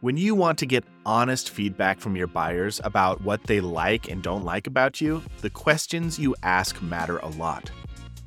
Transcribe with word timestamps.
When 0.00 0.16
you 0.16 0.36
want 0.36 0.60
to 0.60 0.66
get 0.66 0.84
honest 1.04 1.50
feedback 1.50 1.98
from 1.98 2.14
your 2.14 2.28
buyers 2.28 2.80
about 2.84 3.20
what 3.22 3.42
they 3.42 3.60
like 3.60 4.08
and 4.08 4.22
don't 4.22 4.44
like 4.44 4.68
about 4.68 5.00
you, 5.00 5.20
the 5.40 5.50
questions 5.50 6.20
you 6.20 6.36
ask 6.44 6.80
matter 6.80 7.18
a 7.18 7.26
lot. 7.30 7.68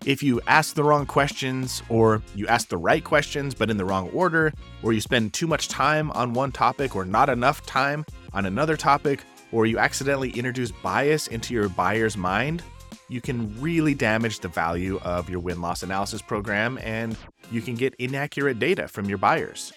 If 0.05 0.21
you 0.21 0.41
ask 0.47 0.75
the 0.75 0.83
wrong 0.83 1.05
questions, 1.05 1.81
or 1.87 2.21
you 2.35 2.45
ask 2.47 2.67
the 2.67 2.75
right 2.75 3.01
questions 3.01 3.55
but 3.55 3.69
in 3.69 3.77
the 3.77 3.85
wrong 3.85 4.09
order, 4.09 4.51
or 4.83 4.91
you 4.91 4.99
spend 4.99 5.31
too 5.31 5.47
much 5.47 5.69
time 5.69 6.11
on 6.11 6.33
one 6.33 6.51
topic 6.51 6.93
or 6.93 7.05
not 7.05 7.29
enough 7.29 7.65
time 7.65 8.05
on 8.33 8.45
another 8.45 8.75
topic, 8.75 9.23
or 9.53 9.65
you 9.65 9.77
accidentally 9.77 10.31
introduce 10.31 10.73
bias 10.73 11.27
into 11.27 11.53
your 11.53 11.69
buyer's 11.69 12.17
mind, 12.17 12.63
you 13.07 13.21
can 13.21 13.57
really 13.61 13.93
damage 13.93 14.39
the 14.39 14.49
value 14.49 14.99
of 15.03 15.29
your 15.29 15.39
win 15.39 15.61
loss 15.61 15.83
analysis 15.83 16.21
program 16.21 16.77
and 16.83 17.15
you 17.49 17.61
can 17.61 17.75
get 17.75 17.95
inaccurate 17.95 18.59
data 18.59 18.89
from 18.89 19.07
your 19.07 19.17
buyers. 19.17 19.71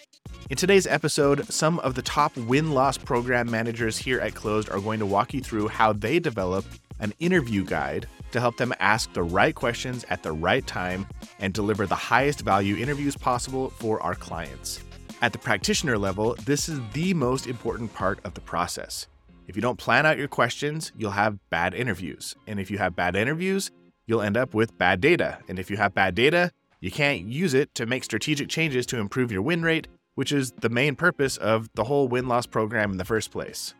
In 0.47 0.57
today's 0.57 0.85
episode, 0.85 1.51
some 1.51 1.79
of 1.79 1.95
the 1.95 2.03
top 2.03 2.37
win 2.37 2.71
loss 2.71 2.99
program 2.99 3.49
managers 3.49 3.97
here 3.97 4.19
at 4.19 4.35
Clozd 4.35 4.71
are 4.71 4.79
going 4.79 4.99
to 4.99 5.05
walk 5.07 5.33
you 5.33 5.41
through 5.41 5.69
how 5.69 5.91
they 5.91 6.19
develop 6.19 6.65
an 6.99 7.13
interview 7.17 7.65
guide 7.65 8.07
to 8.31 8.39
help 8.39 8.55
them 8.55 8.71
ask 8.79 9.11
the 9.13 9.23
right 9.23 9.55
questions 9.55 10.05
at 10.11 10.21
the 10.21 10.31
right 10.31 10.67
time 10.67 11.07
and 11.39 11.51
deliver 11.51 11.87
the 11.87 11.95
highest 11.95 12.41
value 12.41 12.75
interviews 12.75 13.17
possible 13.17 13.71
for 13.71 13.99
our 14.03 14.13
clients. 14.13 14.81
At 15.23 15.33
the 15.33 15.39
practitioner 15.39 15.97
level, 15.97 16.35
this 16.45 16.69
is 16.69 16.79
the 16.93 17.15
most 17.15 17.47
important 17.47 17.91
part 17.95 18.19
of 18.23 18.35
the 18.35 18.41
process. 18.41 19.07
If 19.47 19.55
you 19.55 19.63
don't 19.63 19.79
plan 19.79 20.05
out 20.05 20.19
your 20.19 20.27
questions, 20.27 20.91
you'll 20.95 21.09
have 21.09 21.39
bad 21.49 21.73
interviews. 21.73 22.35
And 22.45 22.59
if 22.59 22.69
you 22.69 22.77
have 22.77 22.95
bad 22.95 23.15
interviews, 23.15 23.71
you'll 24.05 24.21
end 24.21 24.37
up 24.37 24.53
with 24.53 24.77
bad 24.77 25.01
data. 25.01 25.39
And 25.49 25.57
if 25.57 25.71
you 25.71 25.77
have 25.77 25.95
bad 25.95 26.13
data, 26.13 26.51
you 26.81 26.91
can't 26.91 27.21
use 27.21 27.55
it 27.55 27.73
to 27.73 27.87
make 27.87 28.03
strategic 28.03 28.47
changes 28.47 28.85
to 28.87 28.99
improve 28.99 29.31
your 29.31 29.41
win 29.41 29.63
rate 29.63 29.87
which 30.15 30.31
is 30.31 30.51
the 30.53 30.69
main 30.69 30.95
purpose 30.95 31.37
of 31.37 31.69
the 31.75 31.83
whole 31.83 32.07
win 32.07 32.27
loss 32.27 32.45
program 32.45 32.91
in 32.91 32.97
the 32.97 33.05
first 33.05 33.31
place. 33.31 33.73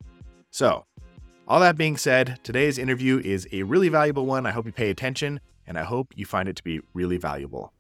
So, 0.52 0.86
all 1.48 1.60
that 1.60 1.78
being 1.78 1.98
said, 1.98 2.40
today's 2.44 2.78
interview 2.78 3.22
is 3.24 3.48
a 3.52 3.64
really 3.64 3.90
valuable 3.90 4.26
one. 4.26 4.46
I 4.46 4.52
hope 4.52 4.66
you 4.66 4.72
pay 4.72 4.90
attention 4.90 5.40
and 5.68 5.78
I 5.78 5.84
hope 5.84 6.14
you 6.16 6.26
find 6.26 6.48
it 6.48 6.56
to 6.58 6.64
be 6.64 6.80
really 6.94 7.18
valuable. 7.18 7.74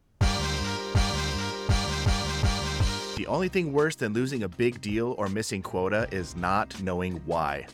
The 3.15 3.27
only 3.27 3.47
thing 3.47 3.71
worse 3.71 3.95
than 3.95 4.13
losing 4.13 4.43
a 4.43 4.49
big 4.49 4.81
deal 4.81 5.15
or 5.17 5.29
missing 5.29 5.61
quota 5.61 6.07
is 6.11 6.35
not 6.35 6.79
knowing 6.81 7.21
why. 7.25 7.65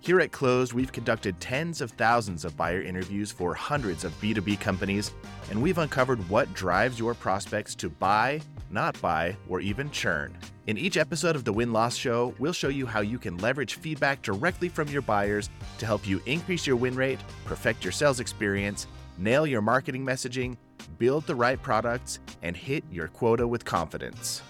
Here 0.00 0.20
at 0.20 0.32
Clozd, 0.32 0.72
we've 0.72 0.92
conducted 0.92 1.38
tens 1.40 1.80
of 1.80 1.90
thousands 1.92 2.44
of 2.44 2.56
buyer 2.56 2.82
interviews 2.82 3.30
for 3.30 3.54
hundreds 3.54 4.04
of 4.04 4.18
B2B 4.20 4.60
companies, 4.60 5.12
and 5.50 5.60
we've 5.62 5.78
uncovered 5.78 6.26
what 6.28 6.52
drives 6.54 6.98
your 6.98 7.14
prospects 7.14 7.74
to 7.76 7.88
buy, 7.88 8.40
not 8.70 9.00
buy, 9.00 9.36
or 9.48 9.60
even 9.60 9.90
churn. 9.90 10.36
In 10.66 10.76
each 10.76 10.96
episode 10.96 11.36
of 11.36 11.44
the 11.44 11.52
Win 11.52 11.72
Loss 11.72 11.96
Show, 11.96 12.34
we'll 12.38 12.52
show 12.52 12.68
you 12.68 12.86
how 12.86 13.00
you 13.00 13.18
can 13.18 13.38
leverage 13.38 13.76
feedback 13.76 14.22
directly 14.22 14.68
from 14.68 14.88
your 14.88 15.02
buyers 15.02 15.48
to 15.78 15.86
help 15.86 16.06
you 16.06 16.20
increase 16.26 16.66
your 16.66 16.76
win 16.76 16.94
rate, 16.94 17.20
perfect 17.44 17.84
your 17.84 17.92
sales 17.92 18.20
experience, 18.20 18.86
nail 19.16 19.46
your 19.46 19.62
marketing 19.62 20.04
messaging, 20.04 20.56
build 20.98 21.26
the 21.26 21.34
right 21.34 21.60
products, 21.62 22.20
and 22.42 22.56
hit 22.56 22.84
your 22.90 23.08
quota 23.08 23.46
with 23.46 23.64
confidence. 23.64 24.42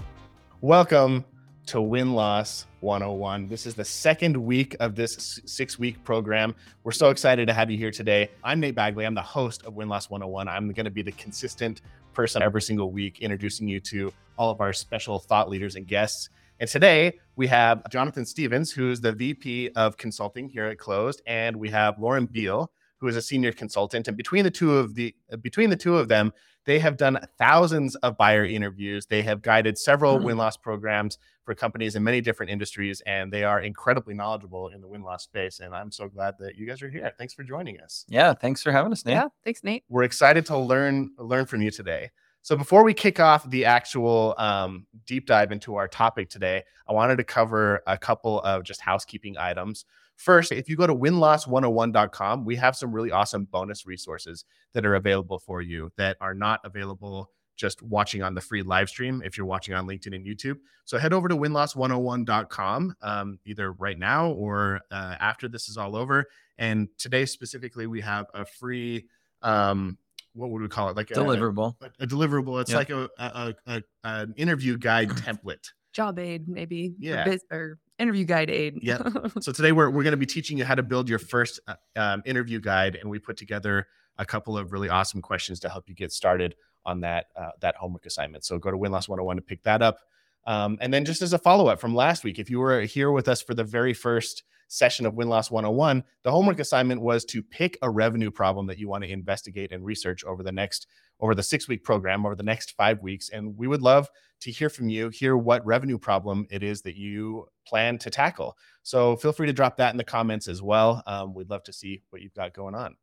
Welcome 0.60 1.24
to 1.66 1.82
Win 1.82 2.14
Loss 2.14 2.64
101. 2.80 3.46
This 3.46 3.66
is 3.66 3.74
the 3.74 3.84
second 3.84 4.36
week 4.36 4.74
of 4.80 4.94
this 4.94 5.38
six 5.44 5.78
week 5.78 6.02
program. 6.02 6.54
We're 6.82 6.92
so 6.92 7.10
excited 7.10 7.46
to 7.48 7.52
have 7.52 7.70
you 7.70 7.76
here 7.76 7.90
today. 7.90 8.30
I'm 8.42 8.58
Nate 8.58 8.74
Bagley. 8.74 9.04
I'm 9.04 9.14
the 9.14 9.20
host 9.20 9.66
of 9.66 9.74
Win 9.74 9.86
Loss 9.86 10.08
101. 10.08 10.48
I'm 10.48 10.72
going 10.72 10.86
to 10.86 10.90
be 10.90 11.02
the 11.02 11.12
consistent 11.12 11.82
person 12.18 12.42
every 12.42 12.60
single 12.60 12.90
week 12.90 13.20
introducing 13.20 13.68
you 13.68 13.78
to 13.78 14.12
all 14.36 14.50
of 14.50 14.60
our 14.60 14.72
special 14.72 15.20
thought 15.20 15.48
leaders 15.48 15.76
and 15.76 15.86
guests. 15.86 16.30
And 16.58 16.68
today 16.68 17.20
we 17.36 17.46
have 17.46 17.88
Jonathan 17.90 18.26
Stevens, 18.26 18.72
who's 18.72 19.00
the 19.00 19.12
VP 19.12 19.70
of 19.76 19.96
Consulting 19.96 20.48
here 20.48 20.64
at 20.64 20.78
Clozd, 20.78 21.20
and 21.28 21.54
we 21.54 21.70
have 21.70 21.96
Lauren 22.00 22.26
Beal, 22.26 22.72
who 22.96 23.06
is 23.06 23.14
a 23.14 23.22
senior 23.22 23.52
consultant. 23.52 24.08
And 24.08 24.16
between 24.16 24.42
the 24.42 24.50
two 24.50 24.76
of 24.76 24.96
the 24.96 25.14
between 25.42 25.70
the 25.70 25.76
two 25.76 25.96
of 25.96 26.08
them, 26.08 26.32
they 26.68 26.78
have 26.80 26.98
done 26.98 27.18
thousands 27.38 27.94
of 27.96 28.18
buyer 28.18 28.44
interviews. 28.44 29.06
They 29.06 29.22
have 29.22 29.40
guided 29.40 29.78
several 29.78 30.16
mm-hmm. 30.16 30.26
win 30.26 30.36
loss 30.36 30.58
programs 30.58 31.16
for 31.44 31.54
companies 31.54 31.96
in 31.96 32.04
many 32.04 32.20
different 32.20 32.52
industries, 32.52 33.00
and 33.06 33.32
they 33.32 33.42
are 33.42 33.58
incredibly 33.58 34.12
knowledgeable 34.12 34.68
in 34.68 34.82
the 34.82 34.86
win 34.86 35.02
loss 35.02 35.24
space. 35.24 35.60
And 35.60 35.74
I'm 35.74 35.90
so 35.90 36.08
glad 36.08 36.34
that 36.40 36.56
you 36.56 36.66
guys 36.66 36.82
are 36.82 36.90
here. 36.90 37.10
Thanks 37.16 37.32
for 37.32 37.42
joining 37.42 37.80
us. 37.80 38.04
Yeah, 38.06 38.34
thanks 38.34 38.62
for 38.62 38.70
having 38.70 38.92
us, 38.92 39.06
Nate. 39.06 39.14
Yeah, 39.14 39.28
thanks, 39.44 39.64
Nate. 39.64 39.84
We're 39.88 40.02
excited 40.02 40.44
to 40.46 40.58
learn 40.58 41.12
learn 41.16 41.46
from 41.46 41.62
you 41.62 41.70
today. 41.70 42.10
So 42.42 42.54
before 42.54 42.84
we 42.84 42.92
kick 42.92 43.18
off 43.18 43.48
the 43.48 43.64
actual 43.64 44.34
um, 44.36 44.86
deep 45.06 45.26
dive 45.26 45.52
into 45.52 45.76
our 45.76 45.88
topic 45.88 46.28
today, 46.28 46.64
I 46.86 46.92
wanted 46.92 47.16
to 47.16 47.24
cover 47.24 47.80
a 47.86 47.96
couple 47.96 48.42
of 48.42 48.62
just 48.62 48.82
housekeeping 48.82 49.38
items. 49.38 49.86
First, 50.18 50.50
if 50.50 50.68
you 50.68 50.74
go 50.74 50.86
to 50.86 50.94
winloss101.com, 50.94 52.44
we 52.44 52.56
have 52.56 52.74
some 52.74 52.92
really 52.92 53.12
awesome 53.12 53.44
bonus 53.44 53.86
resources 53.86 54.44
that 54.74 54.84
are 54.84 54.96
available 54.96 55.38
for 55.38 55.62
you 55.62 55.92
that 55.96 56.16
are 56.20 56.34
not 56.34 56.60
available 56.64 57.30
just 57.56 57.82
watching 57.82 58.22
on 58.22 58.34
the 58.34 58.40
free 58.40 58.62
live 58.62 58.88
stream 58.88 59.22
if 59.24 59.38
you're 59.38 59.46
watching 59.46 59.74
on 59.74 59.86
LinkedIn 59.86 60.14
and 60.14 60.26
YouTube. 60.26 60.56
So 60.86 60.98
head 60.98 61.12
over 61.12 61.28
to 61.28 61.36
winloss101.com 61.36 62.96
um, 63.00 63.38
either 63.44 63.72
right 63.72 63.98
now 63.98 64.30
or 64.32 64.80
uh, 64.90 65.14
after 65.20 65.48
this 65.48 65.68
is 65.68 65.76
all 65.76 65.94
over. 65.94 66.24
And 66.58 66.88
today 66.98 67.24
specifically, 67.24 67.86
we 67.86 68.00
have 68.00 68.26
a 68.34 68.44
free. 68.44 69.06
Um, 69.42 69.98
what 70.34 70.50
would 70.50 70.62
we 70.62 70.68
call 70.68 70.88
it? 70.88 70.96
Like 70.96 71.08
deliverable. 71.08 71.76
A, 71.80 71.86
a, 71.86 72.04
a 72.04 72.06
deliverable. 72.08 72.60
It's 72.60 72.70
yep. 72.70 72.78
like 72.78 72.90
a, 72.90 73.08
a, 73.18 73.54
a, 73.66 73.82
an 74.02 74.34
interview 74.36 74.78
guide 74.78 75.08
template. 75.10 75.70
Job 75.92 76.18
aid, 76.18 76.48
maybe. 76.48 76.94
Yeah. 76.98 77.22
Or, 77.22 77.24
biz, 77.24 77.44
or 77.52 77.78
interview 77.98 78.24
guide 78.24 78.50
aid. 78.50 78.78
yeah. 78.82 79.02
So 79.40 79.52
today 79.52 79.72
we're, 79.72 79.90
we're 79.90 80.02
going 80.02 80.12
to 80.12 80.18
be 80.18 80.26
teaching 80.26 80.58
you 80.58 80.64
how 80.64 80.74
to 80.74 80.82
build 80.82 81.08
your 81.08 81.18
first 81.18 81.60
uh, 81.66 81.74
um, 81.96 82.22
interview 82.24 82.60
guide, 82.60 82.96
and 82.96 83.10
we 83.10 83.18
put 83.18 83.36
together 83.36 83.86
a 84.18 84.26
couple 84.26 84.58
of 84.58 84.72
really 84.72 84.88
awesome 84.88 85.22
questions 85.22 85.60
to 85.60 85.68
help 85.68 85.88
you 85.88 85.94
get 85.94 86.12
started 86.12 86.54
on 86.84 87.00
that 87.00 87.26
uh, 87.36 87.50
that 87.60 87.76
homework 87.76 88.06
assignment. 88.06 88.44
So 88.44 88.58
go 88.58 88.70
to 88.70 88.76
Winloss 88.76 89.08
101 89.08 89.36
to 89.36 89.42
pick 89.42 89.62
that 89.64 89.82
up. 89.82 90.00
Um, 90.48 90.78
and 90.80 90.92
then 90.92 91.04
just 91.04 91.20
as 91.20 91.34
a 91.34 91.38
follow 91.38 91.68
up 91.68 91.78
from 91.78 91.94
last 91.94 92.24
week, 92.24 92.38
if 92.38 92.48
you 92.48 92.58
were 92.58 92.80
here 92.80 93.12
with 93.12 93.28
us 93.28 93.42
for 93.42 93.52
the 93.52 93.62
very 93.62 93.92
first 93.92 94.44
session 94.68 95.04
of 95.04 95.12
Win 95.12 95.28
Loss 95.28 95.50
101, 95.50 96.02
the 96.22 96.30
homework 96.30 96.58
assignment 96.58 97.02
was 97.02 97.26
to 97.26 97.42
pick 97.42 97.76
a 97.82 97.90
revenue 97.90 98.30
problem 98.30 98.66
that 98.66 98.78
you 98.78 98.88
want 98.88 99.04
to 99.04 99.10
investigate 99.10 99.72
and 99.72 99.84
research 99.84 100.24
over 100.24 100.42
the 100.42 100.50
next 100.50 100.86
over 101.20 101.34
the 101.34 101.42
six 101.42 101.68
week 101.68 101.84
program 101.84 102.24
over 102.24 102.34
the 102.34 102.42
next 102.42 102.74
five 102.78 103.02
weeks. 103.02 103.28
And 103.28 103.58
we 103.58 103.66
would 103.66 103.82
love 103.82 104.08
to 104.40 104.50
hear 104.50 104.70
from 104.70 104.88
you, 104.88 105.10
hear 105.10 105.36
what 105.36 105.66
revenue 105.66 105.98
problem 105.98 106.46
it 106.48 106.62
is 106.62 106.80
that 106.82 106.96
you 106.96 107.46
plan 107.66 107.98
to 107.98 108.08
tackle. 108.08 108.56
So 108.84 109.16
feel 109.16 109.32
free 109.32 109.48
to 109.48 109.52
drop 109.52 109.76
that 109.76 109.92
in 109.92 109.98
the 109.98 110.04
comments 110.04 110.48
as 110.48 110.62
well. 110.62 111.02
Um, 111.06 111.34
we'd 111.34 111.50
love 111.50 111.64
to 111.64 111.74
see 111.74 112.04
what 112.08 112.22
you've 112.22 112.32
got 112.32 112.54
going 112.54 112.74
on. 112.74 112.96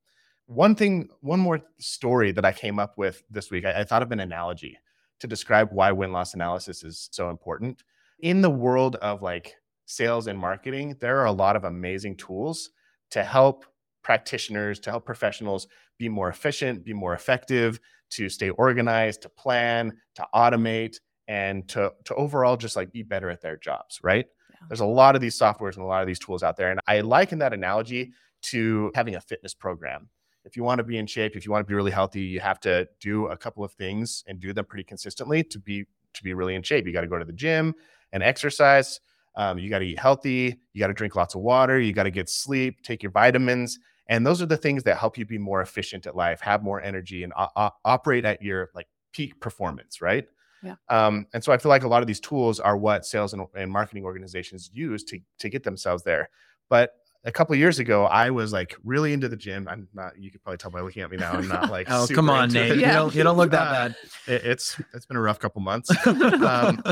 One 0.48 0.74
thing, 0.74 1.10
one 1.22 1.40
more 1.40 1.62
story 1.78 2.32
that 2.32 2.46
I 2.46 2.54
came 2.54 2.80
up 2.80 2.98
with 2.98 3.22
this 3.30 3.52
week, 3.52 3.66
I, 3.66 3.82
I 3.82 3.84
thought 3.84 4.02
of 4.02 4.12
an 4.12 4.20
analogy 4.20 4.80
to 5.20 5.28
describe 5.28 5.70
why 5.72 5.92
win 5.92 6.12
loss 6.12 6.34
analysis 6.34 6.84
is 6.84 7.10
so 7.12 7.30
important. 7.30 7.84
In 8.20 8.42
the 8.42 8.50
world 8.50 8.96
of 8.98 9.22
like 9.22 9.56
sales 9.86 10.28
and 10.28 10.38
marketing, 10.38 10.98
there 11.00 11.20
are 11.20 11.26
a 11.26 11.32
lot 11.32 11.56
of 11.56 11.64
amazing 11.64 12.18
tools 12.18 12.72
to 13.12 13.24
help 13.24 13.66
practitioners, 14.04 14.80
to 14.80 14.90
help 14.90 15.06
professionals 15.06 15.68
be 15.98 16.10
more 16.10 16.30
efficient, 16.30 16.84
be 16.84 16.94
more 16.94 17.14
effective, 17.14 17.80
to 18.12 18.30
stay 18.30 18.50
organized, 18.52 19.22
to 19.22 19.30
plan, 19.30 19.94
to 20.16 20.26
automate, 20.34 21.00
and 21.28 21.68
to, 21.70 21.92
to 22.04 22.14
overall 22.16 22.58
just 22.58 22.76
like 22.76 22.92
be 22.92 23.04
better 23.04 23.30
at 23.30 23.42
their 23.42 23.58
jobs, 23.58 24.00
right? 24.04 24.26
Yeah. 24.52 24.58
There's 24.70 24.82
a 24.82 24.86
lot 24.86 25.16
of 25.16 25.22
these 25.22 25.38
softwares 25.38 25.76
and 25.76 25.84
a 25.84 25.88
lot 25.88 26.02
of 26.02 26.08
these 26.08 26.20
tools 26.20 26.44
out 26.44 26.56
there. 26.56 26.70
And 26.70 26.80
I 26.88 27.02
liken 27.02 27.40
that 27.40 27.54
analogy 27.54 28.14
to 28.44 28.92
having 28.94 29.16
a 29.16 29.22
fitness 29.22 29.54
program. 29.54 30.10
If 30.46 30.56
you 30.56 30.64
want 30.64 30.80
to 30.80 30.84
be 30.84 30.98
in 30.98 31.08
shape, 31.08 31.36
if 31.36 31.46
you 31.46 31.52
want 31.52 31.66
to 31.66 31.68
be 31.68 31.74
really 31.74 31.92
healthy, 31.92 32.22
you 32.22 32.40
have 32.40 32.60
to 32.62 32.88
do 33.00 33.28
a 33.28 33.38
couple 33.38 33.64
of 33.64 33.74
things 33.74 34.24
and 34.28 34.40
do 34.40 34.54
them 34.54 34.66
pretty 34.66 34.84
consistently 34.84 35.44
to 35.44 35.60
be 35.60 35.86
to 36.14 36.24
be 36.24 36.34
really 36.34 36.56
in 36.56 36.64
shape. 36.64 36.86
You 36.86 36.94
got 36.94 37.02
to 37.02 37.08
go 37.08 37.20
to 37.20 37.26
the 37.26 37.34
gym 37.34 37.74
and 38.14 38.24
exercise. 38.24 39.00
Um, 39.36 39.60
you 39.60 39.70
got 39.70 39.80
to 39.80 39.86
eat 39.86 40.00
healthy. 40.00 40.58
You 40.74 40.80
got 40.80 40.88
to 40.88 40.94
drink 40.94 41.16
lots 41.16 41.36
of 41.36 41.42
water. 41.42 41.80
You 41.80 41.92
got 41.92 42.04
to 42.04 42.12
get 42.12 42.30
sleep, 42.30 42.82
take 42.84 43.04
your 43.04 43.12
vitamins. 43.12 43.80
And 44.08 44.26
those 44.26 44.42
are 44.42 44.46
the 44.46 44.58
things 44.58 44.84
that 44.84 44.98
help 44.98 45.18
you 45.18 45.26
be 45.26 45.38
more 45.38 45.62
efficient 45.62 46.06
at 46.06 46.16
life, 46.16 46.40
have 46.42 46.64
more 46.64 46.82
energy, 46.82 47.24
and 47.24 47.34
o- 47.38 47.72
operate 47.84 48.24
at 48.24 48.42
your 48.42 48.70
like 48.76 48.88
peak 49.12 49.40
performance, 49.42 50.00
right? 50.00 50.26
Yeah. 50.64 50.76
Um, 50.90 51.28
and 51.34 51.44
so 51.44 51.52
I 51.52 51.58
feel 51.58 51.70
like 51.70 51.84
a 51.84 51.88
lot 51.88 52.02
of 52.02 52.08
these 52.08 52.20
tools 52.20 52.60
are 52.60 52.78
what 52.78 53.06
sales 53.06 53.34
and, 53.34 53.46
and 53.56 53.72
marketing 53.72 54.06
organizations 54.06 54.70
use 54.74 55.04
to 55.06 55.20
to 55.40 55.50
get 55.50 55.64
themselves 55.64 56.04
there. 56.04 56.30
But 56.70 56.92
a 57.26 57.32
couple 57.32 57.56
years 57.56 57.80
ago, 57.80 58.06
I 58.06 58.30
was 58.30 58.54
like 58.54 58.76
really 58.84 59.12
into 59.12 59.28
the 59.28 59.36
gym. 59.36 59.68
I'm 59.68 59.88
not. 59.94 60.18
You 60.18 60.32
could 60.32 60.44
probably 60.44 60.58
tell 60.58 60.72
by 60.72 60.82
looking 60.82 61.02
at 61.02 61.10
me 61.10 61.18
now. 61.18 61.34
I'm 61.34 61.48
not 61.48 61.72
like. 61.72 61.88
oh 61.90 62.08
come 62.14 62.30
on, 62.30 62.52
Nate. 62.52 62.78
Yeah. 62.78 62.88
You 62.88 62.94
don't. 62.94 63.16
You 63.16 63.24
don't 63.24 63.38
look 63.38 63.52
that 63.52 63.68
uh, 63.68 63.72
bad. 63.72 63.96
It, 64.28 64.46
it's 64.46 64.80
it's 64.94 65.06
been 65.06 65.18
a 65.18 65.22
rough 65.22 65.40
couple 65.40 65.62
months. 65.62 65.90
um, 66.08 66.84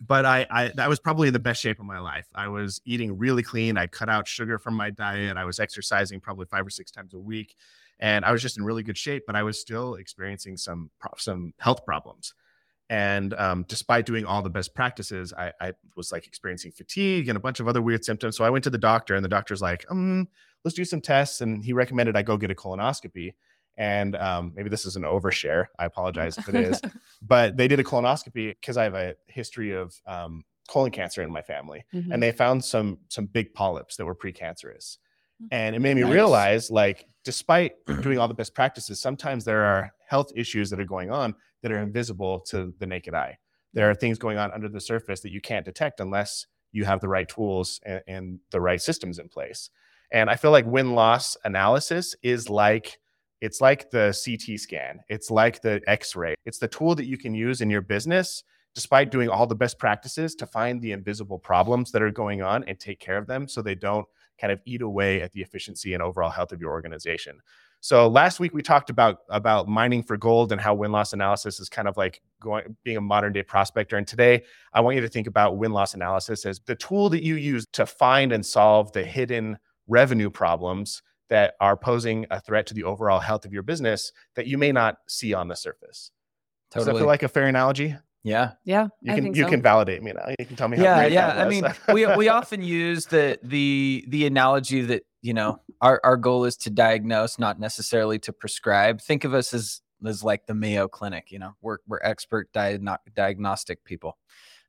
but 0.00 0.26
I, 0.26 0.46
I 0.50 0.72
that 0.76 0.88
was 0.88 1.00
probably 1.00 1.28
in 1.28 1.32
the 1.32 1.40
best 1.40 1.60
shape 1.60 1.80
of 1.80 1.86
my 1.86 1.98
life. 1.98 2.26
I 2.34 2.48
was 2.48 2.80
eating 2.84 3.16
really 3.16 3.42
clean. 3.42 3.78
I 3.78 3.86
cut 3.86 4.08
out 4.08 4.28
sugar 4.28 4.58
from 4.58 4.74
my 4.74 4.90
diet. 4.90 5.36
I 5.36 5.44
was 5.44 5.58
exercising 5.58 6.20
probably 6.20 6.46
five 6.46 6.66
or 6.66 6.70
six 6.70 6.90
times 6.90 7.14
a 7.14 7.18
week, 7.18 7.56
and 7.98 8.24
I 8.24 8.32
was 8.32 8.42
just 8.42 8.58
in 8.58 8.64
really 8.64 8.82
good 8.82 8.98
shape. 8.98 9.24
But 9.26 9.36
I 9.36 9.42
was 9.42 9.58
still 9.58 9.94
experiencing 9.94 10.58
some 10.58 10.90
some 11.16 11.54
health 11.58 11.84
problems. 11.86 12.34
And 12.88 13.34
um, 13.34 13.64
despite 13.68 14.06
doing 14.06 14.24
all 14.24 14.42
the 14.42 14.50
best 14.50 14.74
practices, 14.74 15.32
I, 15.32 15.52
I, 15.60 15.72
was 15.96 16.12
like 16.12 16.26
experiencing 16.26 16.70
fatigue 16.70 17.28
and 17.28 17.36
a 17.36 17.40
bunch 17.40 17.58
of 17.58 17.66
other 17.66 17.82
weird 17.82 18.04
symptoms. 18.04 18.36
So 18.36 18.44
I 18.44 18.50
went 18.50 18.62
to 18.64 18.70
the 18.70 18.78
doctor, 18.78 19.16
and 19.16 19.24
the 19.24 19.28
doctor's 19.28 19.60
like, 19.60 19.84
um, 19.90 20.28
let's 20.64 20.76
do 20.76 20.84
some 20.84 21.00
tests. 21.00 21.40
And 21.40 21.64
he 21.64 21.72
recommended 21.72 22.16
I 22.16 22.22
go 22.22 22.36
get 22.36 22.50
a 22.50 22.54
colonoscopy. 22.54 23.34
And 23.76 24.14
um, 24.16 24.52
maybe 24.54 24.68
this 24.68 24.86
is 24.86 24.96
an 24.96 25.02
overshare. 25.02 25.66
I 25.78 25.84
apologize 25.84 26.38
if 26.38 26.48
it 26.48 26.54
is. 26.54 26.80
but 27.22 27.56
they 27.56 27.68
did 27.68 27.80
a 27.80 27.84
colonoscopy 27.84 28.54
because 28.60 28.76
I 28.76 28.84
have 28.84 28.94
a 28.94 29.16
history 29.26 29.72
of 29.72 30.00
um, 30.06 30.44
colon 30.68 30.90
cancer 30.90 31.22
in 31.22 31.30
my 31.30 31.42
family, 31.42 31.84
mm-hmm. 31.92 32.12
and 32.12 32.22
they 32.22 32.32
found 32.32 32.64
some 32.64 32.98
some 33.08 33.26
big 33.26 33.52
polyps 33.54 33.96
that 33.96 34.06
were 34.06 34.14
precancerous. 34.14 34.98
Mm. 35.42 35.48
And 35.50 35.76
it 35.76 35.80
made 35.80 35.94
me 35.94 36.02
nice. 36.02 36.12
realize, 36.12 36.70
like, 36.70 37.06
despite 37.24 37.72
doing 38.00 38.18
all 38.18 38.28
the 38.28 38.34
best 38.34 38.54
practices, 38.54 39.00
sometimes 39.00 39.44
there 39.44 39.64
are 39.64 39.92
health 40.06 40.30
issues 40.34 40.70
that 40.70 40.80
are 40.80 40.84
going 40.84 41.10
on 41.10 41.34
that 41.62 41.72
are 41.72 41.78
invisible 41.78 42.40
to 42.40 42.72
the 42.78 42.86
naked 42.86 43.14
eye. 43.14 43.38
There 43.72 43.90
are 43.90 43.94
things 43.94 44.18
going 44.18 44.38
on 44.38 44.52
under 44.52 44.68
the 44.68 44.80
surface 44.80 45.20
that 45.20 45.32
you 45.32 45.40
can't 45.40 45.64
detect 45.64 46.00
unless 46.00 46.46
you 46.72 46.84
have 46.84 47.00
the 47.00 47.08
right 47.08 47.28
tools 47.28 47.80
and, 47.84 48.02
and 48.06 48.38
the 48.50 48.60
right 48.60 48.80
systems 48.80 49.18
in 49.18 49.28
place. 49.28 49.70
And 50.12 50.30
I 50.30 50.36
feel 50.36 50.50
like 50.50 50.66
win 50.66 50.94
loss 50.94 51.36
analysis 51.44 52.14
is 52.22 52.48
like 52.48 52.98
it's 53.40 53.60
like 53.60 53.90
the 53.90 54.18
CT 54.24 54.58
scan, 54.58 55.00
it's 55.08 55.30
like 55.30 55.60
the 55.60 55.82
x 55.86 56.16
ray. 56.16 56.34
It's 56.46 56.58
the 56.58 56.68
tool 56.68 56.94
that 56.94 57.04
you 57.04 57.18
can 57.18 57.34
use 57.34 57.60
in 57.60 57.68
your 57.68 57.82
business, 57.82 58.42
despite 58.74 59.10
doing 59.10 59.28
all 59.28 59.46
the 59.46 59.54
best 59.54 59.78
practices, 59.78 60.34
to 60.36 60.46
find 60.46 60.80
the 60.80 60.92
invisible 60.92 61.38
problems 61.38 61.92
that 61.92 62.02
are 62.02 62.10
going 62.10 62.40
on 62.40 62.64
and 62.64 62.80
take 62.80 62.98
care 62.98 63.18
of 63.18 63.26
them 63.26 63.46
so 63.46 63.60
they 63.60 63.74
don't 63.74 64.06
kind 64.40 64.52
of 64.52 64.60
eat 64.64 64.82
away 64.82 65.20
at 65.20 65.32
the 65.32 65.42
efficiency 65.42 65.94
and 65.94 66.02
overall 66.02 66.30
health 66.30 66.52
of 66.52 66.60
your 66.60 66.70
organization. 66.70 67.38
So 67.80 68.08
last 68.08 68.40
week 68.40 68.52
we 68.52 68.62
talked 68.62 68.90
about 68.90 69.18
about 69.28 69.68
mining 69.68 70.02
for 70.02 70.16
gold 70.16 70.50
and 70.52 70.60
how 70.60 70.74
win 70.74 70.92
loss 70.92 71.12
analysis 71.12 71.60
is 71.60 71.68
kind 71.68 71.86
of 71.86 71.96
like 71.96 72.20
going 72.40 72.76
being 72.84 72.96
a 72.96 73.00
modern 73.00 73.32
day 73.32 73.42
prospector. 73.42 73.96
And 73.96 74.06
today 74.06 74.42
I 74.72 74.80
want 74.80 74.96
you 74.96 75.02
to 75.02 75.08
think 75.08 75.26
about 75.26 75.56
win 75.56 75.72
loss 75.72 75.94
analysis 75.94 76.44
as 76.46 76.60
the 76.60 76.74
tool 76.74 77.08
that 77.10 77.22
you 77.22 77.36
use 77.36 77.66
to 77.74 77.86
find 77.86 78.32
and 78.32 78.44
solve 78.44 78.92
the 78.92 79.04
hidden 79.04 79.58
revenue 79.86 80.30
problems 80.30 81.02
that 81.28 81.54
are 81.60 81.76
posing 81.76 82.26
a 82.30 82.40
threat 82.40 82.66
to 82.66 82.74
the 82.74 82.84
overall 82.84 83.20
health 83.20 83.44
of 83.44 83.52
your 83.52 83.62
business 83.62 84.12
that 84.34 84.46
you 84.46 84.58
may 84.58 84.72
not 84.72 84.98
see 85.08 85.34
on 85.34 85.48
the 85.48 85.56
surface. 85.56 86.10
Totally. 86.70 86.84
Does 86.84 86.94
that 86.94 86.98
feel 87.00 87.06
like 87.06 87.22
a 87.22 87.28
fair 87.28 87.46
analogy? 87.46 87.96
Yeah. 88.26 88.52
Yeah. 88.64 88.88
You 89.02 89.14
can 89.14 89.26
you 89.34 89.44
so. 89.44 89.48
can 89.50 89.62
validate 89.62 90.02
me 90.02 90.12
now. 90.12 90.26
You 90.36 90.44
can 90.44 90.56
tell 90.56 90.66
me 90.66 90.78
yeah, 90.78 91.06
yeah. 91.06 91.40
I 91.40 91.48
mean, 91.48 91.64
we 91.92 92.06
we 92.16 92.28
often 92.28 92.60
use 92.60 93.06
the 93.06 93.38
the 93.44 94.04
the 94.08 94.26
analogy 94.26 94.80
that, 94.82 95.04
you 95.26 95.34
know, 95.34 95.60
our, 95.80 96.00
our 96.04 96.16
goal 96.16 96.44
is 96.44 96.56
to 96.58 96.70
diagnose, 96.70 97.36
not 97.36 97.58
necessarily 97.58 98.16
to 98.20 98.32
prescribe. 98.32 99.00
Think 99.00 99.24
of 99.24 99.34
us 99.34 99.52
as 99.52 99.80
as 100.06 100.22
like 100.22 100.46
the 100.46 100.54
Mayo 100.54 100.86
Clinic, 100.86 101.32
you 101.32 101.40
know, 101.40 101.56
we're 101.62 101.78
we're 101.88 102.00
expert 102.02 102.52
diagno- 102.52 102.98
diagnostic 103.16 103.82
people. 103.82 104.18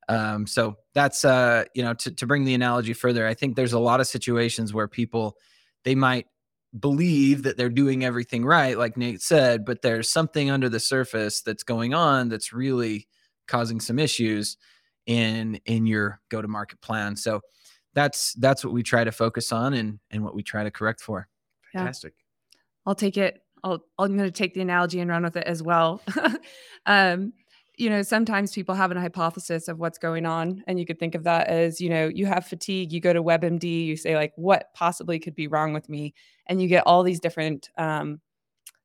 Um, 0.09 0.47
so 0.47 0.77
that's 0.95 1.23
uh, 1.23 1.65
you 1.75 1.83
know, 1.83 1.93
to, 1.93 2.11
to 2.11 2.25
bring 2.25 2.43
the 2.43 2.55
analogy 2.55 2.93
further, 2.93 3.27
I 3.27 3.35
think 3.35 3.55
there's 3.55 3.73
a 3.73 3.79
lot 3.79 3.99
of 3.99 4.07
situations 4.07 4.73
where 4.73 4.87
people 4.87 5.37
they 5.83 5.93
might 5.93 6.25
believe 6.79 7.43
that 7.43 7.55
they're 7.55 7.69
doing 7.69 8.03
everything 8.03 8.43
right, 8.43 8.77
like 8.77 8.97
Nate 8.97 9.21
said, 9.21 9.63
but 9.63 9.83
there's 9.83 10.09
something 10.09 10.49
under 10.49 10.69
the 10.69 10.79
surface 10.79 11.41
that's 11.41 11.63
going 11.63 11.93
on 11.93 12.29
that's 12.29 12.51
really 12.51 13.07
causing 13.47 13.79
some 13.79 13.99
issues 13.99 14.57
in 15.05 15.59
in 15.65 15.85
your 15.85 16.19
go 16.29 16.41
to 16.41 16.47
market 16.47 16.81
plan. 16.81 17.15
So 17.15 17.41
that's 17.97 18.33
that's 18.33 18.63
what 18.63 18.73
we 18.73 18.83
try 18.83 19.03
to 19.03 19.11
focus 19.11 19.51
on 19.51 19.73
and 19.73 19.97
and 20.11 20.23
what 20.23 20.35
we 20.35 20.43
try 20.43 20.63
to 20.63 20.69
correct 20.69 21.01
for. 21.01 21.27
Fantastic. 21.73 22.13
Yeah. 22.15 22.59
I'll 22.85 22.95
take 22.95 23.17
it. 23.17 23.41
I'll 23.63 23.83
I'm 23.97 24.15
going 24.15 24.29
to 24.29 24.31
take 24.31 24.53
the 24.53 24.61
analogy 24.61 24.99
and 24.99 25.09
run 25.09 25.23
with 25.23 25.35
it 25.35 25.47
as 25.47 25.63
well. 25.63 25.99
um, 26.85 27.33
you 27.75 27.89
know, 27.89 28.03
sometimes 28.03 28.53
people 28.53 28.75
have 28.75 28.91
an 28.91 28.97
hypothesis 28.97 29.67
of 29.67 29.79
what's 29.79 29.97
going 29.97 30.27
on, 30.27 30.63
and 30.67 30.79
you 30.79 30.85
could 30.85 30.99
think 30.99 31.15
of 31.15 31.23
that 31.23 31.47
as, 31.47 31.81
you 31.81 31.89
know, 31.89 32.07
you 32.07 32.27
have 32.27 32.45
fatigue, 32.45 32.91
you 32.91 32.99
go 32.99 33.13
to 33.13 33.21
WebMD, 33.21 33.85
you 33.85 33.95
say 33.95 34.15
like, 34.15 34.33
what 34.35 34.73
possibly 34.75 35.19
could 35.19 35.35
be 35.35 35.47
wrong 35.47 35.73
with 35.73 35.89
me, 35.89 36.13
and 36.45 36.61
you 36.61 36.67
get 36.67 36.83
all 36.85 37.01
these 37.01 37.19
different, 37.19 37.69
um, 37.79 38.19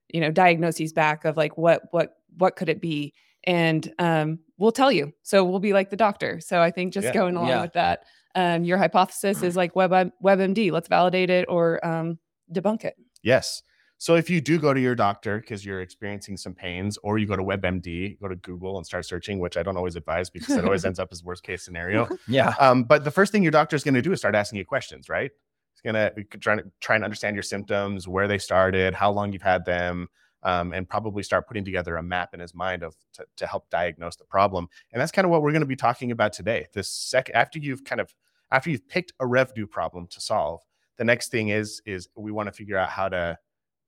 you 0.08 0.22
know, 0.22 0.30
diagnoses 0.30 0.94
back 0.94 1.26
of 1.26 1.36
like 1.36 1.58
what 1.58 1.82
what 1.90 2.16
what 2.38 2.56
could 2.56 2.70
it 2.70 2.80
be, 2.80 3.12
and 3.44 3.92
um, 3.98 4.38
we'll 4.56 4.72
tell 4.72 4.90
you. 4.90 5.12
So 5.22 5.44
we'll 5.44 5.60
be 5.60 5.74
like 5.74 5.90
the 5.90 5.96
doctor. 5.96 6.40
So 6.40 6.62
I 6.62 6.70
think 6.70 6.94
just 6.94 7.08
yeah. 7.08 7.12
going 7.12 7.36
along 7.36 7.48
yeah. 7.48 7.62
with 7.62 7.74
that, 7.74 8.04
um, 8.34 8.64
your 8.64 8.78
hypothesis 8.78 9.42
is 9.42 9.56
like 9.56 9.76
Web 9.76 9.92
WebMD. 10.22 10.72
Let's 10.72 10.88
validate 10.88 11.30
it 11.30 11.46
or 11.48 11.84
um, 11.86 12.18
debunk 12.52 12.84
it. 12.84 12.94
Yes. 13.22 13.62
So 13.98 14.16
if 14.16 14.28
you 14.28 14.40
do 14.40 14.58
go 14.58 14.74
to 14.74 14.80
your 14.80 14.96
doctor 14.96 15.38
because 15.38 15.64
you're 15.64 15.80
experiencing 15.80 16.36
some 16.36 16.54
pains, 16.54 16.98
or 17.04 17.18
you 17.18 17.26
go 17.26 17.36
to 17.36 17.44
WebMD, 17.44 18.18
go 18.20 18.26
to 18.26 18.34
Google 18.34 18.76
and 18.76 18.84
start 18.84 19.06
searching, 19.06 19.38
which 19.38 19.56
I 19.56 19.62
don't 19.62 19.76
always 19.76 19.94
advise 19.94 20.28
because 20.28 20.56
it 20.56 20.64
always 20.64 20.84
ends 20.86 20.98
up 20.98 21.10
as 21.12 21.22
worst 21.22 21.44
case 21.44 21.64
scenario. 21.64 22.08
Yeah. 22.26 22.54
Um, 22.58 22.82
but 22.82 23.04
the 23.04 23.12
first 23.12 23.30
thing 23.30 23.44
your 23.44 23.52
doctor 23.52 23.76
is 23.76 23.84
going 23.84 23.94
to 23.94 24.02
do 24.02 24.10
is 24.12 24.18
start 24.18 24.34
asking 24.34 24.58
you 24.58 24.64
questions, 24.64 25.08
right? 25.08 25.30
It's 25.72 25.80
going 25.82 25.94
to 25.94 26.38
try 26.38 26.56
to 26.56 26.64
try 26.80 26.96
and 26.96 27.04
understand 27.04 27.36
your 27.36 27.44
symptoms, 27.44 28.08
where 28.08 28.26
they 28.26 28.38
started, 28.38 28.92
how 28.92 29.12
long 29.12 29.32
you've 29.32 29.42
had 29.42 29.64
them, 29.64 30.08
um, 30.42 30.72
and 30.72 30.88
probably 30.88 31.22
start 31.22 31.46
putting 31.46 31.64
together 31.64 31.96
a 31.96 32.02
map 32.02 32.34
in 32.34 32.40
his 32.40 32.54
mind 32.54 32.82
of 32.82 32.96
to, 33.14 33.24
to 33.36 33.46
help 33.46 33.68
diagnose 33.70 34.16
the 34.16 34.24
problem. 34.24 34.68
And 34.92 35.00
that's 35.00 35.12
kind 35.12 35.24
of 35.24 35.30
what 35.30 35.42
we're 35.42 35.52
going 35.52 35.60
to 35.60 35.66
be 35.66 35.76
talking 35.76 36.10
about 36.10 36.32
today. 36.32 36.66
This 36.72 36.90
sec 36.90 37.30
after 37.34 37.58
you've 37.58 37.84
kind 37.84 38.00
of 38.00 38.14
after 38.50 38.70
you've 38.70 38.88
picked 38.88 39.12
a 39.20 39.26
revenue 39.26 39.66
problem 39.66 40.06
to 40.08 40.20
solve, 40.20 40.60
the 40.96 41.04
next 41.04 41.30
thing 41.30 41.48
is 41.48 41.80
is 41.86 42.08
we 42.16 42.32
want 42.32 42.48
to 42.48 42.52
figure 42.52 42.76
out 42.76 42.90
how 42.90 43.08
to 43.08 43.38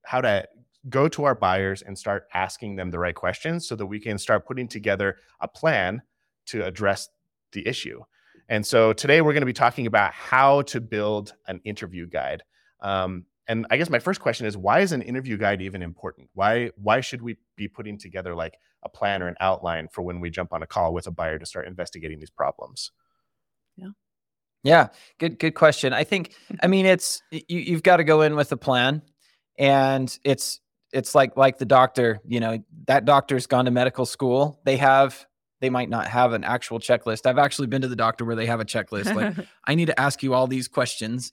how 0.03 0.21
to 0.21 0.47
go 0.89 1.07
to 1.09 1.23
our 1.23 1.35
buyers 1.35 1.81
and 1.81 1.97
start 1.97 2.27
asking 2.33 2.75
them 2.75 2.91
the 2.91 2.99
right 2.99 3.15
questions 3.15 3.67
so 3.67 3.75
that 3.75 3.85
we 3.85 3.99
can 3.99 4.17
start 4.17 4.45
putting 4.45 4.67
together 4.67 5.17
a 5.39 5.47
plan 5.47 6.01
to 6.45 6.63
address 6.63 7.09
the 7.53 7.67
issue. 7.67 8.01
And 8.49 8.65
so 8.65 8.93
today 8.93 9.21
we're 9.21 9.33
going 9.33 9.41
to 9.41 9.47
be 9.47 9.53
talking 9.53 9.87
about 9.87 10.13
how 10.13 10.61
to 10.63 10.79
build 10.79 11.33
an 11.47 11.59
interview 11.63 12.05
guide. 12.05 12.43
Um, 12.81 13.25
and 13.47 13.65
I 13.69 13.77
guess 13.77 13.89
my 13.89 13.99
first 13.99 14.19
question 14.19 14.47
is 14.47 14.57
why 14.57 14.79
is 14.79 14.91
an 14.91 15.01
interview 15.01 15.37
guide 15.37 15.61
even 15.61 15.81
important? 15.81 16.29
Why 16.33 16.71
why 16.75 17.01
should 17.01 17.21
we 17.21 17.37
be 17.55 17.67
putting 17.67 17.97
together 17.97 18.35
like 18.35 18.57
a 18.83 18.89
plan 18.89 19.21
or 19.21 19.27
an 19.27 19.35
outline 19.39 19.87
for 19.91 20.01
when 20.01 20.19
we 20.19 20.29
jump 20.29 20.53
on 20.53 20.63
a 20.63 20.67
call 20.67 20.93
with 20.93 21.07
a 21.07 21.11
buyer 21.11 21.37
to 21.37 21.45
start 21.45 21.67
investigating 21.67 22.19
these 22.19 22.29
problems? 22.29 22.91
Yeah. 23.75 23.89
Yeah, 24.63 24.87
good 25.19 25.37
good 25.37 25.53
question. 25.53 25.93
I 25.93 26.03
think 26.03 26.33
hmm. 26.47 26.55
I 26.63 26.67
mean 26.67 26.85
it's 26.85 27.21
you 27.31 27.59
you've 27.59 27.83
got 27.83 27.97
to 27.97 28.03
go 28.03 28.21
in 28.21 28.35
with 28.35 28.51
a 28.51 28.57
plan 28.57 29.03
and 29.57 30.17
it's 30.23 30.59
it's 30.91 31.13
like 31.13 31.37
like 31.37 31.57
the 31.57 31.65
doctor, 31.65 32.19
you 32.25 32.39
know, 32.39 32.63
that 32.87 33.05
doctor's 33.05 33.47
gone 33.47 33.65
to 33.65 33.71
medical 33.71 34.05
school. 34.05 34.59
They 34.65 34.77
have 34.77 35.25
they 35.61 35.69
might 35.69 35.89
not 35.89 36.07
have 36.07 36.33
an 36.33 36.43
actual 36.43 36.79
checklist. 36.79 37.25
I've 37.25 37.37
actually 37.37 37.67
been 37.67 37.83
to 37.83 37.87
the 37.87 37.95
doctor 37.95 38.25
where 38.25 38.35
they 38.35 38.47
have 38.47 38.59
a 38.59 38.65
checklist 38.65 39.13
like 39.13 39.35
I 39.65 39.75
need 39.75 39.85
to 39.85 39.99
ask 39.99 40.23
you 40.23 40.33
all 40.33 40.47
these 40.47 40.67
questions 40.67 41.31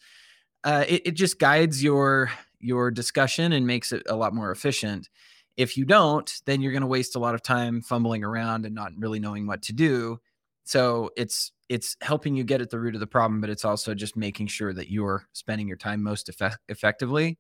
uh, 0.64 0.84
it, 0.88 1.02
it 1.06 1.10
just 1.12 1.38
guides 1.38 1.82
your 1.82 2.30
your 2.60 2.90
discussion 2.90 3.52
and 3.52 3.66
makes 3.66 3.92
it 3.92 4.02
a 4.08 4.16
lot 4.16 4.34
more 4.34 4.50
efficient. 4.50 5.08
If 5.56 5.76
you 5.76 5.84
don't, 5.84 6.32
then 6.46 6.62
you're 6.62 6.72
going 6.72 6.82
to 6.82 6.86
waste 6.86 7.16
a 7.16 7.18
lot 7.18 7.34
of 7.34 7.42
time 7.42 7.82
fumbling 7.82 8.24
around 8.24 8.64
and 8.64 8.74
not 8.74 8.92
really 8.96 9.18
knowing 9.18 9.46
what 9.46 9.62
to 9.62 9.72
do. 9.72 10.18
So 10.64 11.10
it's 11.16 11.52
it's 11.68 11.96
helping 12.00 12.36
you 12.36 12.44
get 12.44 12.60
at 12.60 12.70
the 12.70 12.78
root 12.78 12.94
of 12.94 13.00
the 13.00 13.06
problem, 13.06 13.40
but 13.40 13.50
it's 13.50 13.64
also 13.64 13.94
just 13.94 14.16
making 14.16 14.46
sure 14.46 14.72
that 14.72 14.90
you're 14.90 15.26
spending 15.32 15.66
your 15.66 15.76
time 15.76 16.02
most 16.02 16.28
effect- 16.28 16.58
effectively 16.68 17.38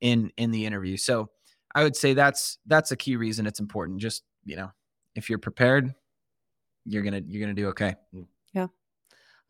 in 0.00 0.30
in 0.36 0.50
the 0.50 0.66
interview. 0.66 0.96
So 0.96 1.30
I 1.74 1.82
would 1.82 1.96
say 1.96 2.14
that's 2.14 2.58
that's 2.66 2.92
a 2.92 2.96
key 2.96 3.16
reason 3.16 3.46
it's 3.46 3.60
important. 3.60 4.00
Just 4.00 4.22
you 4.44 4.56
know, 4.56 4.70
if 5.14 5.28
you're 5.28 5.38
prepared, 5.38 5.94
you're 6.84 7.02
gonna 7.02 7.22
you're 7.26 7.42
gonna 7.42 7.54
do 7.54 7.68
okay. 7.68 7.94
Mm. 8.14 8.26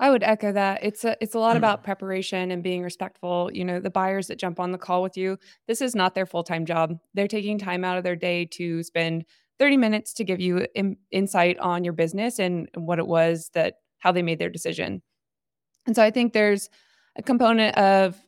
I 0.03 0.11
would 0.11 0.25
echo 0.25 0.51
that. 0.51 0.83
It's 0.83 1.05
a 1.05 1.17
it's 1.21 1.37
a 1.37 1.39
lot 1.39 1.57
about 1.57 1.81
mm. 1.81 1.85
preparation 1.85 2.51
and 2.51 2.61
being 2.61 2.83
respectful. 2.83 3.49
You 3.55 3.65
know, 3.65 3.79
the 3.79 3.89
buyers 3.89 4.27
that 4.27 4.39
jump 4.39 4.59
on 4.59 4.73
the 4.73 4.79
call 4.79 5.01
with 5.01 5.17
you, 5.17 5.39
this 5.69 5.81
is 5.81 5.95
not 5.95 6.17
their 6.17 6.27
full-time 6.27 6.67
job. 6.67 6.99
They're 7.15 7.29
taking 7.29 7.57
time 7.57 7.85
out 7.85 7.97
of 7.97 8.03
their 8.03 8.17
day 8.17 8.47
to 8.47 8.83
spend 8.83 9.25
30 9.61 9.77
minutes 9.77 10.13
to 10.15 10.25
give 10.25 10.41
you 10.41 10.67
in, 10.75 10.97
insight 11.13 11.57
on 11.61 11.85
your 11.85 11.93
business 11.93 12.41
and 12.41 12.69
what 12.75 12.99
it 12.99 13.07
was 13.07 13.51
that 13.55 13.77
how 14.01 14.11
they 14.11 14.23
made 14.23 14.41
their 14.41 14.51
decision. 14.51 15.03
And 15.87 15.95
so 15.95 16.03
I 16.03 16.11
think 16.11 16.33
there's 16.33 16.69
a 17.15 17.23
component 17.23 17.79
of 17.79 18.21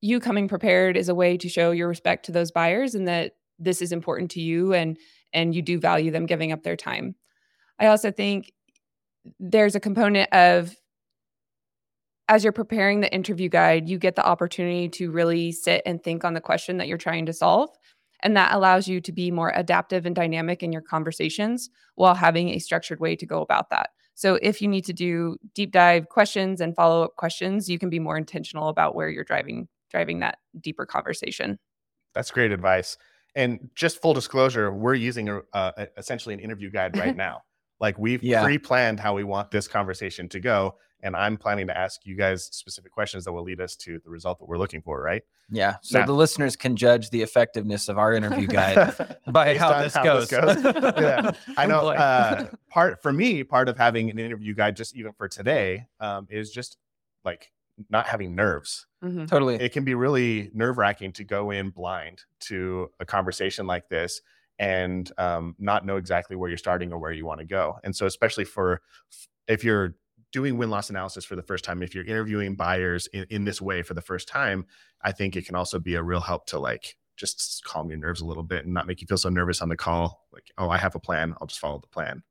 you 0.00 0.20
coming 0.20 0.48
prepared 0.48 0.96
is 0.96 1.10
a 1.10 1.14
way 1.14 1.36
to 1.36 1.48
show 1.50 1.72
your 1.72 1.88
respect 1.88 2.24
to 2.26 2.32
those 2.32 2.52
buyers 2.52 2.94
and 2.94 3.06
that 3.06 3.32
this 3.58 3.82
is 3.82 3.92
important 3.92 4.30
to 4.30 4.40
you 4.40 4.72
and 4.72 4.96
and 5.34 5.54
you 5.54 5.60
do 5.60 5.78
value 5.78 6.10
them 6.10 6.24
giving 6.24 6.52
up 6.52 6.62
their 6.62 6.76
time. 6.76 7.16
I 7.78 7.88
also 7.88 8.10
think 8.10 8.50
there's 9.38 9.74
a 9.74 9.80
component 9.80 10.32
of 10.32 10.74
as 12.28 12.44
you're 12.44 12.52
preparing 12.52 13.00
the 13.00 13.12
interview 13.12 13.48
guide, 13.48 13.88
you 13.88 13.98
get 13.98 14.14
the 14.16 14.26
opportunity 14.26 14.88
to 14.90 15.10
really 15.10 15.50
sit 15.50 15.82
and 15.86 16.02
think 16.02 16.24
on 16.24 16.34
the 16.34 16.40
question 16.40 16.76
that 16.76 16.86
you're 16.86 16.98
trying 16.98 17.26
to 17.26 17.32
solve. 17.32 17.70
And 18.20 18.36
that 18.36 18.52
allows 18.52 18.88
you 18.88 19.00
to 19.00 19.12
be 19.12 19.30
more 19.30 19.52
adaptive 19.54 20.04
and 20.04 20.14
dynamic 20.14 20.62
in 20.62 20.72
your 20.72 20.82
conversations 20.82 21.70
while 21.94 22.14
having 22.14 22.50
a 22.50 22.58
structured 22.58 23.00
way 23.00 23.16
to 23.16 23.26
go 23.26 23.40
about 23.40 23.70
that. 23.70 23.90
So 24.14 24.38
if 24.42 24.60
you 24.60 24.66
need 24.66 24.84
to 24.86 24.92
do 24.92 25.36
deep 25.54 25.70
dive 25.70 26.08
questions 26.08 26.60
and 26.60 26.74
follow 26.74 27.04
up 27.04 27.16
questions, 27.16 27.68
you 27.68 27.78
can 27.78 27.88
be 27.88 28.00
more 28.00 28.16
intentional 28.16 28.68
about 28.68 28.94
where 28.94 29.08
you're 29.08 29.24
driving 29.24 29.68
driving 29.90 30.18
that 30.18 30.38
deeper 30.60 30.84
conversation. 30.84 31.58
That's 32.14 32.30
great 32.30 32.52
advice. 32.52 32.98
And 33.34 33.70
just 33.74 34.02
full 34.02 34.14
disclosure, 34.14 34.72
we're 34.72 34.94
using 34.94 35.28
a, 35.28 35.40
uh, 35.52 35.86
essentially 35.96 36.34
an 36.34 36.40
interview 36.40 36.70
guide 36.70 36.98
right 36.98 37.16
now. 37.28 37.42
Like 37.80 37.98
we've 37.98 38.22
Yeah. 38.22 38.42
pre-planned 38.42 39.00
how 39.00 39.14
we 39.14 39.24
want 39.24 39.50
this 39.50 39.68
conversation 39.68 40.28
to 40.30 40.40
go, 40.40 40.76
and 41.02 41.14
I'm 41.14 41.36
planning 41.36 41.68
to 41.68 41.78
ask 41.78 42.04
you 42.04 42.16
guys 42.16 42.44
specific 42.46 42.90
questions 42.92 43.24
that 43.24 43.32
will 43.32 43.44
lead 43.44 43.60
us 43.60 43.76
to 43.76 44.00
the 44.00 44.10
result 44.10 44.40
that 44.40 44.46
we're 44.46 44.58
looking 44.58 44.82
for, 44.82 45.00
right? 45.00 45.22
Yeah. 45.50 45.76
So 45.82 46.00
Now- 46.00 46.06
the 46.06 46.12
listeners 46.12 46.56
can 46.56 46.74
judge 46.76 47.10
the 47.10 47.22
effectiveness 47.22 47.88
of 47.88 47.96
our 47.98 48.12
interview 48.14 48.46
guide 48.58 48.94
by 49.28 49.56
how 49.56 49.72
on 49.74 49.82
this 49.82 49.94
how 49.94 50.02
goes. 50.02 50.28
this 50.28 50.40
goes. 50.40 50.62
Yeah. 50.98 51.30
I 51.56 51.66
know. 51.72 51.88
Uh, 51.88 52.48
part 52.68 53.00
for 53.00 53.12
me, 53.12 53.44
part 53.44 53.68
of 53.68 53.76
having 53.78 54.10
an 54.10 54.18
interview 54.18 54.54
guide, 54.54 54.76
just 54.76 54.96
even 54.96 55.12
for 55.12 55.28
today, 55.28 55.86
um, 56.00 56.26
is 56.30 56.50
just 56.50 56.76
like 57.24 57.52
not 57.88 58.08
having 58.08 58.34
nerves. 58.34 58.86
Mhm. 59.04 59.28
totally. 59.28 59.54
It 59.54 59.72
can 59.72 59.84
be 59.84 59.94
really 59.94 60.50
nerve 60.52 60.78
wracking 60.78 61.12
to 61.12 61.22
go 61.24 61.52
in 61.52 61.70
blind 61.70 62.24
to 62.40 62.90
a 62.98 63.06
conversation 63.06 63.68
like 63.68 63.88
this 63.88 64.20
and 64.58 65.10
um, 65.18 65.54
not 65.58 65.86
know 65.86 65.96
exactly 65.96 66.36
where 66.36 66.48
you're 66.48 66.58
starting 66.58 66.92
or 66.92 66.98
where 66.98 67.12
you 67.12 67.24
want 67.24 67.40
to 67.40 67.46
go. 67.46 67.78
And 67.84 67.94
so, 67.94 68.06
especially 68.06 68.44
for 68.44 68.80
if 69.46 69.64
you're 69.64 69.94
doing 70.32 70.58
win 70.58 70.70
loss 70.70 70.90
analysis 70.90 71.24
for 71.24 71.36
the 71.36 71.42
first 71.42 71.64
time, 71.64 71.82
if 71.82 71.94
you're 71.94 72.04
interviewing 72.04 72.54
buyers 72.54 73.06
in, 73.08 73.26
in 73.30 73.44
this 73.44 73.60
way 73.60 73.82
for 73.82 73.94
the 73.94 74.02
first 74.02 74.28
time, 74.28 74.66
I 75.02 75.12
think 75.12 75.36
it 75.36 75.46
can 75.46 75.54
also 75.54 75.78
be 75.78 75.94
a 75.94 76.02
real 76.02 76.20
help 76.20 76.46
to 76.46 76.58
like 76.58 76.96
just 77.16 77.64
calm 77.64 77.88
your 77.88 77.98
nerves 77.98 78.20
a 78.20 78.26
little 78.26 78.42
bit 78.42 78.64
and 78.64 78.74
not 78.74 78.86
make 78.86 79.00
you 79.00 79.06
feel 79.06 79.18
so 79.18 79.28
nervous 79.28 79.60
on 79.60 79.68
the 79.68 79.76
call. 79.76 80.26
Like, 80.32 80.50
oh, 80.58 80.70
I 80.70 80.78
have 80.78 80.94
a 80.94 81.00
plan. 81.00 81.34
I'll 81.40 81.46
just 81.46 81.60
follow 81.60 81.78
the 81.78 81.88
plan. 81.88 82.22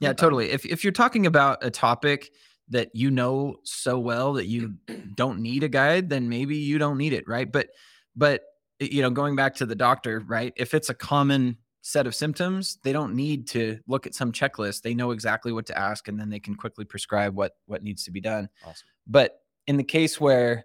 Yeah, 0.00 0.10
Um, 0.10 0.16
totally. 0.16 0.50
If 0.50 0.64
if 0.66 0.84
you're 0.84 0.92
talking 0.92 1.26
about 1.26 1.64
a 1.64 1.70
topic 1.70 2.30
that 2.68 2.90
you 2.94 3.10
know 3.10 3.56
so 3.62 3.98
well 3.98 4.34
that 4.34 4.46
you 4.46 4.74
don't 5.14 5.40
need 5.40 5.62
a 5.62 5.68
guide, 5.68 6.08
then 6.10 6.28
maybe 6.28 6.56
you 6.56 6.78
don't 6.78 6.98
need 6.98 7.12
it, 7.12 7.24
right? 7.28 7.50
But 7.50 7.68
but 8.14 8.42
you 8.80 9.02
know, 9.02 9.10
going 9.10 9.36
back 9.36 9.54
to 9.56 9.66
the 9.66 9.74
doctor, 9.74 10.22
right? 10.26 10.52
If 10.56 10.74
it's 10.74 10.88
a 10.88 10.94
common 10.94 11.56
set 11.82 12.06
of 12.06 12.14
symptoms, 12.14 12.78
they 12.82 12.92
don't 12.92 13.14
need 13.14 13.46
to 13.46 13.78
look 13.86 14.06
at 14.06 14.14
some 14.14 14.32
checklist. 14.32 14.82
They 14.82 14.94
know 14.94 15.12
exactly 15.12 15.52
what 15.52 15.66
to 15.66 15.78
ask 15.78 16.08
and 16.08 16.18
then 16.18 16.28
they 16.28 16.40
can 16.40 16.56
quickly 16.56 16.84
prescribe 16.84 17.34
what 17.34 17.52
what 17.66 17.82
needs 17.82 18.04
to 18.04 18.10
be 18.10 18.20
done. 18.20 18.48
Awesome. 18.64 18.88
But 19.06 19.40
in 19.66 19.76
the 19.76 19.84
case 19.84 20.20
where 20.20 20.64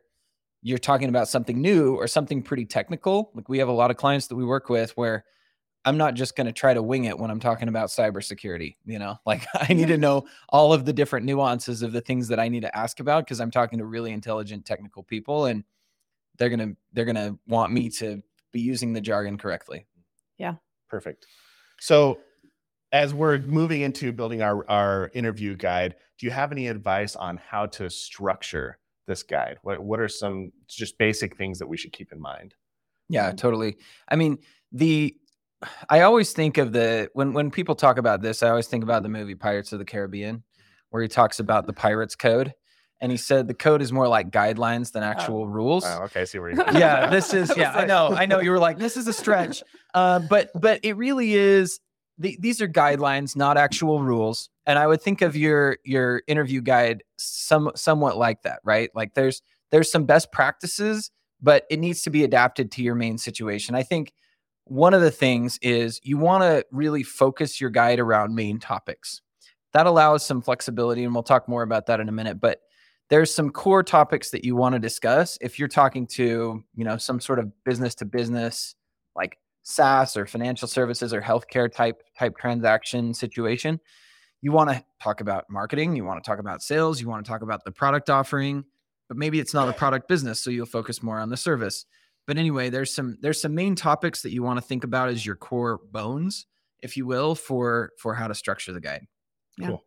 you're 0.63 0.77
talking 0.77 1.09
about 1.09 1.27
something 1.27 1.61
new 1.61 1.95
or 1.95 2.07
something 2.07 2.41
pretty 2.41 2.65
technical, 2.65 3.31
like 3.33 3.49
we 3.49 3.59
have 3.59 3.67
a 3.67 3.73
lot 3.73 3.91
of 3.91 3.97
clients 3.97 4.27
that 4.27 4.35
we 4.35 4.45
work 4.45 4.69
with 4.69 4.91
where 4.97 5.23
I'm 5.85 5.97
not 5.97 6.13
just 6.13 6.35
going 6.35 6.45
to 6.45 6.53
try 6.53 6.73
to 6.73 6.81
wing 6.83 7.05
it 7.05 7.17
when 7.17 7.31
I'm 7.31 7.39
talking 7.39 7.67
about 7.67 7.89
cybersecurity. 7.89 8.77
You 8.85 8.99
know, 8.99 9.17
like 9.25 9.45
I 9.53 9.73
need 9.73 9.89
to 9.89 9.97
know 9.97 10.25
all 10.49 10.73
of 10.73 10.85
the 10.85 10.93
different 10.93 11.25
nuances 11.25 11.81
of 11.81 11.91
the 11.91 12.01
things 12.01 12.27
that 12.29 12.39
I 12.39 12.49
need 12.49 12.61
to 12.61 12.75
ask 12.75 12.99
about 12.99 13.25
because 13.25 13.39
I'm 13.39 13.51
talking 13.51 13.79
to 13.79 13.85
really 13.85 14.11
intelligent 14.11 14.65
technical 14.65 15.03
people 15.03 15.45
and 15.45 15.63
they're 16.41 16.49
going 16.49 16.71
to 16.71 16.75
they're 16.91 17.05
going 17.05 17.15
to 17.15 17.37
want 17.45 17.71
me 17.71 17.87
to 17.87 18.19
be 18.51 18.59
using 18.59 18.93
the 18.93 19.01
jargon 19.01 19.37
correctly. 19.37 19.85
Yeah. 20.39 20.55
Perfect. 20.89 21.27
So, 21.79 22.19
as 22.91 23.13
we're 23.13 23.37
moving 23.39 23.81
into 23.81 24.11
building 24.11 24.41
our, 24.41 24.69
our 24.69 25.11
interview 25.13 25.55
guide, 25.55 25.95
do 26.17 26.25
you 26.25 26.31
have 26.31 26.51
any 26.51 26.67
advice 26.67 27.15
on 27.15 27.37
how 27.37 27.67
to 27.67 27.89
structure 27.89 28.79
this 29.07 29.23
guide? 29.23 29.59
What, 29.61 29.81
what 29.81 29.99
are 29.99 30.09
some 30.09 30.51
just 30.67 30.97
basic 30.97 31.37
things 31.37 31.59
that 31.59 31.67
we 31.67 31.77
should 31.77 31.93
keep 31.93 32.11
in 32.11 32.19
mind? 32.19 32.55
Yeah, 33.07 33.31
totally. 33.31 33.77
I 34.09 34.15
mean, 34.15 34.39
the 34.71 35.15
I 35.89 36.01
always 36.01 36.33
think 36.33 36.57
of 36.57 36.73
the 36.73 37.09
when 37.13 37.33
when 37.33 37.51
people 37.51 37.75
talk 37.75 37.99
about 37.99 38.23
this, 38.23 38.41
I 38.41 38.49
always 38.49 38.67
think 38.67 38.83
about 38.83 39.03
the 39.03 39.09
movie 39.09 39.35
Pirates 39.35 39.71
of 39.73 39.79
the 39.79 39.85
Caribbean, 39.85 40.43
where 40.89 41.03
he 41.03 41.07
talks 41.07 41.39
about 41.39 41.67
the 41.67 41.73
pirates 41.73 42.15
code, 42.15 42.55
and 43.01 43.11
he 43.11 43.17
said 43.17 43.47
the 43.47 43.53
code 43.53 43.81
is 43.81 43.91
more 43.91 44.07
like 44.07 44.29
guidelines 44.29 44.91
than 44.91 45.01
actual 45.01 45.47
rules. 45.47 45.83
Oh, 45.85 46.03
okay, 46.03 46.21
I 46.21 46.23
see 46.23 46.39
where 46.39 46.51
you're 46.51 46.63
going. 46.65 46.77
yeah, 46.77 47.07
this 47.07 47.33
is 47.33 47.51
yeah. 47.57 47.71
I 47.71 47.85
know, 47.85 48.09
I 48.09 48.25
know. 48.25 48.39
You 48.41 48.51
were 48.51 48.59
like, 48.59 48.77
this 48.77 48.95
is 48.95 49.07
a 49.07 49.13
stretch, 49.13 49.63
uh, 49.93 50.19
but 50.19 50.51
but 50.55 50.79
it 50.83 50.95
really 50.95 51.33
is. 51.33 51.79
The, 52.17 52.37
these 52.39 52.61
are 52.61 52.67
guidelines, 52.67 53.35
not 53.35 53.57
actual 53.57 54.03
rules. 54.03 54.49
And 54.67 54.77
I 54.77 54.85
would 54.85 55.01
think 55.01 55.21
of 55.21 55.35
your 55.35 55.77
your 55.83 56.21
interview 56.27 56.61
guide 56.61 57.03
some 57.17 57.71
somewhat 57.75 58.17
like 58.17 58.43
that, 58.43 58.59
right? 58.63 58.89
Like 58.93 59.15
there's 59.15 59.41
there's 59.71 59.91
some 59.91 60.05
best 60.05 60.31
practices, 60.31 61.09
but 61.41 61.65
it 61.69 61.79
needs 61.79 62.03
to 62.03 62.09
be 62.11 62.23
adapted 62.23 62.71
to 62.73 62.83
your 62.83 62.93
main 62.95 63.17
situation. 63.17 63.73
I 63.73 63.83
think 63.83 64.13
one 64.65 64.93
of 64.93 65.01
the 65.01 65.11
things 65.11 65.57
is 65.61 65.99
you 66.03 66.17
want 66.17 66.43
to 66.43 66.65
really 66.71 67.03
focus 67.03 67.59
your 67.59 67.71
guide 67.71 67.99
around 67.99 68.35
main 68.35 68.59
topics. 68.59 69.21
That 69.73 69.87
allows 69.87 70.25
some 70.25 70.41
flexibility, 70.41 71.03
and 71.03 71.13
we'll 71.13 71.23
talk 71.23 71.47
more 71.47 71.63
about 71.63 71.87
that 71.87 71.99
in 71.99 72.09
a 72.09 72.11
minute. 72.11 72.39
But 72.39 72.59
there's 73.11 73.31
some 73.31 73.49
core 73.49 73.83
topics 73.83 74.31
that 74.31 74.45
you 74.45 74.55
want 74.55 74.73
to 74.73 74.79
discuss 74.79 75.37
if 75.41 75.59
you're 75.59 75.67
talking 75.67 76.07
to 76.07 76.63
you 76.75 76.83
know 76.83 76.97
some 76.97 77.19
sort 77.19 77.37
of 77.37 77.51
business 77.63 77.93
to 77.95 78.05
business 78.05 78.73
like 79.15 79.37
SaaS 79.63 80.17
or 80.17 80.25
financial 80.25 80.67
services 80.67 81.13
or 81.13 81.21
healthcare 81.21 81.71
type 81.71 82.01
type 82.17 82.37
transaction 82.37 83.13
situation. 83.13 83.79
You 84.41 84.51
want 84.51 84.71
to 84.71 84.83
talk 84.99 85.21
about 85.21 85.45
marketing, 85.51 85.95
you 85.95 86.03
want 86.03 86.23
to 86.23 86.27
talk 86.27 86.39
about 86.39 86.63
sales, 86.63 86.99
you 86.99 87.07
want 87.07 87.23
to 87.23 87.29
talk 87.29 87.43
about 87.43 87.63
the 87.63 87.71
product 87.71 88.09
offering, 88.09 88.63
but 89.07 89.15
maybe 89.15 89.39
it's 89.39 89.53
not 89.53 89.69
a 89.69 89.73
product 89.73 90.07
business, 90.07 90.39
so 90.39 90.49
you'll 90.49 90.65
focus 90.65 91.03
more 91.03 91.19
on 91.19 91.29
the 91.29 91.37
service. 91.37 91.85
But 92.25 92.37
anyway, 92.37 92.69
there's 92.69 92.95
some 92.95 93.17
there's 93.21 93.41
some 93.41 93.53
main 93.53 93.75
topics 93.75 94.21
that 94.21 94.31
you 94.31 94.41
want 94.41 94.57
to 94.57 94.65
think 94.65 94.83
about 94.83 95.09
as 95.09 95.25
your 95.25 95.35
core 95.35 95.81
bones, 95.91 96.47
if 96.79 96.95
you 96.95 97.05
will, 97.05 97.35
for 97.35 97.91
for 97.99 98.15
how 98.15 98.29
to 98.29 98.33
structure 98.33 98.71
the 98.71 98.81
guide. 98.81 99.05
Yeah. 99.57 99.67
Cool. 99.67 99.85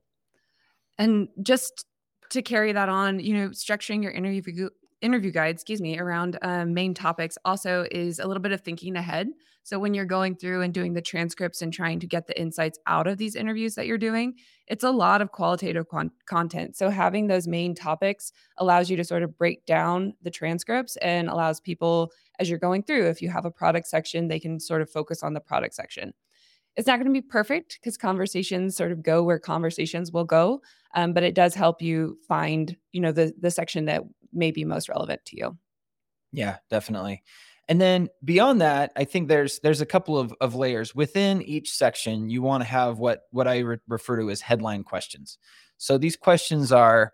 And 0.99 1.29
just 1.43 1.87
to 2.31 2.43
carry 2.43 2.73
that 2.73 2.89
on, 2.89 3.21
you 3.21 3.35
know, 3.35 3.49
structuring 3.51 4.03
your 4.03 4.13
interview 4.13 4.69
interview 5.01 5.31
guide, 5.31 5.55
excuse 5.55 5.83
me, 5.83 5.99
around 5.99 6.39
um, 6.41 6.73
main 6.73 6.95
topics 6.95 7.37
also 7.45 7.87
is 7.91 8.19
a 8.19 8.27
little 8.27 8.43
bit 8.43 8.53
of 8.53 8.63
thinking 8.63 8.97
ahead. 8.97 9.29
So 9.63 9.79
when 9.79 9.95
you're 9.95 10.05
going 10.05 10.37
through 10.37 10.63
and 10.63 10.75
doing 10.75 10.93
the 10.93 11.01
transcripts 11.01 11.63
and 11.63 11.73
trying 11.73 12.01
to 12.01 12.07
get 12.07 12.27
the 12.27 12.39
insights 12.39 12.79
out 12.87 13.07
of 13.07 13.17
these 13.17 13.35
interviews 13.35 13.75
that 13.75 13.87
you're 13.87 13.99
doing, 13.99 14.35
it's 14.67 14.85
a 14.85 14.91
lot 14.91 15.23
of 15.23 15.33
qualitative 15.33 15.89
con- 15.89 16.11
content. 16.27 16.77
So 16.77 16.91
having 16.91 17.27
those 17.27 17.47
main 17.47 17.75
topics 17.75 18.33
allows 18.59 18.91
you 18.91 18.97
to 18.97 19.05
sort 19.05 19.23
of 19.23 19.37
break 19.39 19.65
down 19.65 20.15
the 20.23 20.31
transcripts 20.31 20.97
and 20.97 21.29
allows 21.29 21.61
people 21.61 22.11
as 22.39 22.51
you're 22.51 22.59
going 22.59 22.83
through, 22.83 23.09
if 23.09 23.23
you 23.23 23.31
have 23.31 23.47
a 23.47 23.51
product 23.51 23.87
section, 23.87 24.29
they 24.29 24.41
can 24.41 24.61
sort 24.61 24.83
of 24.83 24.91
focus 24.91 25.23
on 25.23 25.33
the 25.33 25.41
product 25.41 25.75
section. 25.75 26.13
It's 26.77 26.87
not 26.87 26.99
going 26.99 27.07
to 27.07 27.13
be 27.13 27.27
perfect 27.27 27.79
because 27.81 27.97
conversations 27.97 28.77
sort 28.77 28.91
of 28.91 29.03
go 29.03 29.23
where 29.23 29.39
conversations 29.39 30.11
will 30.11 30.25
go, 30.25 30.61
um, 30.95 31.13
but 31.13 31.23
it 31.23 31.35
does 31.35 31.55
help 31.55 31.83
you 31.83 32.19
find, 32.27 32.77
you 32.93 33.01
know, 33.01 33.13
the 33.13 33.35
the 33.39 33.51
section 33.51 33.85
that 33.87 34.03
may 34.33 34.51
be 34.51 34.65
most 34.65 34.89
relevant 34.89 35.25
to 35.27 35.37
you. 35.37 35.59
Yeah, 36.33 36.57
definitely. 36.71 37.23
And 37.69 37.81
then 37.81 38.09
beyond 38.25 38.61
that, 38.61 38.93
I 38.97 39.05
think 39.05 39.29
there's 39.29 39.59
there's 39.61 39.81
a 39.81 39.87
couple 39.87 40.19
of, 40.19 40.35
of 40.41 40.55
layers 40.55 40.95
within 40.95 41.41
each 41.43 41.73
section. 41.73 42.29
You 42.29 42.43
want 42.43 42.63
to 42.63 42.69
have 42.69 42.99
what 42.99 43.23
what 43.31 43.49
I 43.49 43.61
re- 43.61 43.79
refer 43.89 44.21
to 44.21 44.31
as 44.31 44.41
headline 44.41 44.83
questions. 44.83 45.39
So 45.79 45.97
these 45.97 46.17
questions 46.17 46.73
are 46.73 47.13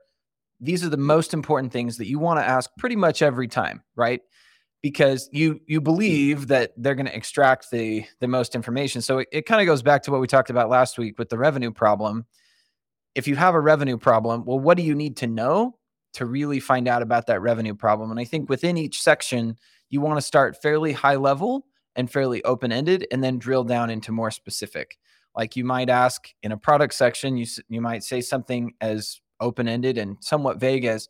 these 0.61 0.85
are 0.85 0.89
the 0.89 0.97
most 0.97 1.33
important 1.33 1.73
things 1.73 1.97
that 1.99 2.09
you 2.09 2.19
want 2.19 2.41
to 2.41 2.47
ask 2.47 2.71
pretty 2.79 2.97
much 2.97 3.23
every 3.23 3.49
time, 3.49 3.83
right? 3.95 4.21
Because 4.83 5.29
you 5.33 5.61
you 5.67 5.81
believe 5.81 6.49
that 6.49 6.73
they're 6.77 6.97
going 6.97 7.07
to 7.07 7.17
extract 7.17 7.71
the 7.71 8.05
the 8.19 8.29
most 8.29 8.55
information. 8.55 9.03
So 9.03 9.19
it, 9.19 9.29
it 9.31 9.47
kind 9.47 9.61
of 9.61 9.67
goes 9.67 9.83
back 9.83 10.03
to 10.05 10.11
what 10.11 10.21
we 10.21 10.27
talked 10.27 10.51
about 10.51 10.69
last 10.69 10.99
week 10.99 11.19
with 11.19 11.29
the 11.29 11.39
revenue 11.39 11.71
problem. 11.71 12.27
If 13.15 13.27
you 13.27 13.37
have 13.37 13.55
a 13.55 13.61
revenue 13.61 13.99
problem, 13.99 14.45
well, 14.45 14.59
what 14.59 14.77
do 14.77 14.83
you 14.83 14.95
need 14.95 15.17
to 15.19 15.27
know 15.27 15.77
to 16.15 16.27
really 16.27 16.61
find 16.61 16.89
out 16.89 17.03
about 17.03 17.27
that 17.27 17.41
revenue 17.43 17.75
problem? 17.75 18.11
And 18.11 18.21
I 18.21 18.25
think 18.25 18.49
within 18.49 18.77
each 18.77 19.03
section, 19.03 19.57
you 19.89 20.01
want 20.01 20.19
to 20.19 20.23
start 20.23 20.61
fairly 20.63 20.93
high 20.93 21.17
level 21.17 21.67
and 21.97 22.11
fairly 22.11 22.43
open 22.45 22.73
ended 22.73 23.07
and 23.11 23.23
then 23.23 23.39
drill 23.39 23.65
down 23.65 23.91
into 23.91 24.13
more 24.13 24.31
specific. 24.31 24.97
Like 25.37 25.57
you 25.57 25.65
might 25.65 25.89
ask 25.89 26.29
in 26.43 26.53
a 26.53 26.57
product 26.57 26.95
section, 26.95 27.37
you, 27.37 27.47
you 27.69 27.81
might 27.81 28.05
say 28.05 28.21
something 28.21 28.75
as 28.81 29.21
open 29.41 29.69
ended 29.69 29.99
and 29.99 30.17
somewhat 30.21 30.59
vague 30.59 30.85
as, 30.85 31.09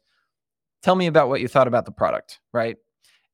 tell 0.82 0.94
me 0.94 1.06
about 1.06 1.28
what 1.28 1.40
you 1.40 1.48
thought 1.48 1.68
about 1.68 1.84
the 1.84 1.92
product, 1.92 2.40
right? 2.52 2.76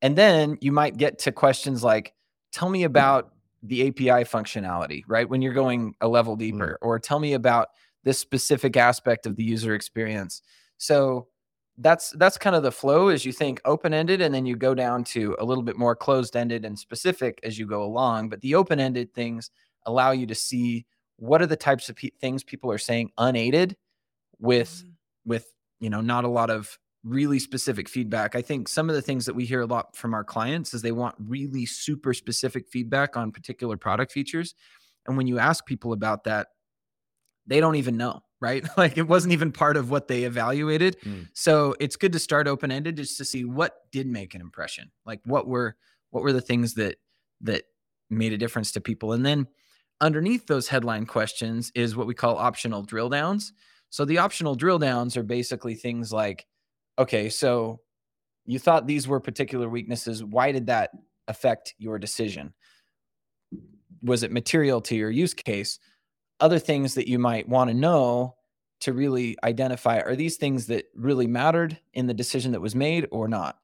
And 0.03 0.17
then 0.17 0.59
you 0.61 0.73
might 0.73 0.97
get 0.97 1.19
to 1.21 1.33
questions 1.33 1.83
like, 1.83 2.13
tell 2.53 2.69
me 2.69 2.85
about 2.85 3.33
the 3.63 3.89
API 3.89 4.25
functionality, 4.25 5.03
right? 5.09 5.29
When 5.29 5.43
you're 5.43 5.53
going 5.53 5.95
a 6.01 6.09
level 6.09 6.35
hmm. 6.35 6.41
deeper, 6.41 6.79
or 6.83 6.99
tell 6.99 7.19
me 7.19 7.35
about 7.35 7.69
this 8.07 8.19
specific 8.19 8.77
aspect 8.77 9.27
of 9.27 9.35
the 9.35 9.43
user 9.43 9.75
experience. 9.75 10.41
So 10.79 11.27
that's 11.79 12.11
that's 12.13 12.39
kind 12.39 12.55
of 12.57 12.63
the 12.63 12.73
flow 12.73 13.09
as 13.09 13.27
you 13.27 13.33
think 13.33 13.61
open 13.67 13.93
ended 13.93 14.23
and 14.23 14.35
then 14.35 14.47
you 14.47 14.57
go 14.57 14.75
down 14.75 15.05
to 15.05 15.37
a 15.39 15.45
little 15.45 15.63
bit 15.63 15.77
more 15.77 15.95
closed 15.95 16.35
ended 16.35 16.65
and 16.65 16.79
specific 16.79 17.39
as 17.43 17.59
you 17.59 17.67
go 17.67 17.83
along 17.83 18.31
but 18.31 18.41
the 18.41 18.55
open 18.55 18.81
ended 18.81 19.13
things 19.13 19.51
allow 19.85 20.11
you 20.11 20.27
to 20.27 20.35
see 20.35 20.87
what 21.17 21.43
are 21.43 21.47
the 21.47 21.55
types 21.55 21.91
of 21.91 21.97
pe- 21.97 22.09
things 22.19 22.43
people 22.43 22.73
are 22.73 22.79
saying 22.79 23.11
unaided 23.19 23.77
with 24.39 24.71
mm-hmm. 24.71 24.89
with 25.27 25.53
you 25.79 25.91
know 25.91 26.01
not 26.01 26.25
a 26.25 26.29
lot 26.29 26.49
of 26.49 26.79
really 27.05 27.39
specific 27.39 27.89
feedback. 27.89 28.35
I 28.35 28.43
think 28.43 28.69
some 28.69 28.89
of 28.91 28.97
the 28.97 29.03
things 29.03 29.27
that 29.27 29.35
we 29.35 29.45
hear 29.45 29.61
a 29.61 29.67
lot 29.67 29.95
from 29.95 30.13
our 30.13 30.25
clients 30.25 30.75
is 30.75 30.83
they 30.83 30.91
want 30.91 31.15
really 31.21 31.65
super 31.65 32.13
specific 32.13 32.69
feedback 32.69 33.17
on 33.17 33.31
particular 33.31 33.77
product 33.77 34.11
features. 34.11 34.57
And 35.07 35.17
when 35.17 35.29
you 35.29 35.39
ask 35.39 35.65
people 35.65 35.93
about 35.93 36.25
that 36.25 36.49
they 37.47 37.61
don't 37.61 37.77
even 37.77 37.97
know 37.97 38.21
right 38.41 38.65
like 38.77 38.97
it 38.99 39.09
wasn't 39.09 39.33
even 39.33 39.53
part 39.53 39.77
of 39.77 39.91
what 39.91 40.09
they 40.09 40.25
evaluated 40.25 40.97
Mm. 41.01 41.29
so 41.33 41.75
it's 41.81 41.97
good 41.97 42.13
to 42.13 42.19
start 42.19 42.47
open 42.49 42.71
ended 42.71 42.97
just 42.97 43.17
to 43.19 43.25
see 43.25 43.45
what 43.45 43.73
did 43.93 44.07
make 44.07 44.35
an 44.35 44.41
impression 44.41 44.91
like 45.05 45.21
what 45.25 45.47
were 45.47 45.77
what 46.11 46.23
were 46.23 46.33
the 46.33 46.41
things 46.41 46.75
that 46.75 46.97
that 47.41 47.65
made 48.11 48.33
a 48.33 48.39
difference 48.39 48.73
to 48.73 48.81
people 48.81 49.13
and 49.13 49.25
then 49.27 49.47
underneath 50.01 50.47
those 50.47 50.69
headline 50.69 51.07
questions 51.07 51.73
is 51.75 51.97
what 51.97 52.07
we 52.07 52.13
call 52.13 52.37
optional 52.37 52.83
drill 52.83 53.09
downs. 53.09 53.55
So 53.89 54.05
the 54.05 54.19
optional 54.19 54.55
drill 54.55 54.79
downs 54.79 55.17
are 55.17 55.23
basically 55.23 55.75
things 55.75 56.13
like, 56.13 56.45
okay, 56.99 57.31
so 57.31 57.81
you 58.45 58.59
thought 58.59 58.87
these 58.87 59.09
were 59.09 59.21
particular 59.21 59.71
weaknesses. 59.71 60.23
Why 60.23 60.53
did 60.53 60.67
that 60.67 60.91
affect 61.29 61.75
your 61.79 61.99
decision? 61.99 62.53
Was 64.03 64.23
it 64.23 64.33
material 64.33 64.83
to 64.83 64.95
your 64.95 65.11
use 65.11 65.33
case? 65.33 65.79
Other 66.41 66.59
things 66.59 66.95
that 66.95 67.09
you 67.09 67.19
might 67.19 67.49
want 67.49 67.69
to 67.69 67.75
know 67.75 68.37
to 68.81 68.93
really 68.93 69.37
identify 69.43 70.01
are 70.01 70.17
these 70.17 70.37
things 70.37 70.67
that 70.67 70.87
really 70.95 71.27
mattered 71.27 71.79
in 71.95 72.07
the 72.07 72.15
decision 72.15 72.53
that 72.53 72.61
was 72.61 72.75
made 72.75 73.07
or 73.11 73.27
not? 73.27 73.59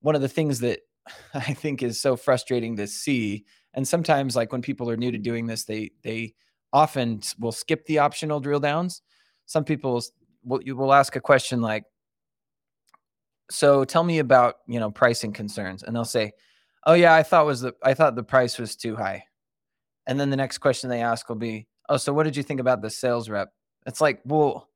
One 0.00 0.14
of 0.14 0.22
the 0.22 0.28
things 0.28 0.60
that 0.60 0.80
I 1.34 1.52
think 1.54 1.82
is 1.82 2.00
so 2.00 2.16
frustrating 2.16 2.76
to 2.76 2.86
see 2.86 3.44
and 3.74 3.86
sometimes 3.86 4.36
like 4.36 4.52
when 4.52 4.62
people 4.62 4.90
are 4.90 4.96
new 4.96 5.10
to 5.10 5.18
doing 5.18 5.46
this 5.46 5.64
they 5.64 5.90
they 6.02 6.34
often 6.72 7.20
will 7.38 7.52
skip 7.52 7.84
the 7.86 7.98
optional 7.98 8.40
drill 8.40 8.60
downs 8.60 9.02
some 9.46 9.64
people 9.64 10.02
will 10.44 10.62
you 10.62 10.76
will 10.76 10.92
ask 10.92 11.16
a 11.16 11.20
question 11.20 11.60
like 11.60 11.84
so 13.50 13.84
tell 13.84 14.04
me 14.04 14.18
about 14.18 14.56
you 14.66 14.78
know 14.78 14.90
pricing 14.90 15.32
concerns 15.32 15.82
and 15.82 15.94
they'll 15.94 16.04
say 16.04 16.32
oh 16.86 16.94
yeah 16.94 17.14
i 17.14 17.22
thought 17.22 17.46
was 17.46 17.60
the 17.60 17.74
i 17.82 17.94
thought 17.94 18.14
the 18.14 18.22
price 18.22 18.58
was 18.58 18.76
too 18.76 18.96
high 18.96 19.22
and 20.06 20.18
then 20.18 20.30
the 20.30 20.36
next 20.36 20.58
question 20.58 20.88
they 20.88 21.02
ask 21.02 21.28
will 21.28 21.36
be 21.36 21.66
oh 21.90 21.98
so 21.98 22.14
what 22.14 22.22
did 22.22 22.36
you 22.36 22.42
think 22.42 22.60
about 22.60 22.80
the 22.80 22.88
sales 22.88 23.28
rep? 23.28 23.52
It's 23.86 24.00
like 24.00 24.22
well 24.24 24.70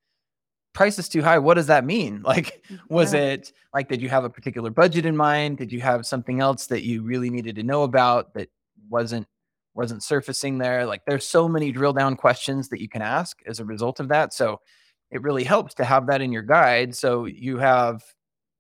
price 0.75 0.99
is 0.99 1.09
too 1.09 1.23
high. 1.23 1.39
What 1.39 1.55
does 1.55 1.69
that 1.69 1.87
mean? 1.87 2.23
Like 2.35 2.65
was 2.89 3.15
yeah. 3.15 3.21
it 3.21 3.53
like 3.73 3.89
did 3.89 4.03
you 4.03 4.11
have 4.11 4.25
a 4.25 4.31
particular 4.31 4.71
budget 4.71 5.07
in 5.07 5.17
mind? 5.17 5.57
Did 5.57 5.73
you 5.73 5.81
have 5.81 6.05
something 6.05 6.41
else 6.41 6.67
that 6.67 6.83
you 6.83 7.03
really 7.03 7.31
needed 7.31 7.57
to 7.57 7.63
know 7.63 7.85
about 7.85 8.35
that 8.35 8.51
wasn't 8.91 9.27
wasn't 9.75 10.03
surfacing 10.03 10.59
there? 10.59 10.85
Like 10.85 11.05
there's 11.07 11.27
so 11.27 11.49
many 11.49 11.73
drill 11.73 11.93
down 11.95 12.17
questions 12.17 12.69
that 12.69 12.81
you 12.81 12.89
can 12.89 13.03
ask 13.03 13.41
as 13.47 13.61
a 13.61 13.65
result 13.65 14.01
of 14.01 14.09
that. 14.09 14.35
So 14.35 14.61
it 15.11 15.23
really 15.23 15.45
helps 15.45 15.75
to 15.75 15.85
have 15.85 16.07
that 16.09 16.21
in 16.21 16.33
your 16.33 16.43
guide. 16.43 16.95
So 16.95 17.27
you 17.27 17.59
have 17.59 18.03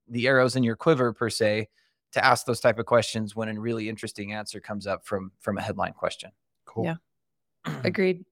the 0.08 0.28
arrows 0.28 0.54
in 0.56 0.62
your 0.62 0.76
quiver 0.76 1.12
per 1.12 1.28
se 1.28 1.68
to 2.12 2.24
ask 2.24 2.46
those 2.46 2.60
type 2.60 2.78
of 2.78 2.86
questions 2.86 3.34
when 3.34 3.48
a 3.48 3.60
really 3.60 3.88
interesting 3.88 4.32
answer 4.32 4.60
comes 4.60 4.86
up 4.86 5.04
from 5.04 5.32
from 5.40 5.58
a 5.58 5.62
headline 5.62 5.94
question. 5.94 6.30
Cool. 6.64 6.84
Yeah. 6.84 7.74
Agreed 7.84 8.24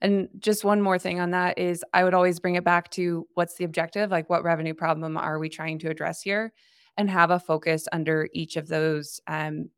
and 0.00 0.28
just 0.38 0.64
one 0.64 0.80
more 0.80 0.98
thing 0.98 1.20
on 1.20 1.32
that 1.32 1.58
is 1.58 1.84
I 1.92 2.04
would 2.04 2.14
always 2.14 2.38
bring 2.38 2.54
it 2.54 2.64
back 2.64 2.90
to 2.92 3.26
what's 3.34 3.56
the 3.56 3.64
objective? 3.64 4.10
Like, 4.10 4.30
what 4.30 4.44
revenue 4.44 4.74
problem 4.74 5.16
are 5.16 5.38
we 5.38 5.48
trying 5.48 5.78
to 5.80 5.90
address 5.90 6.22
here? 6.22 6.52
And 6.96 7.10
have 7.10 7.30
a 7.30 7.38
focus 7.38 7.86
under 7.92 8.28
each 8.32 8.56
of 8.56 8.66
those 8.66 9.20
um, 9.28 9.70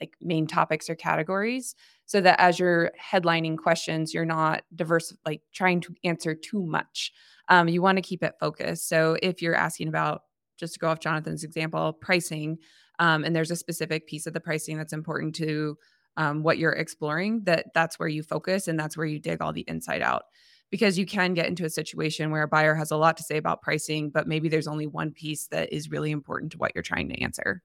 like 0.00 0.16
main 0.20 0.46
topics 0.46 0.90
or 0.90 0.94
categories 0.94 1.74
so 2.06 2.20
that 2.20 2.40
as 2.40 2.58
you're 2.58 2.90
headlining 3.00 3.56
questions, 3.56 4.12
you're 4.12 4.24
not 4.24 4.62
diverse, 4.74 5.14
like 5.24 5.42
trying 5.52 5.80
to 5.80 5.94
answer 6.04 6.34
too 6.34 6.60
much. 6.64 7.12
Um, 7.48 7.68
you 7.68 7.82
want 7.82 7.96
to 7.96 8.02
keep 8.02 8.22
it 8.22 8.34
focused. 8.40 8.88
So 8.88 9.16
if 9.22 9.40
you're 9.42 9.54
asking 9.54 9.88
about, 9.88 10.22
just 10.56 10.74
to 10.74 10.80
go 10.80 10.88
off 10.88 11.00
Jonathan's 11.00 11.44
example, 11.44 11.92
pricing, 11.92 12.58
um, 12.98 13.24
and 13.24 13.34
there's 13.34 13.50
a 13.50 13.56
specific 13.56 14.06
piece 14.06 14.26
of 14.26 14.32
the 14.32 14.40
pricing 14.40 14.76
that's 14.76 14.92
important 14.92 15.34
to 15.36 15.76
um, 16.16 16.42
what 16.42 16.58
you're 16.58 16.72
exploring, 16.72 17.42
that 17.44 17.66
that's 17.74 17.98
where 17.98 18.08
you 18.08 18.22
focus 18.22 18.68
and 18.68 18.78
that's 18.78 18.96
where 18.96 19.06
you 19.06 19.18
dig 19.18 19.40
all 19.40 19.52
the 19.52 19.64
inside 19.68 20.02
out. 20.02 20.24
Because 20.70 20.98
you 20.98 21.04
can 21.04 21.34
get 21.34 21.48
into 21.48 21.66
a 21.66 21.70
situation 21.70 22.30
where 22.30 22.44
a 22.44 22.48
buyer 22.48 22.74
has 22.74 22.90
a 22.90 22.96
lot 22.96 23.18
to 23.18 23.22
say 23.22 23.36
about 23.36 23.60
pricing, 23.60 24.08
but 24.08 24.26
maybe 24.26 24.48
there's 24.48 24.66
only 24.66 24.86
one 24.86 25.12
piece 25.12 25.46
that 25.48 25.70
is 25.70 25.90
really 25.90 26.10
important 26.10 26.52
to 26.52 26.58
what 26.58 26.72
you're 26.74 26.82
trying 26.82 27.10
to 27.10 27.20
answer. 27.20 27.62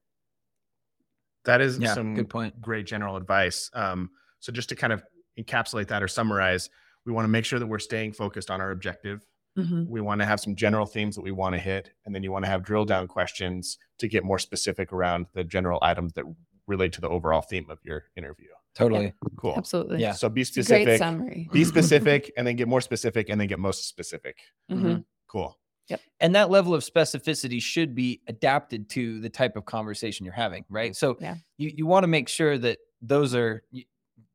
That 1.45 1.61
is 1.61 1.79
yeah, 1.79 1.93
some 1.93 2.15
good 2.15 2.29
point. 2.29 2.59
Great 2.59 2.85
general 2.85 3.15
advice. 3.15 3.71
Um, 3.73 4.09
so 4.41 4.51
just 4.51 4.67
to 4.69 4.75
kind 4.75 4.91
of 4.91 5.03
encapsulate 5.39 5.87
that 5.87 6.03
or 6.03 6.09
summarize, 6.09 6.69
we 7.05 7.13
want 7.13 7.23
to 7.23 7.29
make 7.29 7.45
sure 7.45 7.59
that 7.59 7.67
we're 7.67 7.79
staying 7.79 8.11
focused 8.11 8.51
on 8.51 8.59
our 8.59 8.71
objective. 8.71 9.25
Mm-hmm. 9.57 9.89
We 9.89 10.01
want 10.01 10.19
to 10.19 10.25
have 10.25 10.41
some 10.41 10.55
general 10.55 10.85
themes 10.85 11.15
that 11.15 11.23
we 11.23 11.31
want 11.31 11.55
to 11.55 11.59
hit, 11.59 11.91
and 12.05 12.13
then 12.13 12.21
you 12.21 12.31
want 12.31 12.43
to 12.43 12.51
have 12.51 12.63
drill 12.63 12.85
down 12.85 13.07
questions 13.07 13.77
to 13.99 14.07
get 14.09 14.25
more 14.25 14.37
specific 14.37 14.91
around 14.91 15.27
the 15.33 15.43
general 15.43 15.79
items 15.81 16.13
that 16.13 16.25
relate 16.67 16.93
to 16.93 17.01
the 17.01 17.09
overall 17.09 17.41
theme 17.41 17.65
of 17.69 17.79
your 17.83 18.05
interview. 18.15 18.47
Totally. 18.75 19.05
Yeah. 19.05 19.29
Cool. 19.37 19.55
Absolutely. 19.57 19.99
Yeah. 19.99 20.11
So 20.11 20.29
be 20.29 20.43
specific. 20.43 20.85
great 20.85 20.99
summary. 20.99 21.49
be 21.51 21.63
specific 21.65 22.31
and 22.37 22.45
then 22.45 22.55
get 22.55 22.67
more 22.67 22.81
specific 22.81 23.29
and 23.29 23.41
then 23.41 23.47
get 23.47 23.57
most 23.57 23.87
specific. 23.87 24.37
Mm-hmm. 24.71 24.97
Cool. 25.27 25.57
Yep. 25.89 26.01
And 26.19 26.35
that 26.35 26.49
level 26.49 26.75
of 26.75 26.83
specificity 26.83 27.61
should 27.61 27.95
be 27.95 28.21
adapted 28.27 28.89
to 28.89 29.19
the 29.21 29.29
type 29.29 29.55
of 29.55 29.65
conversation 29.65 30.25
you're 30.25 30.33
having, 30.33 30.65
right? 30.69 30.95
So 30.95 31.17
yeah. 31.19 31.35
you, 31.57 31.71
you 31.75 31.85
want 31.87 32.03
to 32.03 32.07
make 32.07 32.27
sure 32.27 32.57
that 32.57 32.77
those 33.01 33.33
are 33.33 33.63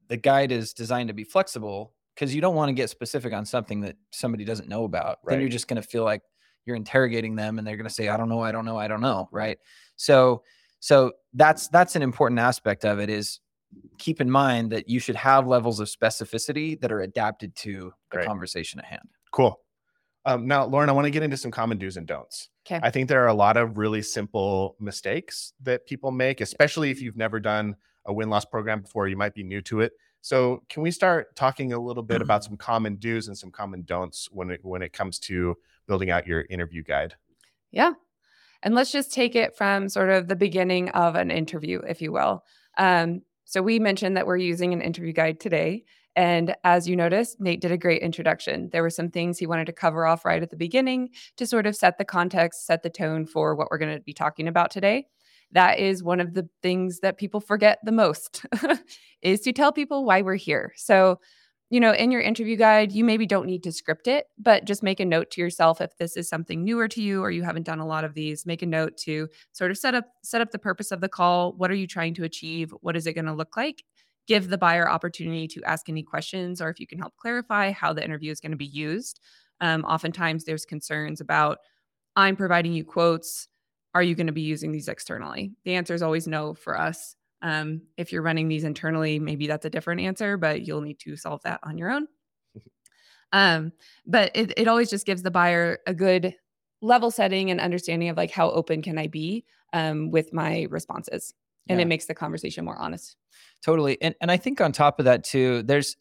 the 0.09 0.16
guide 0.16 0.51
is 0.51 0.73
designed 0.73 1.09
to 1.09 1.14
be 1.14 1.25
flexible 1.25 1.92
because 2.14 2.35
you 2.35 2.40
don't 2.40 2.55
want 2.55 2.68
to 2.71 2.73
get 2.73 2.90
specific 2.90 3.33
on 3.33 3.45
something 3.45 3.83
that 3.83 3.97
somebody 4.11 4.45
doesn't 4.45 4.68
know 4.68 4.85
about. 4.85 5.18
Right. 5.23 5.35
Then 5.35 5.40
you're 5.40 5.51
just 5.51 5.68
going 5.68 5.81
to 5.81 5.87
feel 5.87 6.05
like 6.05 6.23
you're 6.64 6.77
interrogating 6.77 7.37
them 7.37 7.59
and 7.59 7.66
they're 7.66 7.77
going 7.77 7.88
to 7.88 7.95
say, 7.95 8.09
I 8.09 8.16
don't 8.16 8.29
know, 8.29 8.40
I 8.40 8.51
don't 8.51 8.64
know, 8.64 8.79
I 8.79 8.88
don't 8.88 9.01
know. 9.01 9.29
Right. 9.31 9.59
So 9.97 10.42
so 10.81 11.12
that's 11.35 11.68
that's 11.68 11.97
an 11.97 12.03
important 12.03 12.40
aspect 12.40 12.85
of 12.85 12.99
it 12.99 13.09
is 13.09 13.40
keep 13.99 14.21
in 14.21 14.31
mind 14.31 14.71
that 14.71 14.88
you 14.88 14.99
should 15.01 15.16
have 15.16 15.47
levels 15.47 15.81
of 15.81 15.88
specificity 15.88 16.81
that 16.81 16.92
are 16.92 17.01
adapted 17.01 17.55
to 17.57 17.92
the 18.11 18.16
Great. 18.16 18.27
conversation 18.27 18.79
at 18.79 18.85
hand. 18.85 19.09
Cool. 19.31 19.59
Um, 20.25 20.47
now, 20.47 20.64
Lauren, 20.64 20.88
I 20.88 20.92
want 20.92 21.07
to 21.07 21.11
get 21.11 21.23
into 21.23 21.37
some 21.37 21.51
common 21.51 21.79
do's 21.79 21.97
and 21.97 22.07
don'ts. 22.07 22.49
Okay. 22.66 22.79
I 22.83 22.90
think 22.90 23.09
there 23.09 23.25
are 23.25 23.29
a 23.29 23.35
lot 23.35 23.57
of 23.57 23.77
really 23.77 24.03
simple 24.03 24.77
mistakes 24.79 25.53
that 25.62 25.85
people 25.87 26.12
make, 26.12 26.40
especially 26.40 26.90
if 26.90 27.01
you've 27.01 27.16
never 27.16 27.40
done 27.40 27.75
a 28.07 28.12
win 28.12 28.31
loss 28.31 28.45
program 28.45 28.83
before. 28.83 29.09
You 29.09 29.16
might 29.16 29.35
be 29.35 29.42
new 29.42 29.61
to 29.62 29.81
it. 29.81 29.92
So, 30.21 30.62
can 30.68 30.83
we 30.85 30.92
start 30.92 31.35
talking 31.35 31.73
a 31.73 31.79
little 31.81 32.05
bit 32.05 32.23
about 32.23 32.45
some 32.45 32.57
common 32.57 32.97
do's 32.97 33.27
and 33.27 33.37
some 33.37 33.51
common 33.51 33.83
don'ts 33.85 34.29
when 34.31 34.51
it 34.53 34.61
when 34.62 34.81
it 34.81 34.92
comes 34.92 35.18
to 35.21 35.57
building 35.88 36.11
out 36.11 36.29
your 36.29 36.45
interview 36.49 36.85
guide? 36.85 37.16
Yeah. 37.73 37.95
And 38.62 38.75
let's 38.75 38.92
just 38.92 39.12
take 39.12 39.35
it 39.35 39.57
from 39.57 39.88
sort 39.88 40.11
of 40.11 40.29
the 40.29 40.37
beginning 40.37 40.88
of 40.90 41.14
an 41.14 41.31
interview, 41.31 41.81
if 41.81 42.01
you 42.01 42.12
will. 42.12 42.44
Um, 42.79 43.22
so 43.44 43.61
we 43.61 43.79
mentioned 43.79 44.16
that 44.16 44.27
we're 44.27 44.37
using 44.37 44.72
an 44.72 44.81
interview 44.81 45.12
guide 45.12 45.40
today. 45.40 45.85
And 46.14 46.55
as 46.64 46.87
you 46.87 46.94
noticed, 46.94 47.40
Nate 47.40 47.61
did 47.61 47.72
a 47.72 47.79
great 47.79 48.03
introduction. 48.03 48.68
There 48.70 48.83
were 48.83 48.90
some 48.90 49.11
things 49.11 49.38
he 49.38 49.46
wanted 49.46 49.66
to 49.66 49.72
cover 49.72 50.07
off 50.07 50.25
right 50.25 50.42
at 50.42 50.51
the 50.51 50.57
beginning 50.57 51.11
to 51.37 51.46
sort 51.46 51.66
of 51.66 51.75
set 51.75 51.98
the 51.98 52.05
context, 52.05 52.66
set 52.66 52.83
the 52.83 52.90
tone 52.90 53.27
for 53.27 53.55
what 53.55 53.68
we're 53.70 53.79
going 53.79 53.96
to 53.96 54.03
be 54.03 54.12
talking 54.12 54.46
about 54.46 54.70
today. 54.70 55.07
That 55.53 55.79
is 55.79 56.03
one 56.03 56.20
of 56.20 56.35
the 56.35 56.48
things 56.62 57.01
that 57.01 57.18
people 57.18 57.40
forget 57.40 57.79
the 57.85 57.92
most 57.92 58.46
is 59.22 59.40
to 59.40 59.53
tell 59.53 59.72
people 59.72 60.05
why 60.05 60.22
we're 60.22 60.37
here. 60.37 60.72
So 60.77 61.18
you 61.73 61.81
know, 61.81 61.93
in 61.93 62.11
your 62.11 62.21
interview 62.21 62.55
guide, 62.55 62.93
you 62.93 63.03
maybe 63.03 63.25
don't 63.25 63.47
need 63.47 63.63
to 63.63 63.73
script 63.73 64.07
it, 64.07 64.27
but 64.37 64.67
just 64.67 64.83
make 64.83 65.01
a 65.01 65.07
note 65.07 65.31
to 65.31 65.41
yourself 65.41 65.81
if 65.81 65.97
this 65.97 66.19
is 66.19 66.29
something 66.29 66.63
newer 66.63 66.87
to 66.87 67.01
you 67.01 67.23
or 67.23 67.31
you 67.31 67.45
haven't 67.45 67.63
done 67.63 67.79
a 67.79 67.87
lot 67.87 68.05
of 68.05 68.13
these, 68.13 68.45
make 68.45 68.61
a 68.61 68.67
note 68.67 68.99
to 68.99 69.27
sort 69.53 69.71
of 69.71 69.79
set 69.79 69.95
up 69.95 70.05
set 70.23 70.43
up 70.43 70.51
the 70.51 70.59
purpose 70.59 70.93
of 70.93 71.01
the 71.01 71.09
call. 71.09 71.55
What 71.55 71.71
are 71.71 71.75
you 71.75 71.87
trying 71.87 72.13
to 72.17 72.25
achieve? 72.25 72.75
What 72.83 72.95
is 72.95 73.07
it 73.07 73.15
going 73.15 73.25
to 73.25 73.33
look 73.33 73.57
like? 73.57 73.85
Give 74.27 74.51
the 74.51 74.59
buyer 74.59 74.87
opportunity 74.87 75.49
to 75.49 75.65
ask 75.65 75.89
any 75.89 76.03
questions 76.03 76.61
or 76.61 76.69
if 76.69 76.79
you 76.79 76.87
can 76.87 76.99
help 76.99 77.17
clarify 77.17 77.71
how 77.71 77.95
the 77.95 78.05
interview 78.05 78.31
is 78.31 78.39
going 78.39 78.53
to 78.53 78.59
be 78.59 78.67
used. 78.67 79.19
Um, 79.63 79.83
oftentimes 79.87 80.45
there's 80.45 80.67
concerns 80.67 81.23
about 81.23 81.57
I'm 82.17 82.37
providing 82.37 82.75
you 82.75 82.85
quotes. 82.85 83.49
Are 83.95 84.03
you 84.03 84.15
going 84.15 84.27
to 84.27 84.33
be 84.35 84.43
using 84.43 84.73
these 84.73 84.89
externally? 84.89 85.55
The 85.65 85.77
answer 85.77 85.95
is 85.95 86.03
always 86.03 86.27
no 86.27 86.53
for 86.53 86.79
us. 86.79 87.17
Um, 87.43 87.83
if 87.97 88.13
you're 88.13 88.23
running 88.23 88.49
these 88.49 88.65
internally, 88.65 89.19
maybe 89.19 89.47
that's 89.47 89.67
a 89.67 89.71
different 89.71 90.01
answer, 90.01 90.37
but 90.37 90.63
you'll 90.63 90.81
need 90.81 91.01
to 91.01 91.17
solve 91.17 91.43
that 91.43 91.61
on 91.63 91.77
your 91.77 91.91
own. 91.91 92.07
Um, 93.33 93.73
but 94.07 94.31
it, 94.35 94.53
it 94.57 94.69
always 94.69 94.91
just 94.91 95.07
gives 95.07 95.23
the 95.23 95.31
buyer 95.31 95.79
a 95.87 95.95
good 95.95 96.35
level 96.83 97.11
setting 97.11 97.51
and 97.51 97.61
understanding 97.61 98.09
of 98.09 98.17
like 98.17 98.31
how 98.31 98.51
open 98.51 98.83
can 98.83 98.99
I 98.99 99.07
be 99.07 99.45
um, 99.73 100.11
with 100.11 100.33
my 100.33 100.67
responses. 100.71 101.33
And 101.69 101.79
yeah. 101.79 101.85
it 101.85 101.89
makes 101.89 102.07
the 102.07 102.15
conversation 102.15 102.65
more 102.65 102.77
honest. 102.77 103.17
Totally. 103.65 104.01
And 104.03 104.15
and 104.21 104.31
I 104.31 104.37
think 104.37 104.61
on 104.61 104.73
top 104.73 104.99
of 104.99 105.05
that 105.05 105.25
too, 105.25 105.63
there's 105.63 105.97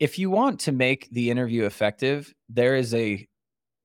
if 0.00 0.18
you 0.18 0.30
want 0.30 0.60
to 0.60 0.72
make 0.72 1.08
the 1.10 1.30
interview 1.30 1.64
effective, 1.64 2.34
there 2.48 2.74
is 2.74 2.92
a 2.92 3.26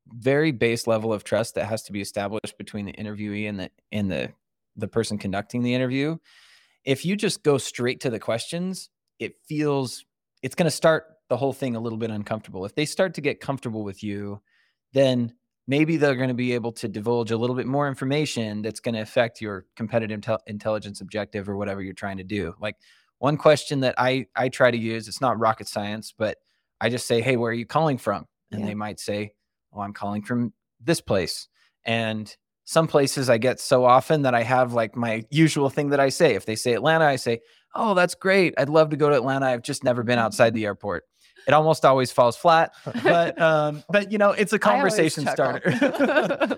very 0.08 0.52
base 0.52 0.88
level 0.88 1.14
of 1.14 1.24
trust 1.24 1.56
that 1.56 1.66
has 1.66 1.84
to 1.84 1.92
be 1.92 2.02
established 2.02 2.58
between 2.58 2.86
the 2.86 2.94
interviewee 2.94 3.48
and 3.48 3.60
the 3.60 3.70
and 3.92 4.12
the 4.12 4.32
the 4.76 4.88
person 4.88 5.18
conducting 5.18 5.62
the 5.62 5.74
interview 5.74 6.18
if 6.86 7.04
you 7.04 7.16
just 7.16 7.44
go 7.44 7.58
straight 7.58 8.00
to 8.02 8.10
the 8.10 8.20
questions, 8.20 8.90
it 9.20 9.34
feels 9.48 10.06
it's 10.42 10.56
going 10.56 10.66
to 10.66 10.76
start 10.76 11.06
the 11.30 11.38
whole 11.38 11.54
thing 11.54 11.76
a 11.76 11.80
little 11.80 11.98
bit 11.98 12.12
uncomfortable. 12.12 12.66
If 12.66 12.76
they 12.76 12.86
start 12.86 13.16
to 13.16 13.22
get 13.22 13.40
comfortable 13.40 13.84
with 13.84 14.04
you, 14.04 14.42
then 14.94 15.34
maybe 15.68 15.98
they're 15.98 16.16
going 16.16 16.30
to 16.30 16.36
be 16.36 16.54
able 16.54 16.72
to 16.74 16.88
divulge 16.88 17.32
a 17.32 17.38
little 17.38 17.56
bit 17.56 17.66
more 17.66 17.88
information 17.88 18.62
that's 18.62 18.80
going 18.80 18.94
to 18.94 19.02
affect 19.02 19.42
your 19.42 19.66
competitive 19.76 20.22
intel- 20.22 20.40
intelligence 20.46 21.02
objective 21.02 21.50
or 21.50 21.58
whatever 21.58 21.82
you're 21.82 21.94
trying 21.94 22.18
to 22.18 22.24
do. 22.24 22.54
Like 22.60 22.76
one 23.18 23.38
question 23.38 23.80
that 23.80 23.96
I 23.98 24.28
I 24.36 24.50
try 24.50 24.70
to 24.70 24.78
use, 24.78 25.08
it's 25.08 25.22
not 25.22 25.40
rocket 25.40 25.68
science, 25.68 26.14
but 26.16 26.38
I 26.80 26.90
just 26.90 27.08
say, 27.08 27.22
"Hey, 27.22 27.38
where 27.38 27.52
are 27.52 27.56
you 27.56 27.66
calling 27.66 27.98
from?" 27.98 28.26
And 28.52 28.62
yeah. 28.62 28.68
they 28.68 28.76
might 28.76 29.00
say, 29.00 29.34
"Oh, 29.74 29.82
I'm 29.82 29.94
calling 29.94 30.22
from 30.22 30.54
this 30.80 31.02
place." 31.02 31.48
And 31.86 32.36
some 32.66 32.88
places 32.88 33.30
I 33.30 33.38
get 33.38 33.60
so 33.60 33.86
often 33.86 34.24
that 34.24 34.34
I 34.36 34.44
have 34.44 34.74
like 34.74 34.96
my 34.96 35.24
usual 35.30 35.70
thing 35.70 35.90
that 35.92 36.00
I 36.00 36.10
say. 36.10 36.34
If 36.36 36.46
they 36.46 36.56
say 36.56 36.74
Atlanta, 36.74 37.06
I 37.06 37.16
say, 37.16 37.42
oh, 37.74 37.94
that's 37.94 38.16
great. 38.16 38.54
I'd 38.58 38.70
love 38.70 38.90
to 38.90 38.98
go 38.98 39.10
to 39.10 39.16
Atlanta. 39.16 39.46
I've 39.46 39.62
just 39.64 39.84
never 39.84 40.04
been 40.04 40.18
outside 40.20 40.54
the 40.54 40.66
airport. 40.66 41.04
It 41.48 41.54
almost 41.54 41.86
always 41.86 42.12
falls 42.12 42.36
flat, 42.36 42.74
but 43.04 43.40
um, 43.40 43.84
but 43.88 44.12
you 44.12 44.18
know, 44.18 44.32
it's 44.32 44.52
a 44.54 44.58
conversation 44.72 45.28
starter. 45.28 45.62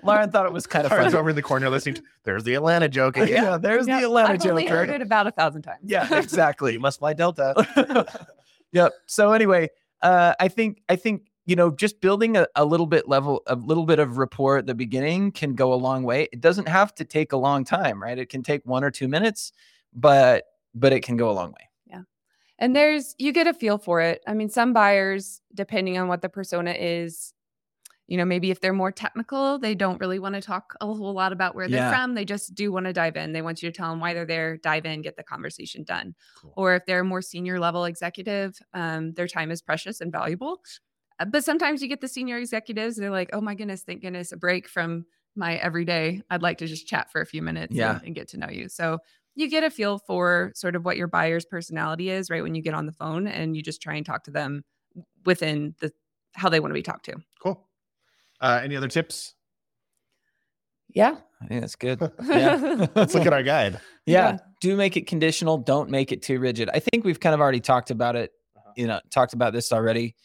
Lauren 0.02 0.30
thought 0.30 0.46
it 0.46 0.52
was 0.52 0.66
kind 0.66 0.86
of 0.86 0.92
Lauren's 0.92 1.12
fun. 1.12 1.20
over 1.20 1.28
in 1.28 1.36
the 1.36 1.42
corner 1.42 1.68
listening. 1.68 1.96
To, 1.96 2.02
There's 2.24 2.42
the 2.44 2.54
Atlanta 2.54 2.88
joke 2.88 3.18
Yeah, 3.18 3.58
there's 3.58 3.86
Yep, 3.86 4.00
the 4.00 4.06
Atlanta 4.06 4.32
I've 4.32 4.40
joke. 4.40 4.50
only 4.52 4.66
heard 4.66 4.88
it 4.88 5.02
about 5.02 5.26
a 5.26 5.30
thousand 5.30 5.60
times. 5.60 5.80
Yeah, 5.84 6.18
exactly. 6.18 6.72
You 6.72 6.80
must 6.80 7.00
fly 7.00 7.12
Delta. 7.12 8.06
yep. 8.72 8.92
So 9.04 9.32
anyway, 9.32 9.68
uh, 10.00 10.32
I 10.40 10.48
think 10.48 10.80
I 10.88 10.96
think 10.96 11.24
you 11.48 11.56
know 11.56 11.70
just 11.70 12.00
building 12.02 12.36
a, 12.36 12.46
a 12.54 12.64
little 12.64 12.86
bit 12.86 13.08
level 13.08 13.42
a 13.46 13.56
little 13.56 13.86
bit 13.86 13.98
of 13.98 14.18
rapport 14.18 14.58
at 14.58 14.66
the 14.66 14.74
beginning 14.74 15.32
can 15.32 15.54
go 15.54 15.72
a 15.72 15.80
long 15.88 16.02
way. 16.04 16.28
It 16.30 16.40
doesn't 16.42 16.68
have 16.68 16.94
to 16.96 17.04
take 17.04 17.32
a 17.32 17.38
long 17.38 17.64
time, 17.64 18.00
right? 18.02 18.18
It 18.18 18.28
can 18.28 18.42
take 18.42 18.62
one 18.66 18.84
or 18.84 18.90
two 18.90 19.08
minutes, 19.08 19.52
but 19.94 20.44
but 20.74 20.92
it 20.92 21.02
can 21.02 21.16
go 21.16 21.30
a 21.30 21.32
long 21.32 21.48
way. 21.52 21.64
Yeah. 21.86 22.02
And 22.58 22.76
there's 22.76 23.14
you 23.18 23.32
get 23.32 23.46
a 23.46 23.54
feel 23.54 23.78
for 23.78 24.00
it. 24.02 24.22
I 24.26 24.34
mean, 24.34 24.50
some 24.50 24.74
buyers, 24.74 25.40
depending 25.54 25.96
on 25.98 26.06
what 26.06 26.20
the 26.20 26.28
persona 26.28 26.74
is, 26.78 27.32
you 28.08 28.18
know, 28.18 28.26
maybe 28.26 28.50
if 28.50 28.60
they're 28.60 28.74
more 28.74 28.92
technical, 28.92 29.58
they 29.58 29.74
don't 29.74 30.00
really 30.00 30.18
want 30.18 30.34
to 30.34 30.42
talk 30.42 30.74
a 30.82 30.86
whole 30.86 31.14
lot 31.14 31.32
about 31.32 31.54
where 31.54 31.66
they're 31.68 31.78
Yeah. 31.80 31.90
from. 31.90 32.14
They 32.14 32.24
just 32.26 32.54
do 32.54 32.70
want 32.72 32.86
to 32.86 32.92
dive 32.92 33.16
in. 33.16 33.32
They 33.32 33.42
want 33.42 33.62
you 33.62 33.70
to 33.70 33.76
tell 33.76 33.90
them 33.90 34.00
why 34.00 34.12
they're 34.12 34.26
there, 34.26 34.58
dive 34.58 34.84
in, 34.84 35.00
get 35.02 35.16
the 35.16 35.22
conversation 35.22 35.82
done. 35.84 36.14
Cool. 36.40 36.52
Or 36.56 36.74
if 36.74 36.84
they're 36.86 37.00
a 37.00 37.04
more 37.04 37.22
senior 37.22 37.58
level 37.58 37.84
executive, 37.86 38.58
um, 38.74 39.12
their 39.12 39.28
time 39.28 39.50
is 39.50 39.62
precious 39.62 40.00
and 40.02 40.12
valuable. 40.12 40.60
Uh, 41.18 41.24
But 41.24 41.44
sometimes 41.44 41.82
you 41.82 41.88
get 41.88 42.00
the 42.00 42.08
senior 42.08 42.36
executives, 42.38 42.96
they're 42.96 43.10
like, 43.10 43.30
oh 43.32 43.40
my 43.40 43.54
goodness, 43.54 43.82
thank 43.82 44.02
goodness, 44.02 44.32
a 44.32 44.36
break 44.36 44.68
from 44.68 45.04
my 45.36 45.56
everyday. 45.56 46.22
I'd 46.30 46.42
like 46.42 46.58
to 46.58 46.66
just 46.66 46.86
chat 46.86 47.10
for 47.12 47.20
a 47.20 47.26
few 47.26 47.42
minutes 47.42 47.74
Yeah. 47.74 47.96
and, 47.96 48.06
and 48.06 48.14
get 48.14 48.28
to 48.28 48.38
know 48.38 48.48
you. 48.50 48.68
So 48.68 48.98
you 49.34 49.48
get 49.48 49.62
a 49.62 49.70
feel 49.70 49.98
for 49.98 50.50
sort 50.54 50.74
of 50.74 50.84
what 50.84 50.96
your 50.96 51.06
buyer's 51.06 51.44
personality 51.44 52.10
is 52.10 52.28
right 52.28 52.42
when 52.42 52.54
you 52.56 52.62
get 52.62 52.74
on 52.74 52.86
the 52.86 52.92
phone 52.92 53.26
and 53.28 53.56
you 53.56 53.62
just 53.62 53.80
try 53.80 53.94
and 53.94 54.04
talk 54.04 54.24
to 54.24 54.30
them 54.32 54.64
within 55.24 55.74
the 55.80 55.92
how 56.34 56.48
they 56.48 56.58
want 56.60 56.70
to 56.70 56.74
be 56.74 56.82
talked 56.82 57.04
to. 57.04 57.14
Cool. 57.42 57.66
Uh, 58.40 58.60
any 58.62 58.76
other 58.76 58.88
tips? 58.88 59.34
Yeah. 60.88 61.16
I 61.40 61.46
think 61.46 61.60
that's 61.60 61.76
good. 61.76 62.00
Yeah. 62.24 62.86
Let's 62.94 63.14
look 63.14 63.26
at 63.26 63.32
our 63.32 63.42
guide. 63.42 63.74
yeah. 64.06 64.30
Yeah. 64.32 64.38
Do 64.60 64.76
make 64.76 64.96
it 64.96 65.06
conditional. 65.06 65.58
Don't 65.58 65.90
make 65.90 66.10
it 66.10 66.22
too 66.22 66.40
rigid. 66.40 66.68
I 66.72 66.80
think 66.80 67.04
we've 67.04 67.20
kind 67.20 67.34
of 67.34 67.40
already 67.40 67.60
talked 67.60 67.90
about 67.90 68.16
it. 68.16 68.32
Uh-huh. 68.56 68.72
You 68.76 68.86
know, 68.88 69.00
talked 69.10 69.34
about 69.34 69.52
this 69.52 69.72
already. 69.72 70.16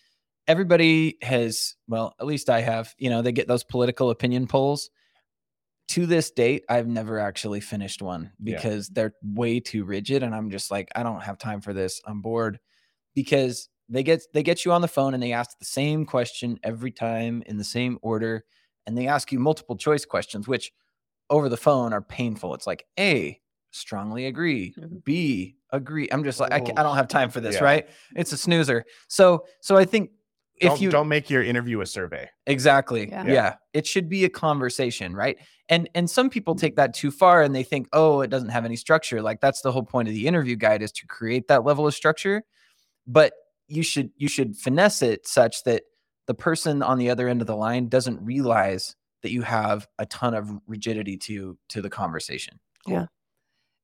Everybody 0.48 1.18
has, 1.22 1.76
well, 1.88 2.16
at 2.20 2.26
least 2.26 2.50
I 2.50 2.62
have, 2.62 2.94
you 2.98 3.10
know, 3.10 3.22
they 3.22 3.32
get 3.32 3.48
those 3.48 3.64
political 3.64 4.10
opinion 4.10 4.48
polls. 4.48 4.90
To 5.90 6.06
this 6.06 6.32
date, 6.32 6.64
I've 6.70 6.88
never 6.88 7.20
actually 7.20 7.60
finished 7.60 8.02
one 8.02 8.32
Yeah. 8.42 8.56
because 8.56 8.88
they're 8.90 9.14
way 9.22 9.60
too 9.60 9.84
rigid. 9.84 10.24
And 10.24 10.34
I'm 10.34 10.50
just 10.50 10.72
like, 10.72 10.90
I 10.96 11.04
don't 11.04 11.22
have 11.22 11.38
time 11.38 11.62
for 11.62 11.74
this. 11.74 12.02
I'm 12.06 12.22
bored 12.22 12.60
because 13.16 13.70
they 13.90 14.02
get 14.02 14.24
they 14.34 14.44
get 14.44 14.64
you 14.66 14.72
on 14.72 14.82
the 14.82 14.88
phone 14.88 15.14
and 15.14 15.22
they 15.22 15.34
ask 15.34 15.60
the 15.60 15.66
same 15.66 16.06
question 16.06 16.58
every 16.64 16.92
time 16.92 17.44
in 17.46 17.58
the 17.58 17.64
same 17.66 18.00
order. 18.02 18.44
And 18.88 18.98
they 18.98 19.08
ask 19.08 19.32
you 19.32 19.40
multiple 19.40 19.76
choice 19.76 20.06
questions, 20.06 20.48
which 20.48 20.72
over 21.30 21.48
the 21.50 21.58
phone 21.58 21.94
are 21.94 22.02
painful. 22.02 22.54
It's 22.56 22.66
like 22.68 22.86
A, 22.98 23.40
strongly 23.72 24.26
agree. 24.26 24.74
Mhm. 24.80 25.04
B, 25.04 25.58
agree. 25.70 26.08
I'm 26.12 26.24
just 26.24 26.40
like, 26.40 26.54
I, 26.54 26.58
I 26.58 26.60
Oh, 26.62 26.84
don't 26.84 26.96
have 26.96 27.08
time 27.10 27.30
for 27.30 27.42
this, 27.42 27.56
yeah. 27.56 27.64
right? 27.64 27.90
It's 28.16 28.32
a 28.32 28.38
snoozer. 28.38 28.86
So, 29.10 29.46
so 29.62 29.76
I 29.76 29.86
think 29.86 30.12
if 30.58 30.70
don't, 30.70 30.82
you 30.82 30.90
don't 30.90 31.08
make 31.08 31.30
your 31.30 31.44
interview 31.44 31.82
a 31.82 31.86
survey. 31.86 32.30
exactly, 32.46 33.10
Yeah. 33.10 33.26
yeah. 33.26 33.34
Yeah. 33.34 33.56
it 33.74 33.88
should 33.88 34.08
be 34.10 34.24
a 34.26 34.30
conversation, 34.30 35.16
right? 35.16 35.38
And 35.70 35.90
and 35.96 36.10
some 36.10 36.30
people 36.30 36.56
take 36.56 36.76
that 36.76 36.94
too 36.94 37.10
far 37.12 37.42
and 37.42 37.56
they 37.56 37.64
think, 37.64 37.88
oh, 37.94 38.22
it 38.22 38.30
doesn't 38.30 38.50
have 38.50 38.66
any 38.66 38.76
structure. 38.76 39.22
Like 39.22 39.40
that's 39.42 39.62
the 39.62 39.72
whole 39.72 39.84
point 39.84 40.08
of 40.08 40.14
the 40.14 40.28
interview 40.28 40.56
guide 40.56 40.82
is 40.82 40.92
to 40.94 41.08
create 41.08 41.48
that 41.48 41.64
level 41.64 41.88
of 41.88 41.94
structure. 41.94 42.44
But 43.08 43.34
you 43.68 43.82
should 43.84 44.12
you 44.18 44.28
should 44.28 44.56
finesse 44.58 45.02
it 45.02 45.26
such 45.28 45.64
that 45.64 45.84
the 46.28 46.34
person 46.34 46.84
on 46.84 46.98
the 46.98 47.10
other 47.10 47.28
end 47.28 47.42
of 47.42 47.48
the 47.48 47.56
line 47.56 47.88
doesn't 47.90 48.24
realize 48.24 48.96
that 49.24 49.32
you 49.32 49.42
have 49.42 49.88
a 50.00 50.06
ton 50.06 50.34
of 50.34 50.50
rigidity 50.68 51.18
to 51.18 51.58
to 51.70 51.82
the 51.82 51.90
conversation. 51.90 52.60
Yeah. 52.86 53.06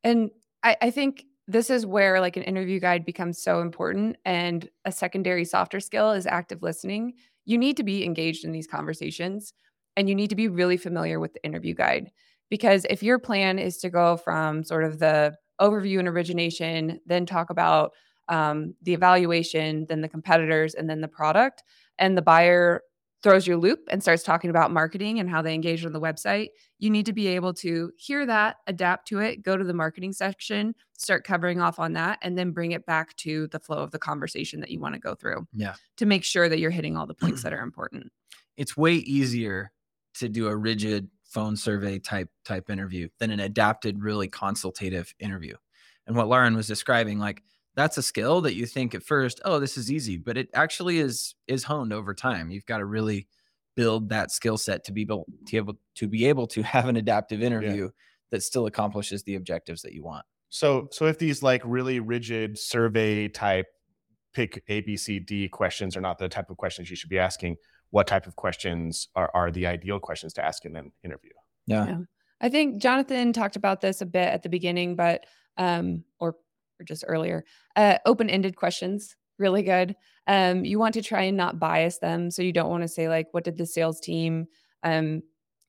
And 0.03 0.31
I, 0.63 0.75
I 0.81 0.91
think 0.91 1.23
this 1.49 1.71
is 1.71 1.83
where 1.83 2.21
like 2.21 2.37
an 2.37 2.43
interview 2.43 2.79
guide 2.79 3.03
becomes 3.03 3.41
so 3.41 3.59
important. 3.59 4.17
And 4.23 4.69
a 4.85 4.91
secondary 4.91 5.43
softer 5.45 5.79
skill 5.79 6.11
is 6.11 6.27
active 6.27 6.61
listening. 6.61 7.13
You 7.45 7.57
need 7.57 7.75
to 7.77 7.83
be 7.83 8.05
engaged 8.05 8.45
in 8.45 8.51
these 8.51 8.67
conversations 8.67 9.53
and 9.97 10.07
you 10.07 10.13
need 10.13 10.29
to 10.29 10.35
be 10.35 10.47
really 10.47 10.77
familiar 10.77 11.19
with 11.19 11.33
the 11.33 11.43
interview 11.43 11.73
guide. 11.73 12.11
Because 12.51 12.85
if 12.87 13.01
your 13.01 13.17
plan 13.17 13.57
is 13.57 13.77
to 13.79 13.89
go 13.89 14.15
from 14.15 14.63
sort 14.63 14.83
of 14.83 14.99
the 14.99 15.35
overview 15.59 15.97
and 15.97 16.07
origination, 16.07 16.99
then 17.07 17.25
talk 17.25 17.49
about 17.49 17.93
um, 18.27 18.75
the 18.83 18.93
evaluation, 18.93 19.87
then 19.89 20.01
the 20.01 20.07
competitors, 20.07 20.75
and 20.75 20.87
then 20.87 21.01
the 21.01 21.07
product, 21.07 21.63
and 21.97 22.15
the 22.15 22.21
buyer 22.21 22.83
throws 23.21 23.45
your 23.45 23.57
loop 23.57 23.79
and 23.91 24.01
starts 24.01 24.23
talking 24.23 24.49
about 24.49 24.71
marketing 24.71 25.19
and 25.19 25.29
how 25.29 25.41
they 25.41 25.53
engage 25.53 25.85
on 25.85 25.91
the 25.91 25.99
website, 25.99 26.49
you 26.77 26.89
need 26.89 27.05
to 27.05 27.13
be 27.13 27.27
able 27.27 27.53
to 27.53 27.91
hear 27.97 28.25
that, 28.25 28.57
adapt 28.67 29.07
to 29.09 29.19
it, 29.19 29.41
go 29.41 29.57
to 29.57 29.63
the 29.63 29.73
marketing 29.73 30.13
section, 30.13 30.73
start 30.97 31.23
covering 31.23 31.59
off 31.59 31.79
on 31.79 31.93
that, 31.93 32.17
and 32.21 32.37
then 32.37 32.51
bring 32.51 32.71
it 32.71 32.85
back 32.85 33.15
to 33.17 33.47
the 33.47 33.59
flow 33.59 33.77
of 33.77 33.91
the 33.91 33.99
conversation 33.99 34.59
that 34.61 34.69
you 34.71 34.79
want 34.79 34.93
to 34.95 34.99
go 35.01 35.15
through. 35.15 35.45
Yeah. 35.53 35.73
To 35.97 36.05
make 36.05 36.23
sure 36.23 36.47
that 36.47 36.59
you're 36.59 36.71
hitting 36.71 36.95
all 36.95 37.05
the 37.07 37.13
points 37.13 37.43
that 37.43 37.53
are 37.53 37.61
important. 37.61 38.11
it's 38.55 38.77
way 38.77 38.95
easier 38.95 39.71
to 40.15 40.29
do 40.29 40.47
a 40.47 40.55
rigid 40.55 41.09
phone 41.23 41.55
survey 41.55 41.99
type 41.99 42.29
type 42.43 42.69
interview 42.69 43.07
than 43.19 43.31
an 43.31 43.39
adapted 43.39 44.01
really 44.01 44.27
consultative 44.27 45.13
interview 45.19 45.55
and 46.07 46.15
what 46.15 46.27
lauren 46.27 46.55
was 46.55 46.65
describing 46.65 47.19
like 47.19 47.43
that's 47.75 47.97
a 47.97 48.03
skill 48.03 48.41
that 48.41 48.55
you 48.55 48.65
think 48.65 48.93
at 48.93 49.03
first 49.03 49.39
oh 49.45 49.59
this 49.59 49.77
is 49.77 49.91
easy 49.91 50.17
but 50.17 50.37
it 50.37 50.49
actually 50.53 50.99
is 50.99 51.35
is 51.47 51.63
honed 51.63 51.93
over 51.93 52.13
time 52.13 52.51
you've 52.51 52.65
got 52.65 52.79
to 52.79 52.85
really 52.85 53.27
build 53.75 54.09
that 54.09 54.31
skill 54.31 54.57
set 54.57 54.83
to 54.83 54.91
be 54.91 55.01
able 55.01 55.25
to 55.45 55.57
able 55.57 55.75
to 55.95 56.07
be 56.07 56.25
able 56.25 56.47
to 56.47 56.61
have 56.63 56.87
an 56.87 56.97
adaptive 56.97 57.41
interview 57.41 57.89
that 58.31 58.43
still 58.43 58.65
accomplishes 58.65 59.23
the 59.23 59.35
objectives 59.35 59.81
that 59.81 59.93
you 59.93 60.03
want 60.03 60.25
So, 60.49 60.87
so 60.91 61.05
if 61.05 61.17
these 61.17 61.41
like 61.43 61.61
really 61.63 61.99
rigid 61.99 62.57
survey 62.57 63.27
type 63.27 63.67
pick 64.33 64.63
A, 64.67 64.81
B, 64.81 64.97
C, 64.97 65.19
D 65.19 65.47
questions 65.47 65.95
are 65.95 66.01
not 66.01 66.17
the 66.17 66.29
type 66.29 66.49
of 66.49 66.57
questions 66.57 66.89
you 66.89 66.95
should 66.95 67.09
be 67.09 67.19
asking, 67.19 67.57
what 67.91 68.07
type 68.07 68.27
of 68.27 68.35
questions 68.35 69.07
are, 69.15 69.31
are 69.33 69.51
the 69.51 69.65
ideal 69.67 69.99
questions 69.99 70.33
to 70.33 70.45
ask 70.45 70.65
in 70.65 70.75
an 70.75 70.91
interview? 71.03 71.31
yeah 71.67 71.85
Yeah. 71.87 71.97
I 72.41 72.49
think 72.49 72.81
Jonathan 72.81 73.33
talked 73.33 73.57
about 73.57 73.81
this 73.81 74.01
a 74.01 74.05
bit 74.05 74.27
at 74.27 74.43
the 74.43 74.49
beginning, 74.49 74.95
but 74.95 75.25
um, 75.57 76.03
or, 76.19 76.35
or 76.79 76.83
just 76.85 77.03
earlier. 77.07 77.43
Uh, 77.75 77.97
open-ended 78.05 78.55
questions, 78.55 79.15
really 79.37 79.63
good. 79.63 79.95
Um, 80.27 80.65
you 80.65 80.79
want 80.79 80.93
to 80.95 81.01
try 81.01 81.23
and 81.23 81.37
not 81.37 81.59
bias 81.59 81.99
them, 81.99 82.31
so 82.31 82.41
you 82.41 82.53
don't 82.53 82.69
want 82.69 82.83
to 82.83 82.87
say 82.87 83.09
like, 83.09 83.27
"What 83.31 83.43
did 83.43 83.57
the 83.57 83.65
sales 83.65 83.99
team 83.99 84.47
um, 84.83 85.21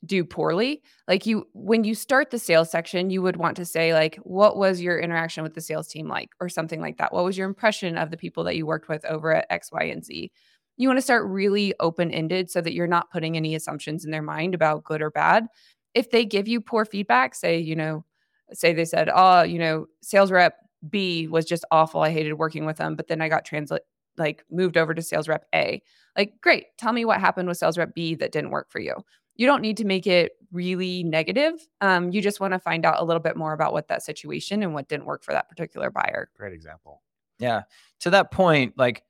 do 0.05 0.25
poorly?" 0.25 0.83
Like 1.09 1.27
you, 1.27 1.47
when 1.53 1.85
you 1.85 1.95
start 1.95 2.31
the 2.31 2.39
sales 2.39 2.71
section, 2.71 3.11
you 3.11 3.23
would 3.23 3.37
want 3.37 3.57
to 3.57 3.65
say 3.65 3.95
like, 3.95 4.17
"What 4.23 4.57
was 4.57 4.81
your 4.81 4.99
interaction 4.99 5.43
with 5.43 5.55
the 5.55 5.61
sales 5.61 5.89
team 5.89 6.09
like?" 6.09 6.31
or 6.41 6.49
something 6.49 6.81
like 6.81 6.99
that. 6.99 7.13
What 7.13 7.25
was 7.25 7.39
your 7.39 7.49
impression 7.49 7.97
of 7.97 8.11
the 8.11 8.17
people 8.17 8.45
that 8.45 8.57
you 8.57 8.67
worked 8.67 8.89
with 8.89 9.05
over 9.07 9.35
at 9.35 9.47
X, 9.51 9.71
Y, 9.73 9.85
and 9.85 10.05
Z? 10.05 10.31
You 10.77 10.89
want 10.89 10.99
to 10.99 11.03
start 11.03 11.27
really 11.27 11.75
open-ended 11.81 12.51
so 12.51 12.61
that 12.63 12.73
you're 12.73 12.87
not 12.87 13.11
putting 13.11 13.37
any 13.37 13.55
assumptions 13.55 14.05
in 14.05 14.11
their 14.11 14.23
mind 14.23 14.55
about 14.55 14.85
good 14.85 15.03
or 15.03 15.11
bad 15.11 15.47
if 15.95 16.11
they 16.11 16.25
give 16.25 16.49
you 16.49 16.61
poor 16.61 16.85
feedback, 16.85 17.35
say, 17.35 17.59
you 17.59 17.75
know, 17.75 18.05
say 18.53 18.73
they 18.73 18.85
said, 18.85 19.11
oh, 19.13 19.43
you 19.43 19.59
know, 19.59 19.87
sales 20.03 20.31
rep 20.31 20.55
B 20.89 21.29
was 21.29 21.45
just 21.45 21.65
awful. 21.71 22.03
I 22.03 22.11
hated 22.11 22.35
working 22.35 22.65
with 22.67 22.77
them, 22.77 22.97
but 22.97 23.09
then 23.09 23.21
I 23.21 23.29
got 23.29 23.45
translate 23.45 23.83
like 24.17 24.45
moved 24.51 24.77
over 24.77 24.95
to 24.95 25.03
sales 25.03 25.29
rep 25.29 25.47
A. 25.55 25.83
Like, 26.17 26.41
great. 26.41 26.67
Tell 26.79 26.93
me 26.93 27.05
what 27.05 27.21
happened 27.21 27.49
with 27.49 27.59
sales 27.59 27.79
rep 27.79 27.95
B 27.95 28.15
that 28.17 28.33
didn't 28.33 28.51
work 28.51 28.71
for 28.71 28.81
you. 28.81 28.95
You 29.37 29.47
don't 29.47 29.63
need 29.63 29.77
to 29.79 29.85
make 29.85 30.07
it 30.07 30.33
really 30.53 31.03
negative. 31.03 31.55
Um, 31.81 32.11
you 32.11 32.21
just 32.21 32.41
want 32.41 32.53
to 32.53 32.59
find 32.59 32.85
out 32.85 33.01
a 33.01 33.05
little 33.05 33.23
bit 33.23 33.37
more 33.37 33.53
about 33.53 33.73
what 33.73 33.89
that 33.89 34.03
situation 34.03 34.63
and 34.63 34.75
what 34.75 34.89
didn't 34.89 35.07
work 35.07 35.25
for 35.25 35.33
that 35.33 35.49
particular 35.49 35.91
buyer. 35.91 36.29
Great 36.37 36.53
example. 36.53 37.03
Yeah. 37.39 37.63
To 38.01 38.11
that 38.11 38.31
point, 38.31 38.75
like 38.77 39.03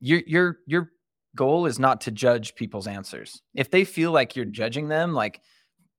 your 0.00 0.22
your 0.26 0.58
your 0.66 0.90
goal 1.36 1.66
is 1.66 1.78
not 1.78 2.00
to 2.02 2.10
judge 2.10 2.54
people's 2.54 2.86
answers. 2.86 3.40
If 3.54 3.70
they 3.70 3.84
feel 3.84 4.10
like 4.10 4.34
you're 4.34 4.44
judging 4.44 4.88
them, 4.88 5.14
like 5.14 5.40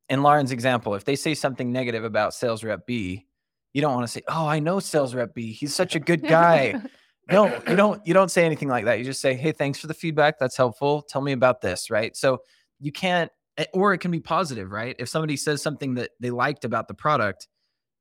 in 0.10 0.24
Lauren's 0.24 0.52
example, 0.52 0.96
if 0.96 1.06
they 1.06 1.16
say 1.16 1.34
something 1.34 1.72
negative 1.72 2.04
about 2.04 2.34
sales 2.34 2.64
rep 2.64 2.86
B, 2.86 3.26
you 3.74 3.82
don't 3.82 3.94
want 3.94 4.06
to 4.06 4.12
say, 4.12 4.22
"Oh, 4.28 4.48
I 4.48 4.60
know 4.60 4.80
sales 4.80 5.14
rep 5.16 5.34
B. 5.34 5.52
He's 5.52 5.76
such 5.76 5.96
a 5.96 6.00
good 6.00 6.22
guy." 6.22 6.80
no, 7.32 7.46
you 7.68 7.76
don't 7.76 8.06
you 8.08 8.14
don't 8.14 8.30
say 8.32 8.46
anything 8.46 8.68
like 8.70 8.86
that. 8.86 9.00
You 9.00 9.06
just 9.06 9.22
say, 9.22 9.34
"Hey, 9.34 9.52
thanks 9.52 9.80
for 9.80 9.88
the 9.88 9.94
feedback. 9.94 10.40
That's 10.40 10.56
helpful. 10.58 11.02
Tell 11.02 11.22
me 11.22 11.32
about 11.32 11.62
this." 11.62 11.90
Right? 11.90 12.16
So 12.16 12.40
you 12.80 12.92
can't 12.92 13.32
eh, 13.58 13.66
or 13.74 13.94
it 13.94 14.00
can 14.00 14.12
be 14.12 14.20
positive, 14.20 14.72
right? 14.72 14.96
If 15.00 15.10
somebody 15.10 15.38
says 15.38 15.62
something 15.62 15.96
that 15.96 16.12
they 16.20 16.30
liked 16.32 16.66
about 16.66 16.88
the 16.88 16.94
product, 16.94 17.48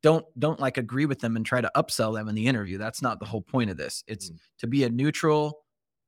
don't 0.02 0.24
don't 0.38 0.60
like 0.60 0.76
agree 0.78 1.06
with 1.06 1.20
them 1.20 1.36
and 1.36 1.46
try 1.46 1.60
to 1.60 1.70
upsell 1.76 2.14
them 2.14 2.28
in 2.28 2.34
the 2.34 2.46
interview. 2.46 2.78
That's 2.78 3.00
not 3.02 3.18
the 3.20 3.26
whole 3.26 3.42
point 3.42 3.70
of 3.70 3.76
this. 3.76 4.02
It's 4.06 4.30
Mm. 4.30 4.38
to 4.58 4.66
be 4.66 4.84
a 4.84 4.90
neutral 4.90 5.60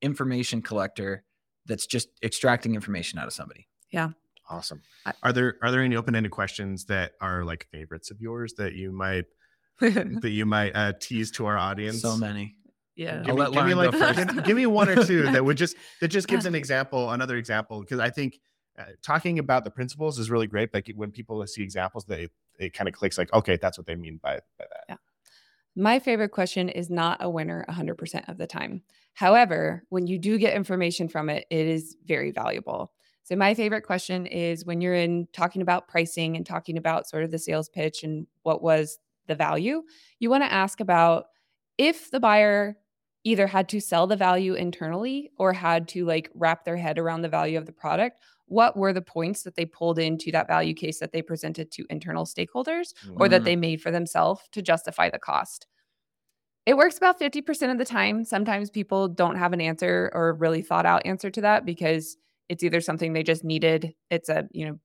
information 0.02 0.60
collector 0.60 1.24
that's 1.66 1.86
just 1.86 2.08
extracting 2.22 2.74
information 2.74 3.18
out 3.18 3.26
of 3.26 3.32
somebody. 3.32 3.66
Yeah. 3.90 4.10
Awesome. 4.50 4.82
I- 5.06 5.12
Are 5.22 5.32
there 5.32 5.56
are 5.62 5.70
there 5.70 5.80
any 5.80 5.96
open 5.96 6.14
ended 6.14 6.32
questions 6.32 6.84
that 6.86 7.12
are 7.22 7.44
like 7.44 7.66
favorites 7.72 8.10
of 8.10 8.20
yours 8.20 8.52
that 8.58 8.74
you 8.74 8.92
might 8.92 9.24
that 10.20 10.30
you 10.30 10.46
might 10.46 10.72
uh, 10.74 10.92
tease 10.98 11.30
to 11.32 11.46
our 11.46 11.58
audience? 11.58 12.00
So 12.02 12.16
many. 12.16 12.56
yeah. 12.96 13.22
Give 13.22 13.30
I'll 13.30 13.34
me, 13.34 13.42
let 13.42 13.52
give 13.52 13.66
me 13.66 13.74
like 13.74 14.16
give, 14.16 14.44
give 14.44 14.56
me 14.56 14.66
one 14.66 14.88
or 14.88 15.04
two 15.04 15.22
that 15.32 15.44
would 15.44 15.56
just 15.56 15.76
that 16.00 16.08
just 16.08 16.28
gives 16.28 16.46
an 16.46 16.54
example, 16.54 17.10
another 17.10 17.36
example, 17.36 17.80
because 17.80 18.00
I 18.00 18.10
think 18.10 18.40
uh, 18.78 18.84
talking 19.02 19.38
about 19.38 19.64
the 19.64 19.70
principles 19.70 20.18
is 20.18 20.30
really 20.30 20.46
great. 20.46 20.72
Like 20.72 20.90
when 20.94 21.10
people 21.10 21.44
see 21.46 21.62
examples, 21.62 22.04
they 22.04 22.28
it 22.58 22.72
kind 22.72 22.88
of 22.88 22.94
clicks 22.94 23.18
like, 23.18 23.32
okay, 23.32 23.56
that's 23.56 23.78
what 23.78 23.86
they 23.86 23.94
mean 23.94 24.18
by 24.22 24.40
by 24.58 24.66
that. 24.70 24.84
Yeah. 24.88 24.96
My 25.76 25.98
favorite 25.98 26.30
question 26.30 26.68
is 26.68 26.88
not 26.88 27.18
a 27.20 27.28
winner 27.28 27.64
100% 27.68 28.28
of 28.28 28.38
the 28.38 28.46
time. 28.46 28.82
However, 29.14 29.84
when 29.88 30.06
you 30.06 30.18
do 30.18 30.38
get 30.38 30.54
information 30.54 31.08
from 31.08 31.28
it, 31.28 31.46
it 31.50 31.66
is 31.66 31.96
very 32.04 32.30
valuable. 32.30 32.92
So, 33.24 33.36
my 33.36 33.54
favorite 33.54 33.82
question 33.82 34.26
is 34.26 34.66
when 34.66 34.80
you're 34.80 34.94
in 34.94 35.28
talking 35.32 35.62
about 35.62 35.88
pricing 35.88 36.36
and 36.36 36.44
talking 36.44 36.76
about 36.76 37.08
sort 37.08 37.24
of 37.24 37.30
the 37.30 37.38
sales 37.38 37.68
pitch 37.68 38.04
and 38.04 38.26
what 38.42 38.62
was 38.62 38.98
the 39.26 39.34
value, 39.34 39.82
you 40.18 40.30
want 40.30 40.42
to 40.44 40.52
ask 40.52 40.80
about 40.80 41.26
if 41.78 42.10
the 42.10 42.20
buyer 42.20 42.76
either 43.24 43.46
had 43.46 43.68
to 43.70 43.80
sell 43.80 44.06
the 44.06 44.16
value 44.16 44.54
internally 44.54 45.30
or 45.38 45.52
had 45.52 45.88
to 45.88 46.04
like 46.04 46.30
wrap 46.34 46.64
their 46.64 46.76
head 46.76 46.98
around 46.98 47.22
the 47.22 47.28
value 47.28 47.56
of 47.56 47.66
the 47.66 47.72
product, 47.72 48.20
what 48.46 48.76
were 48.76 48.92
the 48.92 49.00
points 49.00 49.42
that 49.42 49.54
they 49.56 49.64
pulled 49.64 49.98
into 49.98 50.30
that 50.30 50.46
value 50.46 50.74
case 50.74 50.98
that 51.00 51.12
they 51.12 51.22
presented 51.22 51.70
to 51.72 51.86
internal 51.88 52.26
stakeholders 52.26 52.92
or 53.16 53.28
that 53.28 53.40
Mhm. 53.40 53.44
they 53.44 53.56
made 53.56 53.80
for 53.80 53.90
themselves 53.90 54.42
to 54.52 54.60
justify 54.60 55.08
the 55.08 55.18
cost. 55.18 55.66
It 56.66 56.76
works 56.76 56.96
about 56.96 57.18
50% 57.18 57.72
of 57.72 57.78
the 57.78 57.84
time. 57.84 58.24
Sometimes 58.24 58.70
people 58.70 59.08
don't 59.08 59.36
have 59.36 59.52
an 59.52 59.60
answer 59.60 60.10
or 60.14 60.30
a 60.30 60.32
really 60.32 60.62
thought 60.62 60.86
out 60.86 61.04
answer 61.04 61.30
to 61.30 61.40
that 61.42 61.66
because 61.66 62.16
it's 62.48 62.62
either 62.62 62.80
something 62.80 63.12
they 63.12 63.22
just 63.22 63.44
needed, 63.44 63.94
it's 64.10 64.28
a, 64.28 64.48
you 64.52 64.66
know, 64.66 64.78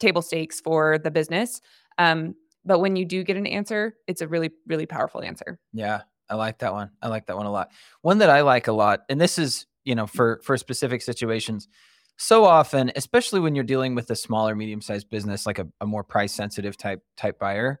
table 0.00 0.22
stakes 0.22 0.60
for 0.60 0.98
the 0.98 1.10
business. 1.10 1.60
Um, 1.98 2.34
but 2.64 2.78
when 2.78 2.96
you 2.96 3.04
do 3.04 3.22
get 3.24 3.36
an 3.36 3.46
answer, 3.46 3.96
it's 4.06 4.20
a 4.20 4.28
really, 4.28 4.50
really 4.66 4.86
powerful 4.86 5.22
answer. 5.22 5.58
Yeah, 5.72 6.02
I 6.28 6.34
like 6.36 6.58
that 6.58 6.72
one. 6.72 6.90
I 7.02 7.08
like 7.08 7.26
that 7.26 7.36
one 7.36 7.46
a 7.46 7.50
lot. 7.50 7.70
One 8.02 8.18
that 8.18 8.30
I 8.30 8.42
like 8.42 8.68
a 8.68 8.72
lot, 8.72 9.00
and 9.08 9.20
this 9.20 9.38
is, 9.38 9.66
you 9.84 9.94
know, 9.94 10.06
for 10.06 10.40
for 10.44 10.56
specific 10.56 11.02
situations. 11.02 11.68
So 12.16 12.44
often, 12.44 12.92
especially 12.94 13.40
when 13.40 13.54
you're 13.54 13.64
dealing 13.64 13.96
with 13.96 14.08
a 14.10 14.16
smaller, 14.16 14.54
medium-sized 14.54 15.10
business, 15.10 15.46
like 15.46 15.58
a, 15.58 15.66
a 15.80 15.86
more 15.86 16.04
price-sensitive 16.04 16.76
type 16.76 17.02
type 17.16 17.38
buyer, 17.38 17.80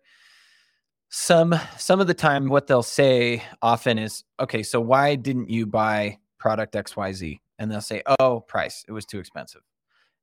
some 1.08 1.54
some 1.78 2.00
of 2.00 2.08
the 2.08 2.14
time 2.14 2.48
what 2.48 2.66
they'll 2.66 2.82
say 2.82 3.42
often 3.62 3.98
is, 3.98 4.24
okay, 4.40 4.62
so 4.62 4.80
why 4.80 5.14
didn't 5.14 5.48
you 5.48 5.66
buy 5.66 6.18
product 6.38 6.74
XYZ? 6.74 7.38
And 7.58 7.70
they'll 7.70 7.80
say, 7.80 8.02
oh, 8.18 8.40
price, 8.40 8.84
it 8.88 8.92
was 8.92 9.06
too 9.06 9.20
expensive. 9.20 9.62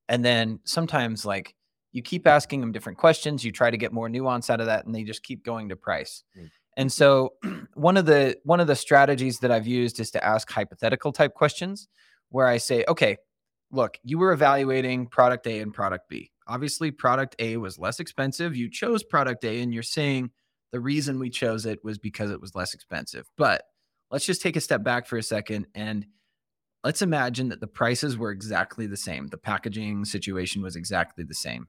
And 0.10 0.26
then 0.26 0.60
sometimes 0.65 1.26
like 1.26 1.56
you 1.91 2.01
keep 2.01 2.27
asking 2.27 2.62
them 2.62 2.71
different 2.71 2.97
questions, 2.97 3.43
you 3.43 3.51
try 3.51 3.69
to 3.69 3.77
get 3.77 3.91
more 3.91 4.10
nuance 4.10 4.49
out 4.49 4.60
of 4.60 4.67
that, 4.67 4.86
and 4.86 4.95
they 4.95 5.04
just 5.04 5.23
keep 5.23 5.43
going 5.43 5.69
to 5.69 5.75
price. 5.75 6.23
Mm. 6.38 6.49
And 6.77 6.91
so 6.91 7.34
one 7.73 7.97
of 7.97 8.06
the 8.06 8.38
one 8.43 8.60
of 8.60 8.67
the 8.67 8.75
strategies 8.75 9.39
that 9.39 9.51
I've 9.51 9.67
used 9.67 9.99
is 9.99 10.12
to 10.12 10.23
ask 10.23 10.49
hypothetical 10.49 11.12
type 11.12 11.34
questions 11.34 11.88
where 12.30 12.47
I 12.47 12.58
say, 12.58 12.86
okay, 12.88 13.17
look, 13.71 13.97
you 14.04 14.17
were 14.17 14.32
evaluating 14.32 15.08
product 15.08 15.47
A 15.47 15.60
and 15.60 15.73
product 15.73 16.10
B. 16.10 16.32
Obviously, 16.47 16.91
product 16.91 17.36
A 17.39 17.58
was 17.58 17.77
less 17.77 17.99
expensive. 17.99 18.56
You 18.56 18.69
chose 18.69 19.04
product 19.04 19.43
A 19.43 19.62
and 19.62 19.73
you're 19.73 19.84
saying 19.84 20.32
the 20.71 20.80
reason 20.80 21.19
we 21.19 21.30
chose 21.30 21.65
it 21.65 21.84
was 21.84 21.97
because 21.97 22.32
it 22.32 22.41
was 22.41 22.56
less 22.56 22.73
expensive. 22.73 23.25
But 23.38 23.63
let's 24.10 24.25
just 24.25 24.41
take 24.41 24.56
a 24.56 24.62
step 24.62 24.84
back 24.84 25.08
for 25.08 25.17
a 25.17 25.23
second 25.23 25.67
and 25.75 26.06
let's 26.84 27.01
imagine 27.01 27.49
that 27.49 27.60
the 27.60 27.67
prices 27.67 28.17
were 28.17 28.32
exactly 28.32 28.88
the 28.88 28.97
same. 28.97 29.27
The 29.27 29.38
packaging 29.38 30.06
situation 30.06 30.62
was 30.62 30.75
exactly 30.75 31.23
the 31.23 31.34
same. 31.34 31.67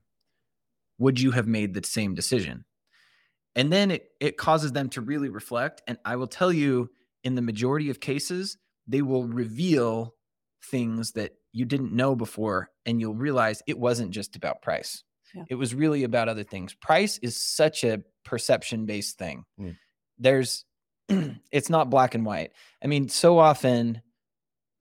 Would 0.98 1.20
you 1.20 1.32
have 1.32 1.46
made 1.46 1.74
the 1.74 1.82
same 1.84 2.14
decision? 2.14 2.64
And 3.54 3.72
then 3.72 3.90
it, 3.90 4.08
it 4.20 4.36
causes 4.36 4.72
them 4.72 4.88
to 4.90 5.00
really 5.00 5.28
reflect. 5.28 5.82
And 5.86 5.98
I 6.04 6.16
will 6.16 6.26
tell 6.26 6.52
you, 6.52 6.90
in 7.22 7.34
the 7.34 7.42
majority 7.42 7.90
of 7.90 8.00
cases, 8.00 8.56
they 8.86 9.02
will 9.02 9.24
reveal 9.24 10.14
things 10.70 11.12
that 11.12 11.32
you 11.52 11.64
didn't 11.64 11.92
know 11.92 12.14
before. 12.16 12.70
And 12.86 13.00
you'll 13.00 13.14
realize 13.14 13.62
it 13.66 13.78
wasn't 13.78 14.10
just 14.12 14.36
about 14.36 14.62
price, 14.62 15.02
Yeah. 15.34 15.44
it 15.48 15.54
was 15.56 15.74
really 15.74 16.02
about 16.04 16.28
other 16.28 16.44
things. 16.44 16.74
Price 16.74 17.18
is 17.18 17.36
such 17.36 17.84
a 17.84 18.02
perception 18.24 18.86
based 18.86 19.18
thing. 19.18 19.44
Mm. 19.60 19.76
There's, 20.18 20.64
it's 21.08 21.68
not 21.70 21.90
black 21.90 22.14
and 22.14 22.24
white. 22.24 22.52
I 22.82 22.86
mean, 22.86 23.08
so 23.08 23.38
often 23.38 24.00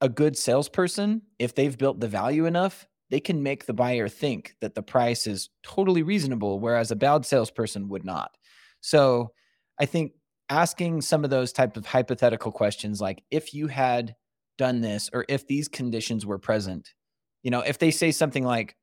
a 0.00 0.08
good 0.08 0.36
salesperson, 0.36 1.22
if 1.38 1.54
they've 1.54 1.76
built 1.76 2.00
the 2.00 2.08
value 2.08 2.46
enough, 2.46 2.86
they 3.12 3.20
can 3.20 3.42
make 3.42 3.66
the 3.66 3.74
buyer 3.74 4.08
think 4.08 4.56
that 4.62 4.74
the 4.74 4.82
price 4.82 5.26
is 5.26 5.50
totally 5.62 6.02
reasonable, 6.02 6.58
whereas 6.58 6.90
a 6.90 6.96
bad 6.96 7.26
salesperson 7.26 7.86
would 7.90 8.06
not. 8.06 8.38
So 8.80 9.32
I 9.78 9.84
think 9.84 10.12
asking 10.48 11.02
some 11.02 11.22
of 11.22 11.28
those 11.28 11.52
type 11.52 11.76
of 11.76 11.84
hypothetical 11.84 12.50
questions, 12.50 13.02
like 13.02 13.22
if 13.30 13.52
you 13.52 13.66
had 13.66 14.16
done 14.56 14.80
this 14.80 15.10
or 15.12 15.26
if 15.28 15.46
these 15.46 15.68
conditions 15.68 16.24
were 16.24 16.38
present, 16.38 16.94
you 17.42 17.50
know, 17.50 17.60
if 17.60 17.78
they 17.78 17.90
say 17.90 18.12
something 18.12 18.44
like, 18.44 18.76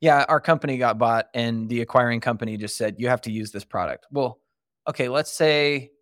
yeah, 0.00 0.24
our 0.28 0.40
company 0.40 0.76
got 0.76 0.98
bought 0.98 1.26
and 1.34 1.68
the 1.68 1.82
acquiring 1.82 2.18
company 2.18 2.56
just 2.56 2.76
said, 2.76 2.96
you 2.98 3.06
have 3.06 3.20
to 3.20 3.30
use 3.30 3.52
this 3.52 3.64
product. 3.64 4.06
Well, 4.10 4.40
okay, 4.88 5.08
let's 5.08 5.30
say 5.30 5.92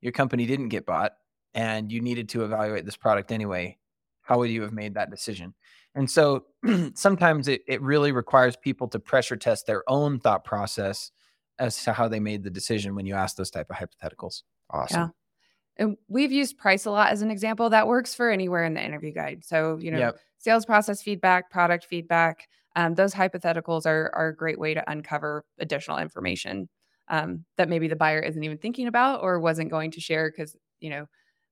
your 0.00 0.12
company 0.12 0.46
didn't 0.46 0.70
get 0.70 0.86
bought 0.86 1.12
and 1.52 1.92
you 1.92 2.00
needed 2.00 2.30
to 2.30 2.42
evaluate 2.42 2.86
this 2.86 2.96
product 2.96 3.32
anyway. 3.32 3.76
How 4.22 4.38
would 4.38 4.50
you 4.50 4.62
have 4.62 4.72
made 4.72 4.94
that 4.94 5.10
decision? 5.10 5.52
And 5.94 6.10
so 6.10 6.44
sometimes 6.94 7.48
it, 7.48 7.62
it 7.66 7.82
really 7.82 8.12
requires 8.12 8.56
people 8.56 8.88
to 8.88 8.98
pressure 8.98 9.36
test 9.36 9.66
their 9.66 9.88
own 9.88 10.18
thought 10.18 10.44
process 10.44 11.10
as 11.58 11.82
to 11.84 11.92
how 11.92 12.08
they 12.08 12.20
made 12.20 12.42
the 12.42 12.50
decision 12.50 12.94
when 12.94 13.06
you 13.06 13.14
ask 13.14 13.36
those 13.36 13.50
type 13.50 13.70
of 13.70 13.76
hypotheticals. 13.76 14.42
Awesome. 14.70 15.00
Yeah. 15.00 15.08
And 15.76 15.96
we've 16.08 16.32
used 16.32 16.58
price 16.58 16.84
a 16.86 16.90
lot 16.90 17.12
as 17.12 17.22
an 17.22 17.30
example. 17.30 17.70
That 17.70 17.86
works 17.86 18.14
for 18.14 18.30
anywhere 18.30 18.64
in 18.64 18.74
the 18.74 18.84
interview 18.84 19.12
guide. 19.12 19.44
So, 19.44 19.78
you 19.78 19.90
know, 19.90 19.98
Yep. 19.98 20.18
sales 20.38 20.66
process 20.66 21.02
feedback, 21.02 21.50
product 21.50 21.84
feedback, 21.84 22.48
um, 22.76 22.94
those 22.94 23.14
hypotheticals 23.14 23.86
are, 23.86 24.10
are 24.14 24.28
a 24.28 24.36
great 24.36 24.58
way 24.58 24.74
to 24.74 24.90
uncover 24.90 25.44
additional 25.58 25.98
information 25.98 26.68
um, 27.08 27.44
that 27.56 27.68
maybe 27.68 27.88
the 27.88 27.96
buyer 27.96 28.20
isn't 28.20 28.42
even 28.42 28.58
thinking 28.58 28.86
about 28.86 29.22
or 29.22 29.40
wasn't 29.40 29.70
going 29.70 29.90
to 29.92 30.00
share 30.00 30.30
because, 30.30 30.56
you 30.80 30.90
know, 30.90 31.06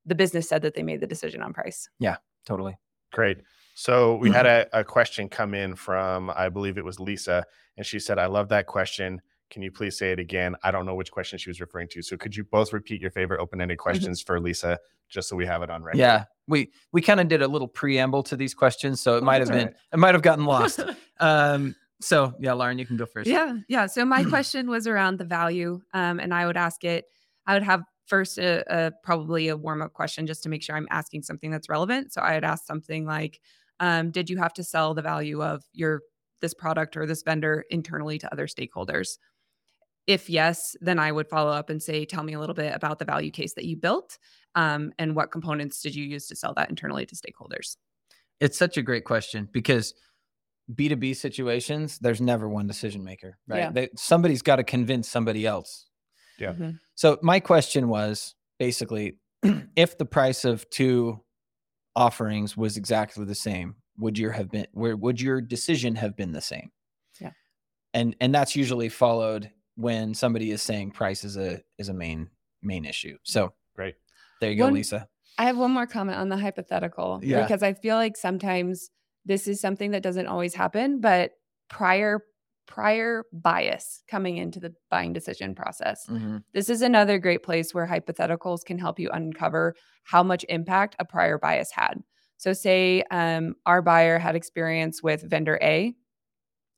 the 0.06 0.14
business 0.14 0.48
said 0.48 0.62
that 0.62 0.74
they 0.74 0.82
made 0.82 1.00
the 1.00 1.06
decision 1.06 1.42
on 1.42 1.52
price. 1.52 1.88
Yeah, 1.98 2.16
totally. 2.46 2.78
Great. 3.12 3.38
So 3.80 4.16
we 4.16 4.30
had 4.30 4.44
a, 4.44 4.66
a 4.78 4.84
question 4.84 5.30
come 5.30 5.54
in 5.54 5.74
from, 5.74 6.30
I 6.36 6.50
believe 6.50 6.76
it 6.76 6.84
was 6.84 7.00
Lisa, 7.00 7.46
and 7.78 7.86
she 7.86 7.98
said, 7.98 8.18
I 8.18 8.26
love 8.26 8.50
that 8.50 8.66
question. 8.66 9.22
Can 9.48 9.62
you 9.62 9.72
please 9.72 9.96
say 9.96 10.12
it 10.12 10.18
again? 10.18 10.54
I 10.62 10.70
don't 10.70 10.84
know 10.84 10.94
which 10.94 11.10
question 11.10 11.38
she 11.38 11.48
was 11.48 11.62
referring 11.62 11.88
to. 11.92 12.02
So 12.02 12.18
could 12.18 12.36
you 12.36 12.44
both 12.44 12.74
repeat 12.74 13.00
your 13.00 13.10
favorite 13.10 13.40
open 13.40 13.58
ended 13.58 13.78
questions 13.78 14.20
for 14.20 14.38
Lisa, 14.38 14.78
just 15.08 15.30
so 15.30 15.34
we 15.34 15.46
have 15.46 15.62
it 15.62 15.70
on 15.70 15.82
record? 15.82 15.96
Yeah. 15.96 16.24
We 16.46 16.72
we 16.92 17.00
kind 17.00 17.20
of 17.20 17.28
did 17.28 17.40
a 17.40 17.48
little 17.48 17.68
preamble 17.68 18.22
to 18.24 18.36
these 18.36 18.52
questions, 18.52 19.00
so 19.00 19.16
it 19.16 19.22
Oh, 19.22 19.24
might 19.24 19.40
have 19.40 19.48
that's 19.48 19.58
all 19.58 19.66
been 19.68 19.74
it 19.94 19.98
might 19.98 20.14
have 20.14 20.22
gotten 20.22 20.44
lost. 20.44 20.80
um 21.20 21.74
so 22.02 22.34
yeah, 22.38 22.52
Lauren, 22.52 22.78
you 22.78 22.84
can 22.84 22.98
go 22.98 23.06
first. 23.06 23.30
Yeah, 23.30 23.54
yeah. 23.66 23.86
So 23.86 24.04
my 24.04 24.24
question 24.28 24.68
was 24.68 24.86
around 24.86 25.18
the 25.18 25.24
value, 25.24 25.80
um, 25.94 26.20
and 26.20 26.34
I 26.34 26.46
would 26.46 26.58
ask 26.58 26.84
it. 26.84 27.06
I 27.46 27.54
would 27.54 27.62
have 27.62 27.82
first 28.04 28.36
a, 28.36 28.62
a 28.68 28.92
probably 29.02 29.48
a 29.48 29.56
warm 29.56 29.80
up 29.80 29.94
question 29.94 30.26
just 30.26 30.42
to 30.42 30.50
make 30.50 30.62
sure 30.62 30.76
I'm 30.76 30.88
asking 30.90 31.22
something 31.22 31.50
that's 31.50 31.70
relevant. 31.70 32.12
So 32.12 32.20
I 32.20 32.34
would 32.34 32.44
ask 32.44 32.66
something 32.66 33.06
like, 33.06 33.40
um, 33.80 34.10
"Did 34.10 34.30
you 34.30 34.38
have 34.38 34.52
to 34.54 34.64
sell 34.64 34.94
the 34.94 35.02
value 35.02 35.42
of 35.42 35.62
your 35.72 36.02
this 36.40 36.54
product 36.54 36.96
or 36.96 37.04
this 37.06 37.22
vendor 37.22 37.64
internally 37.70 38.18
to 38.18 38.32
other 38.32 38.46
stakeholders?" 38.46 39.18
If 40.06 40.30
yes, 40.30 40.76
then 40.80 40.98
I 40.98 41.12
would 41.12 41.28
follow 41.28 41.50
up 41.50 41.70
and 41.70 41.82
say, 41.82 42.04
"Tell 42.04 42.22
me 42.22 42.32
a 42.32 42.40
little 42.40 42.54
bit 42.54 42.74
about 42.74 42.98
the 42.98 43.04
value 43.04 43.30
case 43.30 43.54
that 43.54 43.64
you 43.64 43.76
built, 43.76 44.18
um, 44.54 44.92
and 44.98 45.16
what 45.16 45.32
components 45.32 45.82
did 45.82 45.94
you 45.94 46.04
use 46.04 46.26
to 46.28 46.36
sell 46.36 46.54
that 46.54 46.70
internally 46.70 47.06
to 47.06 47.14
stakeholders?" 47.14 47.76
It's 48.40 48.56
such 48.56 48.76
a 48.76 48.82
great 48.82 49.04
question 49.04 49.48
because 49.52 49.94
B2B 50.74 51.16
situations, 51.16 51.98
there's 51.98 52.20
never 52.20 52.48
one 52.48 52.66
decision 52.66 53.04
maker, 53.04 53.38
right? 53.46 53.58
Yeah. 53.58 53.72
They, 53.72 53.88
somebody's 53.96 54.42
got 54.42 54.56
to 54.56 54.64
convince 54.64 55.08
somebody 55.08 55.46
else. 55.46 55.86
Yeah. 56.38 56.52
Mhm. 56.54 56.78
So 56.94 57.18
my 57.22 57.40
question 57.40 57.88
was 57.88 58.34
basically 58.58 59.18
if 59.76 59.98
the 59.98 60.06
price 60.06 60.44
of 60.44 60.68
two 60.70 61.20
offerings 61.96 62.56
was 62.56 62.76
exactly 62.76 63.24
the 63.24 63.34
same, 63.34 63.74
would 63.98 64.18
your 64.18 64.32
have 64.32 64.50
been 64.50 64.66
where 64.72 64.96
would 64.96 65.20
your 65.20 65.40
decision 65.40 65.94
have 65.96 66.16
been 66.16 66.32
the 66.32 66.40
same? 66.40 66.70
Yeah. 67.20 67.30
And 67.94 68.16
and 68.20 68.34
that's 68.34 68.56
usually 68.56 68.88
followed 68.88 69.50
when 69.76 70.14
somebody 70.14 70.50
is 70.50 70.62
saying 70.62 70.92
price 70.92 71.24
is 71.24 71.36
a 71.36 71.60
is 71.78 71.88
a 71.88 71.94
main 71.94 72.28
main 72.62 72.84
issue. 72.84 73.16
So 73.22 73.52
Great. 73.74 73.94
there 74.40 74.50
you 74.50 74.56
go, 74.56 74.64
One- 74.64 74.74
Lisa. 74.74 75.08
I 75.38 75.44
have 75.44 75.56
one 75.56 75.70
more 75.70 75.86
comment 75.86 76.18
on 76.18 76.28
the 76.28 76.36
hypothetical 76.36 77.20
Yeah. 77.22 77.42
because 77.42 77.62
I 77.62 77.72
feel 77.72 77.96
like 77.96 78.16
sometimes 78.16 78.90
this 79.24 79.48
is 79.48 79.58
something 79.60 79.92
that 79.92 80.02
doesn't 80.02 80.26
always 80.26 80.54
happen, 80.54 81.00
but 81.00 81.32
prior 81.70 82.20
prior 82.70 83.24
bias 83.32 84.04
coming 84.08 84.38
into 84.38 84.60
the 84.60 84.72
buying 84.90 85.12
decision 85.12 85.54
process. 85.54 86.06
Mhm. 86.08 86.44
This 86.54 86.70
is 86.70 86.82
another 86.82 87.18
great 87.18 87.42
place 87.42 87.74
where 87.74 87.86
hypotheticals 87.86 88.64
can 88.64 88.78
help 88.78 89.00
you 89.00 89.10
uncover 89.10 89.74
how 90.04 90.22
much 90.22 90.44
impact 90.48 90.94
a 90.98 91.04
prior 91.04 91.36
bias 91.36 91.72
had. 91.72 92.02
So 92.36 92.52
say 92.52 93.02
um, 93.10 93.56
our 93.66 93.82
buyer 93.82 94.18
had 94.18 94.36
experience 94.36 95.02
with 95.02 95.28
vendor 95.28 95.58
A, 95.60 95.94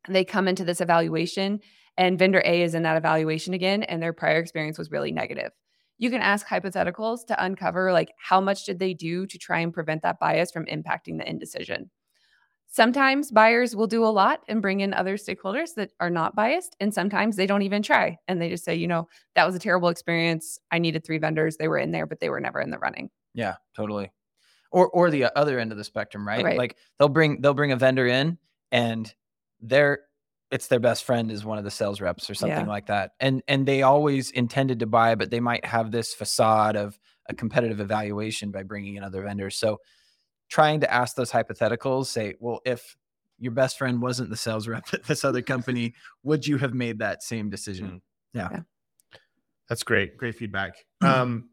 they 0.09 0.25
come 0.25 0.49
into 0.49 0.65
this 0.65 0.81
evaluation 0.81 1.61
and 1.97 2.19
vendor 2.19 2.43
A 2.45 2.63
is 2.63 2.75
in 2.75 2.83
that 2.85 2.97
evaluation 2.97 3.53
again, 3.53 3.83
and 3.83 4.03
their 4.03 4.15
prior 4.15 4.39
experience 4.39 4.79
was 4.79 4.91
really 4.91 5.13
negative. 5.13 5.53
You 5.99 6.11
can 6.11 6.23
ask 6.23 6.47
hypotheticals 6.47 7.27
to 7.27 7.45
uncover 7.45 7.93
like 7.93 8.11
how 8.19 8.41
much 8.41 8.65
did 8.65 8.79
they 8.79 8.95
do 8.95 9.27
to 9.27 9.39
try 9.39 9.61
and 9.61 9.75
prevent 9.75 10.03
that 10.03 10.19
bias 10.19 10.51
from 10.51 10.65
impacting 10.65 11.19
the 11.19 11.29
indecision. 11.29 11.91
Sometimes 12.73 13.31
buyers 13.31 13.77
will 13.77 13.87
do 13.87 14.03
a 14.03 14.09
lot 14.09 14.41
and 14.49 14.63
bring 14.63 14.81
in 14.81 14.95
other 14.95 15.19
stakeholders 15.19 15.75
that 15.75 15.91
are 16.01 16.09
not 16.09 16.35
biased. 16.35 16.75
And 16.81 16.93
sometimes 16.93 17.37
they 17.37 17.47
don't 17.47 17.61
even 17.61 17.83
try 17.83 18.17
and 18.29 18.41
they 18.41 18.49
just 18.49 18.65
say, 18.65 18.75
you 18.75 18.89
know, 18.89 19.09
that 19.35 19.45
was 19.45 19.55
a 19.55 19.59
terrible 19.59 19.91
experience. 19.91 20.59
I 20.71 20.79
needed 20.79 21.05
three 21.05 21.19
vendors. 21.19 21.59
They 21.59 21.69
were 21.69 21.77
in 21.77 21.93
there, 21.93 22.07
but 22.07 22.19
they 22.19 22.31
were 22.31 22.41
never 22.41 22.63
in 22.63 22.71
the 22.71 22.79
running. 22.79 23.11
Yeah, 23.35 23.57
totally. 23.77 24.11
Or 24.71 24.89
or 24.89 25.11
the 25.11 25.25
uh, 25.25 25.31
other 25.37 25.59
end 25.59 25.71
of 25.71 25.77
the 25.77 25.85
spectrum, 25.85 26.27
right? 26.27 26.43
Right. 26.43 26.57
Like 26.57 26.79
they'll 26.99 27.11
bring 27.11 27.43
they'll 27.43 27.53
bring 27.53 27.73
a 27.73 27.77
vendor 27.77 28.07
in 28.07 28.39
and 28.71 29.15
they're 29.61 30.01
it's 30.51 30.69
their 30.69 30.81
best 30.81 31.05
friend 31.05 31.31
is 31.31 31.45
one 31.45 31.59
of 31.59 31.65
the 31.65 31.71
sales 31.71 32.01
reps 32.01 32.31
or 32.31 32.35
something 32.35 32.65
Yeah. 32.65 32.67
like 32.67 32.87
that. 32.87 33.11
And 33.21 33.43
and 33.49 33.67
they 33.67 33.83
always 33.83 34.31
intended 34.31 34.79
to 34.81 34.87
buy, 34.87 35.15
but 35.15 35.31
they 35.31 35.41
might 35.41 35.67
have 35.67 35.91
this 35.91 36.15
facade 36.15 36.77
of 36.77 36.99
a 37.29 37.35
competitive 37.35 37.81
evaluation 37.81 38.51
by 38.51 38.63
bringing 38.63 38.97
in 38.97 39.05
other 39.05 39.23
vendors. 39.23 39.57
So 39.57 39.79
trying 40.53 40.81
to 40.81 40.93
ask 40.93 41.17
those 41.17 41.33
hypotheticals, 41.33 42.07
say, 42.07 42.35
well, 42.39 42.61
if 42.67 42.95
your 43.39 43.53
best 43.53 43.79
friend 43.79 44.03
wasn't 44.03 44.29
the 44.29 44.37
sales 44.37 44.69
rep 44.69 44.85
at 44.93 45.03
this 45.05 45.25
other 45.25 45.41
company, 45.41 45.95
would 46.25 46.47
you 46.47 46.59
have 46.59 46.75
made 46.75 46.99
that 46.99 47.23
same 47.23 47.49
decision? 47.49 48.03
Yeah. 48.35 48.61
That's 49.71 49.83
great. 49.83 50.19
Great 50.19 50.35
feedback. 50.35 50.85
Mm. 51.03 51.09
Um, 51.09 51.49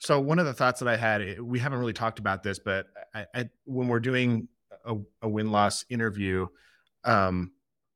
so 0.00 0.18
one 0.18 0.40
of 0.40 0.46
the 0.46 0.52
thoughts 0.52 0.80
that 0.80 0.88
I 0.88 0.96
had, 0.96 1.22
eh, 1.22 1.34
we 1.40 1.60
haven't 1.60 1.78
really 1.78 1.92
talked 1.92 2.18
about 2.18 2.42
this, 2.42 2.58
but 2.58 2.86
I, 3.14 3.26
I, 3.32 3.50
when 3.66 3.86
we're 3.86 4.00
doing 4.00 4.48
a, 4.84 4.96
a 5.22 5.28
win 5.28 5.52
loss 5.52 5.84
interview, 5.88 6.48
um, 7.04 7.52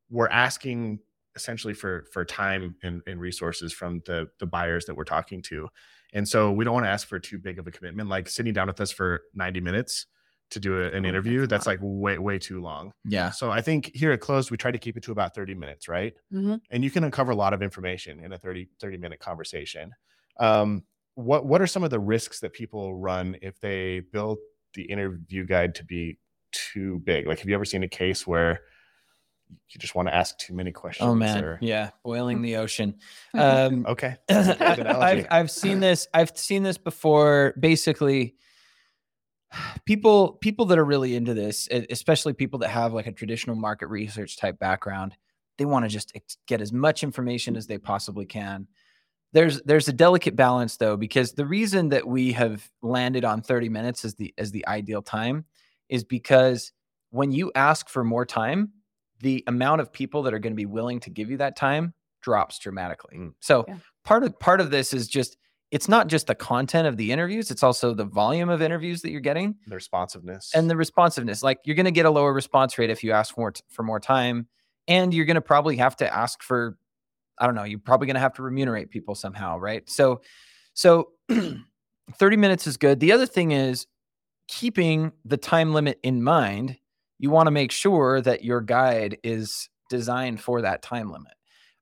we're 0.09 0.29
asking 0.29 1.01
essentially 1.35 1.74
for 1.74 2.07
for 2.12 2.24
time 2.24 2.77
and, 2.85 3.03
and 3.09 3.20
resources 3.20 3.72
from 3.72 4.03
the 4.07 4.29
the 4.38 4.46
buyers 4.46 4.87
that 4.87 4.94
we're 4.94 5.05
talking 5.05 5.42
to, 5.42 5.68
and 6.12 6.27
so 6.27 6.51
we 6.53 6.64
don't 6.64 6.74
want 6.74 6.87
to 6.87 6.90
ask 6.90 7.07
for 7.07 7.18
too 7.18 7.38
big 7.38 7.59
of 7.59 7.66
a 7.66 7.70
commitment, 7.70 8.09
like 8.09 8.29
sitting 8.29 8.53
down 8.53 8.68
with 8.68 8.81
us 8.81 8.90
for 8.90 9.22
ninety 9.35 9.61
minutes 9.61 10.07
to 10.51 10.61
do 10.61 10.83
a- 10.83 10.91
an 10.93 11.05
Oh, 11.05 11.09
interview. 11.09 11.41
that's 11.41 11.51
That's 11.51 11.67
like 11.67 11.79
way 11.83 12.19
way 12.19 12.39
too 12.39 12.61
long. 12.61 12.93
Yeah. 13.05 13.31
So 13.31 13.51
I 13.51 13.61
think 13.61 13.91
here 13.95 14.13
at 14.13 14.21
Clozd, 14.21 14.51
we 14.51 14.57
try 14.57 14.71
to 14.71 14.79
keep 14.79 14.97
it 14.97 15.03
to 15.05 15.13
about 15.13 15.35
30 15.35 15.55
minutes, 15.55 15.89
right? 15.89 16.15
Mhm. 16.33 16.61
And 16.71 16.83
you 16.85 16.91
can 16.91 17.05
uncover 17.05 17.33
a 17.33 17.37
lot 17.37 17.53
of 17.53 17.63
information 17.63 18.21
in 18.21 18.33
a 18.33 18.39
30, 18.39 18.69
30 18.81 18.97
minute 18.97 19.21
conversation. 19.21 19.93
Um, 20.39 20.85
what 21.15 21.45
what 21.47 21.61
are 21.61 21.67
some 21.67 21.83
of 21.85 21.91
the 21.91 22.01
risks 22.01 22.41
that 22.41 22.53
people 22.53 22.95
run 22.97 23.37
if 23.43 23.59
they 23.61 24.01
build 24.01 24.39
the 24.75 24.83
interview 24.83 25.45
guide 25.45 25.75
to 25.77 25.85
be 25.85 26.19
too 26.53 27.01
big? 27.01 27.27
Like, 27.27 27.39
have 27.41 27.49
you 27.49 27.55
ever 27.55 27.65
seen 27.65 27.83
a 27.83 27.89
case 27.89 28.27
where 28.27 28.61
you 29.71 29.79
just 29.79 29.95
want 29.95 30.09
to 30.09 30.15
ask 30.15 30.39
too 30.39 30.55
many 30.55 30.73
questions? 30.73 31.09
Oh 31.09 31.15
man. 31.15 31.43
or- 31.45 31.59
Yeah. 31.61 31.91
Boiling 32.05 32.41
the 32.43 32.57
ocean. 32.57 32.95
Um 33.35 33.85
Okay. 33.89 34.17
That's 34.29 34.49
a 34.49 34.55
good 34.77 34.79
analogy. 34.87 35.23
I've 35.23 35.27
I've 35.31 35.51
seen 35.51 35.81
this. 35.81 36.07
I've 36.15 36.37
seen 36.39 36.63
this 36.63 36.79
before. 36.79 37.55
Basically, 37.59 38.37
people 39.85 40.33
people 40.35 40.67
that 40.67 40.79
are 40.79 40.85
really 40.85 41.15
into 41.15 41.35
this, 41.35 41.69
especially 41.91 42.33
people 42.33 42.59
that 42.61 42.69
have 42.69 42.93
like 42.93 43.07
a 43.07 43.13
traditional 43.13 43.57
market 43.57 43.89
research 43.89 44.37
type 44.37 44.59
background, 44.59 45.17
they 45.59 45.65
want 45.65 45.85
to 45.85 45.89
just 45.89 46.17
get 46.47 46.61
as 46.61 46.73
much 46.73 47.03
information 47.03 47.57
as 47.57 47.67
they 47.67 47.79
possibly 47.79 48.27
can. 48.27 48.67
There's 49.33 49.61
there's 49.63 49.89
a 49.89 49.93
delicate 49.93 50.37
balance 50.37 50.77
though, 50.77 50.97
because 50.97 51.33
the 51.33 51.47
reason 51.47 51.91
that 51.91 52.07
we 52.07 52.33
have 52.33 52.69
landed 52.83 53.25
on 53.25 53.43
30 53.43 53.69
minutes 53.69 54.05
as 54.05 54.15
the 54.15 54.33
as 54.39 54.51
the 54.53 54.67
ideal 54.67 55.03
time 55.03 55.45
is 55.89 56.05
because 56.05 56.73
when 57.11 57.33
you 57.33 57.53
ask 57.55 57.89
for 57.89 58.05
more 58.05 58.27
time, 58.27 58.73
the 59.21 59.43
amount 59.47 59.81
of 59.81 59.93
people 59.93 60.23
that 60.23 60.35
are 60.35 60.39
going 60.39 60.53
to 60.53 60.57
be 60.57 60.67
willing 60.67 61.01
to 61.01 61.11
give 61.11 61.31
you 61.31 61.39
that 61.39 61.57
time 61.57 61.95
drops 62.21 62.59
dramatically. 62.59 63.17
Mm. 63.17 63.35
So 63.41 63.65
Yeah. 63.69 63.77
part 64.05 64.25
of 64.25 64.39
part 64.39 64.61
of 64.61 64.71
this 64.71 64.93
is 64.93 65.09
just 65.09 65.37
it's 65.70 65.88
not 65.88 66.07
just 66.07 66.26
the 66.26 66.35
content 66.35 66.87
of 66.87 66.96
the 66.96 67.12
interviews, 67.12 67.50
it's 67.50 67.62
also 67.62 67.92
the 67.92 68.04
volume 68.04 68.48
of 68.48 68.62
interviews 68.62 69.02
that 69.02 69.11
you're 69.11 69.20
getting 69.20 69.54
the 69.66 69.74
responsiveness. 69.74 70.52
and 70.54 70.70
the 70.70 70.76
responsiveness. 70.76 71.42
Like 71.42 71.59
you're 71.64 71.76
going 71.76 71.85
to 71.85 71.90
get 71.90 72.07
a 72.07 72.11
lower 72.11 72.33
response 72.33 72.78
rate 72.78 72.90
if 72.90 73.04
you 73.04 73.12
ask 73.12 73.35
for 73.35 73.40
more, 73.42 73.50
t- 73.52 73.62
for 73.68 73.83
more 73.83 74.00
time 74.00 74.48
and 74.87 75.12
you're 75.12 75.26
going 75.26 75.35
to 75.35 75.40
probably 75.40 75.76
have 75.76 75.96
to 75.96 76.14
ask 76.14 76.42
for 76.42 76.76
I 77.40 77.46
don't 77.46 77.54
know, 77.54 77.62
you're 77.62 77.78
probably 77.78 78.07
going 78.09 78.14
to 78.16 78.20
have 78.20 78.35
to 78.35 78.42
remunerate 78.42 78.90
people 78.90 79.14
somehow, 79.14 79.59
right? 79.59 79.88
So 79.88 80.22
so 80.74 81.11
30 81.31 82.37
minutes 82.37 82.66
is 82.66 82.76
good. 82.76 82.98
The 83.00 83.12
other 83.12 83.26
thing 83.26 83.52
is 83.52 83.87
keeping 84.48 85.12
the 85.24 85.37
time 85.37 85.72
limit 85.72 86.00
in 86.02 86.22
mind. 86.22 86.78
You 87.18 87.31
want 87.31 87.46
to 87.46 87.50
make 87.50 87.70
sure 87.70 88.20
that 88.22 88.44
your 88.44 88.61
guide 88.61 89.18
is 89.22 89.68
designed 89.90 90.40
for 90.40 90.62
that 90.62 90.83
time 90.83 91.12
limit. 91.12 91.33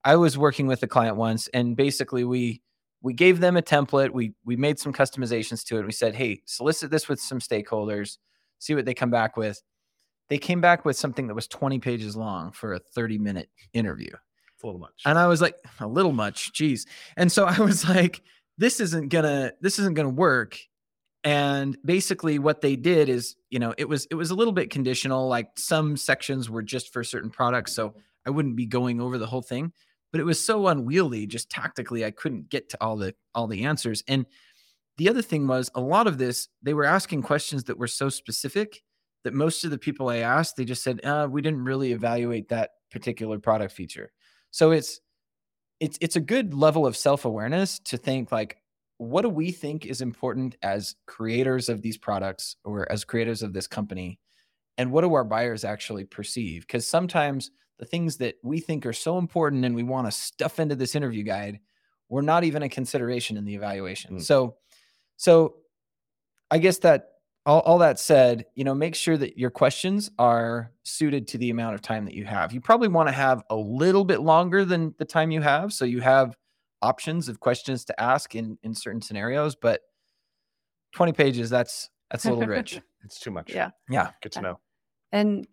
I 0.04 0.16
was 0.16 0.36
working 0.36 0.66
with 0.66 0.82
a 0.82 0.86
client 0.86 1.16
once 1.16 1.48
and 1.48 1.76
basically 1.76 2.24
we 2.24 2.62
we 3.06 3.14
gave 3.14 3.38
them 3.38 3.56
a 3.56 3.62
template. 3.62 4.10
We 4.10 4.32
we 4.44 4.56
made 4.56 4.80
some 4.80 4.92
customizations 4.92 5.64
to 5.66 5.78
it. 5.78 5.86
We 5.86 5.92
said, 5.92 6.16
"Hey, 6.16 6.42
solicit 6.44 6.90
this 6.90 7.08
with 7.08 7.20
some 7.20 7.38
stakeholders, 7.38 8.18
see 8.58 8.74
what 8.74 8.84
they 8.84 8.94
come 8.94 9.10
back 9.10 9.36
with." 9.36 9.62
They 10.28 10.38
came 10.38 10.60
back 10.60 10.84
with 10.84 10.96
something 10.96 11.28
that 11.28 11.34
was 11.34 11.46
20 11.46 11.78
pages 11.78 12.16
long 12.16 12.50
for 12.50 12.74
a 12.74 12.80
30 12.80 13.18
minute 13.18 13.48
interview. 13.72 14.10
it's 14.10 14.64
a 14.64 14.66
little 14.66 14.80
much. 14.80 15.02
And 15.04 15.16
I 15.20 15.28
was 15.28 15.40
like, 15.40 15.54
a 15.78 15.86
little 15.86 16.10
much, 16.10 16.52
geez. 16.52 16.84
And 17.16 17.30
so 17.30 17.44
I 17.56 17.60
was 17.60 17.88
like, 17.88 18.22
this 18.58 18.80
isn't 18.80 19.10
gonna, 19.10 19.52
this 19.60 19.78
isn't 19.78 19.94
gonna 19.94 20.08
work. 20.08 20.58
And 21.22 21.78
basically 21.84 22.40
what 22.40 22.60
they 22.60 22.74
did 22.74 23.08
is, 23.08 23.36
you 23.50 23.60
know, 23.60 23.72
it 23.78 23.88
was 23.88 24.08
it 24.10 24.16
was 24.16 24.32
a 24.32 24.34
little 24.34 24.52
bit 24.52 24.70
conditional. 24.70 25.28
Like 25.28 25.50
some 25.56 25.96
sections 25.96 26.50
were 26.50 26.62
just 26.62 26.92
for 26.92 27.04
certain 27.04 27.30
products. 27.30 27.72
So 27.72 27.94
I 28.26 28.30
wouldn't 28.30 28.56
be 28.56 28.66
going 28.66 29.00
over 29.00 29.16
the 29.16 29.26
whole 29.26 29.42
thing. 29.42 29.72
But 30.12 30.20
it 30.20 30.24
was 30.24 30.42
so 30.44 30.68
unwieldy, 30.68 31.26
just 31.26 31.50
tactically, 31.50 32.04
I 32.04 32.10
couldn't 32.10 32.48
get 32.48 32.68
to 32.70 32.78
all 32.80 32.96
the 32.96 33.14
all 33.34 33.46
the 33.46 33.64
answers. 33.64 34.02
And 34.08 34.26
the 34.96 35.08
other 35.08 35.22
thing 35.22 35.46
was 35.46 35.70
a 35.74 35.80
lot 35.80 36.06
of 36.06 36.18
this, 36.18 36.48
they 36.62 36.72
were 36.72 36.84
asking 36.84 37.22
questions 37.22 37.64
that 37.64 37.78
were 37.78 37.86
so 37.86 38.08
specific 38.08 38.82
that 39.24 39.34
most 39.34 39.64
of 39.64 39.70
the 39.70 39.78
people 39.78 40.08
I 40.08 40.18
asked, 40.18 40.56
they 40.56 40.64
just 40.64 40.82
said, 40.82 41.04
uh, 41.04 41.28
we 41.30 41.42
didn't 41.42 41.64
really 41.64 41.92
evaluate 41.92 42.48
that 42.48 42.70
particular 42.90 43.38
product 43.38 43.72
feature. 43.72 44.12
So 44.52 44.70
it's 44.70 45.00
it's 45.80 45.98
it's 46.00 46.16
a 46.16 46.20
good 46.20 46.54
level 46.54 46.86
of 46.86 46.96
self-awareness 46.96 47.80
to 47.80 47.96
think 47.96 48.32
like 48.32 48.56
what 48.98 49.22
do 49.22 49.28
we 49.28 49.52
think 49.52 49.84
is 49.84 50.00
important 50.00 50.56
as 50.62 50.94
creators 51.06 51.68
of 51.68 51.82
these 51.82 51.98
products 51.98 52.56
or 52.64 52.90
as 52.90 53.04
creators 53.04 53.42
of 53.42 53.52
this 53.52 53.66
company 53.66 54.18
and 54.78 54.90
what 54.90 55.02
do 55.02 55.12
our 55.12 55.24
buyers 55.24 55.64
actually 55.64 56.04
perceive 56.04 56.62
because 56.62 56.86
sometimes 56.86 57.50
the 57.78 57.84
things 57.84 58.16
that 58.18 58.36
we 58.42 58.60
think 58.60 58.86
are 58.86 58.92
so 58.92 59.18
important 59.18 59.64
and 59.64 59.74
we 59.74 59.82
want 59.82 60.06
to 60.06 60.10
stuff 60.12 60.58
into 60.58 60.74
this 60.74 60.94
interview 60.94 61.22
guide 61.22 61.60
were 62.08 62.22
not 62.22 62.44
even 62.44 62.62
a 62.62 62.68
consideration 62.68 63.36
in 63.36 63.44
the 63.44 63.54
evaluation 63.54 64.16
Mm. 64.16 64.22
so 64.22 64.56
so 65.16 65.56
i 66.50 66.58
guess 66.58 66.78
that 66.78 67.08
all, 67.44 67.60
all 67.60 67.78
that 67.78 67.98
said 67.98 68.46
you 68.54 68.64
know 68.64 68.74
make 68.74 68.94
sure 68.94 69.16
that 69.16 69.38
your 69.38 69.50
questions 69.50 70.10
are 70.18 70.72
suited 70.84 71.28
to 71.28 71.38
the 71.38 71.50
amount 71.50 71.74
of 71.74 71.82
time 71.82 72.04
that 72.04 72.14
you 72.14 72.24
have 72.24 72.52
you 72.52 72.60
probably 72.60 72.88
want 72.88 73.08
to 73.08 73.12
have 73.12 73.42
a 73.50 73.56
little 73.56 74.04
bit 74.04 74.20
longer 74.20 74.64
than 74.64 74.94
the 74.98 75.04
time 75.04 75.30
you 75.30 75.40
have 75.42 75.72
so 75.72 75.84
you 75.84 76.00
have 76.00 76.36
options 76.82 77.28
of 77.28 77.40
questions 77.40 77.84
to 77.84 78.00
ask 78.00 78.34
in 78.34 78.58
in 78.62 78.74
certain 78.74 79.00
scenarios 79.02 79.54
but 79.56 79.80
20 80.94 81.12
pages 81.12 81.50
that's 81.50 81.90
that's 82.10 82.24
a 82.24 82.30
little 82.32 82.46
rich 82.46 82.80
it's 83.04 83.18
too 83.20 83.30
much. 83.30 83.52
Yeah. 83.54 83.70
yeah 83.88 84.10
Good 84.22 84.32
to 84.32 84.40
know. 84.40 84.60
And 85.12 85.46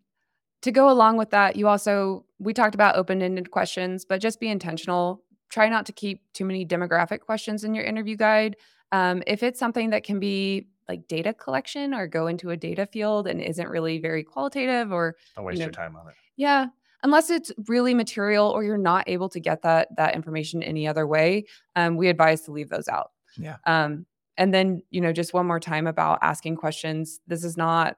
to 0.64 0.72
go 0.72 0.90
along 0.90 1.18
with 1.18 1.30
that, 1.30 1.56
you 1.56 1.68
also, 1.68 2.26
we 2.40 2.54
talked 2.54 2.76
about 2.76 2.96
open 2.96 3.22
ended 3.22 3.52
questions, 3.52 4.04
but 4.04 4.20
just 4.20 4.40
be 4.40 4.50
intentional. 4.50 5.24
Try 5.50 5.70
not 5.70 5.86
to 5.86 5.92
keep 5.94 6.22
too 6.34 6.44
many 6.46 6.66
demographic 6.66 7.20
questions 7.22 7.64
in 7.64 7.76
your 7.76 7.86
interview 7.86 8.16
guide. 8.18 8.56
Um, 8.92 9.24
if 9.28 9.44
it's 9.44 9.60
something 9.60 9.92
that 9.92 10.04
can 10.04 10.20
be 10.20 10.68
like 10.90 11.08
data 11.08 11.34
collection 11.34 11.94
or 11.94 12.08
go 12.08 12.28
into 12.28 12.50
a 12.50 12.58
data 12.58 12.86
field 12.86 13.28
and 13.28 13.42
isn't 13.42 13.70
really 13.70 14.00
very 14.00 14.24
qualitative 14.24 14.92
or 14.92 15.16
Don't 15.36 15.46
waste 15.46 15.60
know, 15.60 15.66
your 15.66 15.72
time 15.72 15.96
on 15.96 16.08
it. 16.10 16.14
yeah 16.36 16.68
unless 17.04 17.30
it's 17.30 17.52
really 17.68 17.94
material 17.94 18.50
or 18.50 18.64
you're 18.66 18.78
not 18.78 19.08
able 19.08 19.30
to 19.30 19.40
get 19.40 19.62
that 19.62 19.88
that 19.96 20.14
information 20.14 20.62
any 20.62 20.86
other 20.86 21.08
way 21.08 21.46
um, 21.78 21.96
we 21.96 22.10
advise 22.10 22.42
to 22.42 22.52
leave 22.52 22.68
those 22.70 22.90
out 22.90 23.12
Yeah. 23.38 23.56
um, 23.66 24.06
and 24.38 24.54
then 24.54 24.82
you 24.90 25.00
know 25.00 25.14
just 25.14 25.34
one 25.34 25.48
more 25.48 25.60
time 25.60 25.88
about 25.88 26.20
asking 26.22 26.58
questions 26.58 27.22
this 27.28 27.46
is 27.46 27.56
not 27.56 27.96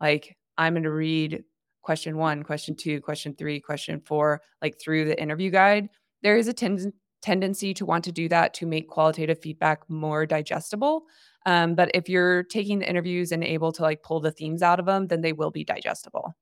like 0.00 0.36
i'm 0.56 0.74
going 0.74 0.84
to 0.84 0.90
read 0.92 1.42
question 1.82 2.16
one 2.16 2.42
question 2.42 2.74
two 2.74 3.00
question 3.00 3.34
three 3.34 3.60
question 3.60 4.00
four 4.00 4.40
like 4.62 4.78
through 4.80 5.04
the 5.04 5.20
interview 5.20 5.50
guide 5.50 5.88
there 6.22 6.36
is 6.36 6.48
a 6.48 6.52
ten- 6.52 6.92
tendency 7.22 7.74
to 7.74 7.84
want 7.86 8.04
to 8.04 8.12
do 8.12 8.28
that 8.28 8.54
to 8.54 8.66
make 8.66 8.88
qualitative 8.88 9.38
feedback 9.40 9.88
more 9.88 10.26
digestible 10.26 11.04
um, 11.46 11.74
but 11.74 11.90
if 11.94 12.08
you're 12.08 12.42
taking 12.42 12.78
the 12.80 12.88
interviews 12.88 13.32
and 13.32 13.42
able 13.42 13.72
to 13.72 13.82
like 13.82 14.02
pull 14.02 14.20
the 14.20 14.30
themes 14.30 14.62
out 14.62 14.78
of 14.78 14.86
them 14.86 15.06
then 15.06 15.20
they 15.20 15.32
will 15.32 15.50
be 15.50 15.64
digestible 15.64 16.34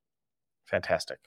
Fantastic. 0.68 1.18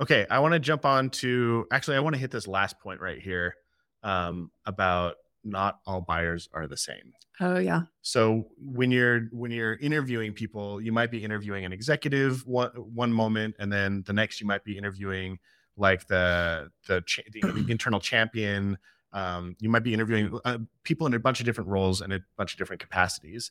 Okay, 0.00 0.26
I 0.30 0.40
want 0.40 0.52
to 0.52 0.60
jump 0.60 0.84
on 0.84 1.10
to 1.10 1.66
actually 1.72 1.96
I 1.96 2.00
want 2.00 2.14
to 2.14 2.20
hit 2.20 2.30
this 2.30 2.46
last 2.46 2.78
point 2.78 3.00
right 3.00 3.20
here 3.20 3.54
um, 4.02 4.50
about 4.66 5.14
not 5.44 5.80
all 5.86 6.00
buyers 6.00 6.48
are 6.52 6.66
the 6.66 6.76
same. 6.76 7.12
oh 7.40 7.58
yeah 7.58 7.82
So 8.02 8.48
when 8.58 8.90
you're 8.90 9.28
when 9.32 9.50
you're 9.50 9.74
interviewing 9.76 10.32
people, 10.32 10.80
you 10.80 10.92
might 10.92 11.10
be 11.10 11.22
interviewing 11.24 11.64
an 11.64 11.72
executive 11.72 12.46
one 12.46 12.70
one 12.94 13.12
moment, 13.12 13.54
and 13.58 13.72
then 13.72 14.02
the 14.06 14.12
next 14.12 14.40
you 14.40 14.46
might 14.46 14.64
be 14.64 14.76
interviewing 14.76 15.38
like 15.76 16.06
the 16.08 16.70
the, 16.88 17.02
cha- 17.06 17.22
the 17.32 17.66
internal 17.68 18.00
champion. 18.00 18.78
Um, 19.12 19.56
you 19.60 19.68
might 19.70 19.84
be 19.84 19.94
interviewing 19.94 20.38
uh, 20.44 20.58
people 20.82 21.06
in 21.06 21.14
a 21.14 21.18
bunch 21.18 21.40
of 21.40 21.46
different 21.46 21.70
roles 21.70 22.00
and 22.02 22.12
a 22.12 22.20
bunch 22.36 22.52
of 22.52 22.58
different 22.58 22.80
capacities. 22.82 23.50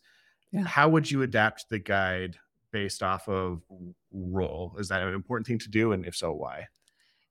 Yeah. 0.52 0.64
How 0.66 0.88
would 0.90 1.10
you 1.10 1.24
adapt 1.24 1.70
the 1.70 1.80
guide 1.80 2.38
based 2.72 3.02
off 3.02 3.28
of 3.28 3.62
role? 4.12 4.76
Is 4.78 4.90
that 4.90 5.02
an 5.02 5.14
important 5.14 5.48
thing 5.48 5.58
to 5.60 5.70
do? 5.70 5.94
And 5.94 6.06
if 6.06 6.16
so, 6.16 6.32
why? 6.32 6.68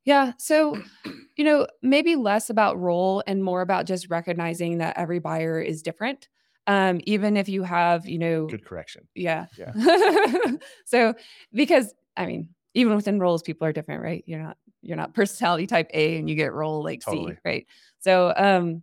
Yeah. 0.07 0.33
So, 0.39 0.81
you 1.37 1.45
know, 1.45 1.67
maybe 1.83 2.17
less 2.17 2.49
about 2.49 2.81
role 2.81 3.23
and 3.27 3.45
more 3.45 3.61
about 3.61 3.85
just 3.85 4.09
recognizing 4.09 4.79
that 4.79 4.97
every 4.97 5.19
buyer 5.19 5.61
is 5.61 5.83
different. 5.83 6.29
Um, 6.69 7.01
even 7.05 7.37
if 7.37 7.49
you 7.49 7.63
have, 7.63 8.07
you 8.09 8.19
know, 8.19 8.47
Good 8.47 8.65
correction. 8.65 9.07
yeah. 9.15 9.47
Yeah. 9.59 9.73
so, 10.87 11.15
because 11.53 11.93
I 12.17 12.27
mean, 12.27 12.49
even 12.75 12.97
within 12.97 13.21
roles, 13.21 13.43
people 13.43 13.67
are 13.67 13.73
different, 13.73 14.03
right? 14.03 14.25
You're 14.27 14.43
not 14.43 14.57
you're 14.83 14.97
not 14.97 15.15
personality 15.15 15.67
type 15.67 15.91
A 15.93 16.17
and 16.17 16.29
you 16.31 16.37
get 16.37 16.53
role 16.53 16.83
like 16.83 17.03
Totally. 17.05 17.35
C, 17.35 17.39
right? 17.45 17.67
So, 17.99 18.33
um, 18.37 18.83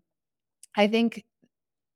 I 0.76 0.88
think 0.88 1.26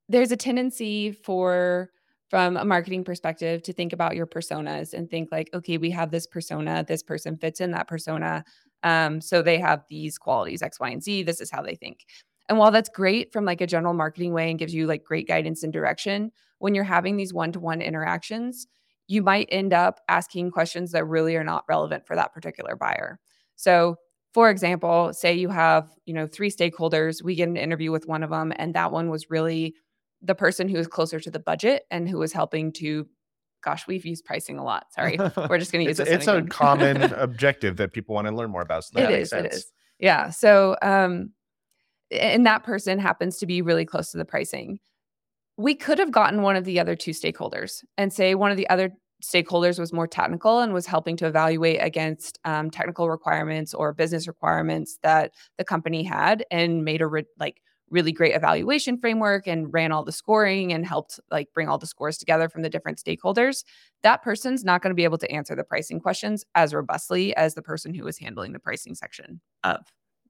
there's 0.09 0.31
a 0.31 0.37
tendency 0.37 1.11
for 1.11 1.91
from 2.29 2.57
a 2.57 2.65
marketing 2.65 3.05
perspective 3.05 3.63
to 3.63 3.71
think 3.71 3.93
about 3.93 4.15
your 4.15 4.27
personas 4.27 4.93
and 4.93 5.09
think 5.09 5.29
like, 5.31 5.49
okay, 5.53 5.77
we 5.77 5.89
have 5.91 6.11
this 6.11 6.27
persona, 6.27 6.83
this 6.85 7.01
person 7.01 7.37
fits 7.37 7.61
in 7.61 7.71
that 7.71 7.87
persona. 7.87 8.43
Um, 8.83 9.21
so 9.21 9.41
they 9.41 9.59
have 9.59 9.83
these 9.89 10.17
qualities, 10.17 10.61
X, 10.61 10.79
Y, 10.79 10.89
and 10.89 11.03
Z. 11.03 11.23
This 11.23 11.41
is 11.41 11.51
how 11.51 11.61
they 11.61 11.75
think. 11.75 12.05
And 12.49 12.57
while 12.57 12.71
that's 12.71 12.89
great 12.89 13.33
from 13.33 13.45
like 13.45 13.61
a 13.61 13.67
general 13.67 13.93
marketing 13.93 14.33
way 14.33 14.49
and 14.49 14.59
gives 14.59 14.73
you 14.73 14.87
like 14.87 15.03
great 15.03 15.27
guidance 15.27 15.63
and 15.63 15.73
direction, 15.73 16.31
when 16.59 16.73
you're 16.73 16.83
having 16.83 17.17
these 17.17 17.33
one-to-one 17.33 17.81
interactions, 17.81 18.67
you 19.07 19.21
might 19.21 19.47
end 19.51 19.73
up 19.73 19.99
asking 20.09 20.51
questions 20.51 20.91
that 20.91 21.05
really 21.05 21.35
are 21.35 21.43
not 21.43 21.65
relevant 21.67 22.05
for 22.05 22.15
that 22.15 22.33
particular 22.33 22.75
buyer. 22.75 23.19
So, 23.55 23.95
for 24.33 24.49
example, 24.49 25.13
say 25.13 25.33
you 25.33 25.49
have, 25.49 25.89
you 26.05 26.13
know, 26.13 26.27
three 26.27 26.51
stakeholders, 26.51 27.23
we 27.23 27.35
get 27.35 27.49
an 27.49 27.57
interview 27.57 27.91
with 27.91 28.07
one 28.07 28.23
of 28.23 28.29
them 28.29 28.53
and 28.55 28.73
that 28.75 28.91
one 28.91 29.09
was 29.09 29.29
really 29.29 29.75
the 30.21 30.35
person 30.35 30.67
who 30.67 30.77
is 30.77 30.87
closer 30.87 31.19
to 31.19 31.31
the 31.31 31.39
budget 31.39 31.83
and 31.89 32.09
who 32.09 32.17
was 32.17 32.33
helping 32.33 32.71
to 32.73 33.07
gosh, 33.67 33.85
we've 33.85 34.05
used 34.05 34.23
pricing 34.23 34.57
a 34.57 34.63
lot. 34.63 34.85
Sorry. 34.93 35.17
We're 35.49 35.57
just 35.57 35.73
going 35.73 35.83
to 35.83 35.89
use 35.89 35.99
It's, 35.99 36.09
this. 36.09 36.19
it's 36.19 36.27
a 36.27 36.41
common 36.43 37.01
objective 37.17 37.75
that 37.77 37.91
people 37.91 38.15
want 38.15 38.27
to 38.27 38.33
learn 38.33 38.49
more 38.49 38.61
about. 38.61 38.85
So 38.85 38.99
that 38.99 39.11
It 39.11 39.19
is. 39.19 39.29
Sense. 39.31 39.55
is. 39.55 39.71
Yeah. 39.99 40.29
So, 40.29 40.77
um, 40.81 41.31
and 42.11 42.45
that 42.45 42.63
person 42.63 42.97
happens 42.97 43.37
to 43.39 43.45
be 43.45 43.61
really 43.61 43.83
close 43.83 44.11
to 44.11 44.17
the 44.17 44.23
pricing. 44.23 44.79
We 45.57 45.75
could 45.75 45.99
have 45.99 46.11
gotten 46.11 46.43
one 46.43 46.55
of 46.55 46.63
the 46.63 46.79
other 46.79 46.95
two 46.95 47.11
stakeholders 47.11 47.83
and 47.97 48.13
say 48.13 48.35
one 48.35 48.51
of 48.51 48.57
the 48.57 48.69
other 48.69 48.91
stakeholders 49.21 49.79
was 49.79 49.91
more 49.91 50.07
technical 50.07 50.59
and 50.59 50.73
was 50.73 50.85
helping 50.85 51.17
to 51.17 51.25
evaluate 51.27 51.79
against 51.81 52.39
um, 52.45 52.69
technical 52.71 53.09
requirements 53.09 53.73
or 53.73 53.91
business 53.91 54.27
requirements 54.27 54.99
that 55.03 55.33
the 55.57 55.65
company 55.65 56.03
had 56.03 56.45
and 56.51 56.85
made 56.85 57.01
a 57.01 57.07
re- 57.07 57.25
like 57.39 57.61
really 57.89 58.11
great 58.11 58.35
evaluation 58.35 58.97
framework 58.97 59.47
and 59.47 59.71
ran 59.73 59.91
all 59.91 60.03
the 60.03 60.11
scoring 60.11 60.73
and 60.73 60.85
helped 60.85 61.19
like 61.31 61.51
bring 61.53 61.69
all 61.69 61.77
the 61.77 61.87
scores 61.87 62.17
together 62.17 62.49
from 62.49 62.61
the 62.61 62.69
different 62.69 62.97
stakeholders 63.01 63.63
that 64.03 64.21
person's 64.21 64.63
not 64.63 64.81
going 64.81 64.91
to 64.91 64.95
be 64.95 65.03
able 65.05 65.17
to 65.17 65.31
answer 65.31 65.55
the 65.55 65.63
pricing 65.63 65.99
questions 65.99 66.43
as 66.55 66.73
robustly 66.73 67.35
as 67.35 67.55
the 67.55 67.61
person 67.61 67.93
who 67.93 68.03
was 68.03 68.17
handling 68.17 68.51
the 68.53 68.59
pricing 68.59 68.93
section 68.95 69.39
of 69.63 69.85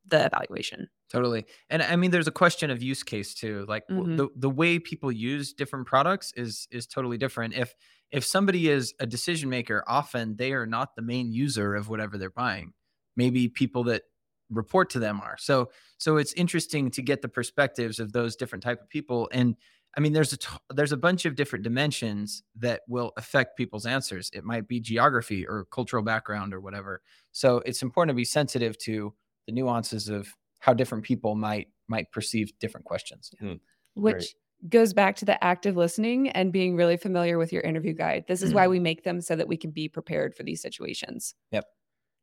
the 0.08 0.26
evaluation. 0.26 0.88
Totally. 1.10 1.46
And 1.70 1.82
I 1.82 1.96
mean 1.96 2.12
there's 2.12 2.28
a 2.28 2.32
question 2.32 2.70
of 2.70 2.82
use 2.84 3.04
case 3.04 3.34
too. 3.34 3.66
Like 3.68 3.84
Mhm. 3.90 4.18
the 4.18 4.30
the 4.36 4.50
way 4.50 4.78
people 4.80 5.12
use 5.12 5.54
different 5.54 5.88
products 5.88 6.34
is 6.36 6.68
is 6.72 6.86
totally 6.86 7.18
different. 7.18 7.54
If 7.56 7.76
if 8.12 8.24
somebody 8.26 8.70
is 8.70 8.94
a 9.00 9.06
decision 9.06 9.50
maker, 9.50 9.84
often 9.88 10.36
they 10.38 10.54
are 10.54 10.66
not 10.66 10.96
the 10.96 11.02
main 11.02 11.32
user 11.32 11.76
of 11.76 11.90
whatever 11.90 12.18
they're 12.18 12.30
buying. 12.30 12.74
Maybe 13.16 13.50
people 13.50 13.84
that 13.86 14.04
report 14.50 14.90
to 14.92 15.00
them 15.00 15.20
are. 15.22 15.38
So 15.38 15.70
so 15.98 16.18
it's 16.18 16.34
interesting 16.34 16.92
to 16.92 17.02
get 17.02 17.22
the 17.22 17.30
perspectives 17.30 18.00
of 18.00 18.14
those 18.14 18.36
different 18.36 18.64
type 18.64 18.82
of 18.82 18.90
people 18.90 19.30
and 19.32 19.56
I 19.96 20.00
mean 20.00 20.14
there's 20.14 20.34
a 20.34 20.38
t- 20.38 20.48
there's 20.74 20.92
a 20.92 20.98
bunch 20.98 21.26
of 21.26 21.36
different 21.36 21.64
dimensions 21.64 22.44
that 22.58 22.82
will 22.88 23.12
affect 23.18 23.58
people's 23.58 23.86
answers. 23.86 24.30
It 24.34 24.44
might 24.44 24.68
be 24.68 24.80
geography 24.80 25.48
or 25.48 25.66
cultural 25.72 26.04
background 26.04 26.54
or 26.54 26.60
whatever. 26.60 27.02
So 27.32 27.58
it's 27.66 27.82
important 27.82 28.12
to 28.12 28.16
be 28.16 28.26
sensitive 28.26 28.78
to 28.80 29.14
the 29.48 29.54
nuances 29.54 30.10
of 30.10 30.28
how 30.60 30.74
different 30.74 31.04
people 31.04 31.36
might 31.36 31.68
might 31.88 32.12
perceive 32.12 32.52
different 32.60 32.86
questions. 32.86 33.32
Hmm. 33.40 33.54
which 33.96 34.36
goes 34.70 34.94
back 34.94 35.16
to 35.18 35.26
the 35.26 35.42
active 35.44 35.78
listening 35.78 36.30
and 36.30 36.52
being 36.52 36.76
really 36.76 36.98
familiar 36.98 37.38
with 37.38 37.54
your 37.54 37.62
interview 37.62 37.94
guide. 37.94 38.26
This 38.28 38.42
is 38.42 38.54
why 38.54 38.64
mm-hmm. 38.64 38.72
we 38.72 38.80
make 38.80 39.04
them 39.04 39.22
so 39.22 39.36
that 39.36 39.48
we 39.48 39.58
can 39.58 39.72
be 39.72 39.88
prepared 39.88 40.36
for 40.36 40.44
these 40.44 40.62
situations. 40.62 41.36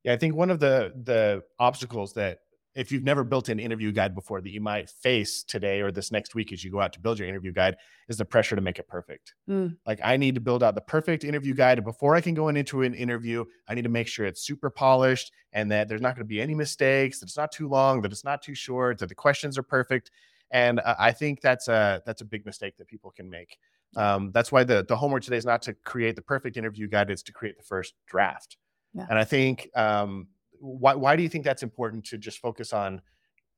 Yeah, 0.04 0.12
I 0.12 0.16
think 0.16 0.34
one 0.34 0.50
of 0.50 0.60
the 0.60 0.92
the 1.04 1.42
obstacles 1.58 2.12
that 2.14 2.40
if 2.74 2.90
you've 2.90 3.04
never 3.04 3.22
built 3.22 3.48
an 3.48 3.60
interview 3.60 3.92
guide 3.92 4.14
before 4.14 4.40
that 4.40 4.50
you 4.50 4.60
might 4.60 4.90
face 4.90 5.44
today 5.44 5.80
or 5.80 5.92
this 5.92 6.10
next 6.10 6.34
week 6.34 6.52
as 6.52 6.64
you 6.64 6.70
go 6.70 6.80
out 6.80 6.92
to 6.92 7.00
build 7.00 7.18
your 7.18 7.28
interview 7.28 7.52
guide 7.52 7.76
is 8.08 8.16
the 8.16 8.24
pressure 8.24 8.56
to 8.56 8.62
make 8.62 8.78
it 8.78 8.88
perfect. 8.88 9.34
Mm. 9.48 9.76
Like 9.86 10.00
I 10.02 10.16
need 10.16 10.34
to 10.34 10.40
build 10.40 10.62
out 10.62 10.74
the 10.74 10.80
perfect 10.80 11.24
interview 11.24 11.54
guide 11.54 11.84
before 11.84 12.16
I 12.16 12.20
can 12.20 12.34
go 12.34 12.48
into 12.48 12.82
an 12.82 12.94
interview, 12.94 13.44
I 13.68 13.74
need 13.74 13.82
to 13.82 13.88
make 13.88 14.08
sure 14.08 14.26
it's 14.26 14.42
super 14.42 14.70
polished 14.70 15.32
and 15.52 15.70
that 15.70 15.88
there's 15.88 16.00
not 16.00 16.16
going 16.16 16.24
to 16.24 16.28
be 16.28 16.40
any 16.40 16.54
mistakes, 16.54 17.20
that 17.20 17.26
it's 17.26 17.36
not 17.36 17.52
too 17.52 17.68
long, 17.68 18.02
that 18.02 18.12
it's 18.12 18.24
not 18.24 18.42
too 18.42 18.54
short, 18.54 18.98
that 18.98 19.08
the 19.08 19.14
questions 19.14 19.56
are 19.56 19.62
perfect. 19.62 20.10
And 20.50 20.80
uh, 20.80 20.96
I 20.98 21.12
think 21.12 21.40
that's 21.40 21.68
a 21.68 22.02
that's 22.04 22.20
a 22.20 22.24
big 22.24 22.44
mistake 22.44 22.76
that 22.78 22.88
people 22.88 23.10
can 23.10 23.30
make. 23.30 23.56
Um, 23.96 24.32
that's 24.32 24.50
why 24.50 24.64
the 24.64 24.84
the 24.86 24.96
homework 24.96 25.22
today 25.22 25.36
is 25.36 25.46
not 25.46 25.62
to 25.62 25.74
create 25.74 26.16
the 26.16 26.22
perfect 26.22 26.56
interview 26.56 26.88
guide; 26.88 27.10
it's 27.10 27.22
to 27.22 27.32
create 27.32 27.56
the 27.56 27.62
first 27.62 27.94
draft. 28.06 28.56
Yeah. 28.94 29.06
And 29.10 29.18
I 29.18 29.24
think 29.24 29.68
um, 29.74 30.28
why 30.60 30.94
why 30.94 31.16
do 31.16 31.22
you 31.22 31.28
think 31.28 31.44
that's 31.44 31.62
important 31.62 32.04
to 32.06 32.18
just 32.18 32.38
focus 32.38 32.72
on 32.72 33.02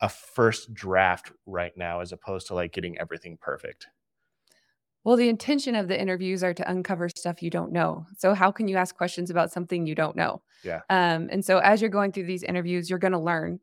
a 0.00 0.08
first 0.08 0.74
draft 0.74 1.32
right 1.46 1.72
now 1.76 2.00
as 2.00 2.12
opposed 2.12 2.46
to 2.48 2.54
like 2.54 2.72
getting 2.72 2.98
everything 2.98 3.38
perfect? 3.40 3.86
Well, 5.04 5.16
the 5.16 5.28
intention 5.28 5.76
of 5.76 5.86
the 5.86 6.00
interviews 6.00 6.42
are 6.42 6.52
to 6.52 6.68
uncover 6.68 7.08
stuff 7.08 7.40
you 7.40 7.48
don't 7.48 7.70
know. 7.70 8.06
So 8.18 8.34
how 8.34 8.50
can 8.50 8.66
you 8.66 8.76
ask 8.76 8.96
questions 8.96 9.30
about 9.30 9.52
something 9.52 9.86
you 9.86 9.94
don't 9.94 10.16
know? 10.16 10.42
Yeah. 10.64 10.80
Um, 10.90 11.28
and 11.30 11.44
so 11.44 11.58
as 11.58 11.80
you're 11.80 11.90
going 11.90 12.10
through 12.10 12.26
these 12.26 12.42
interviews, 12.42 12.90
you're 12.90 12.98
going 12.98 13.12
to 13.12 13.18
learn. 13.20 13.60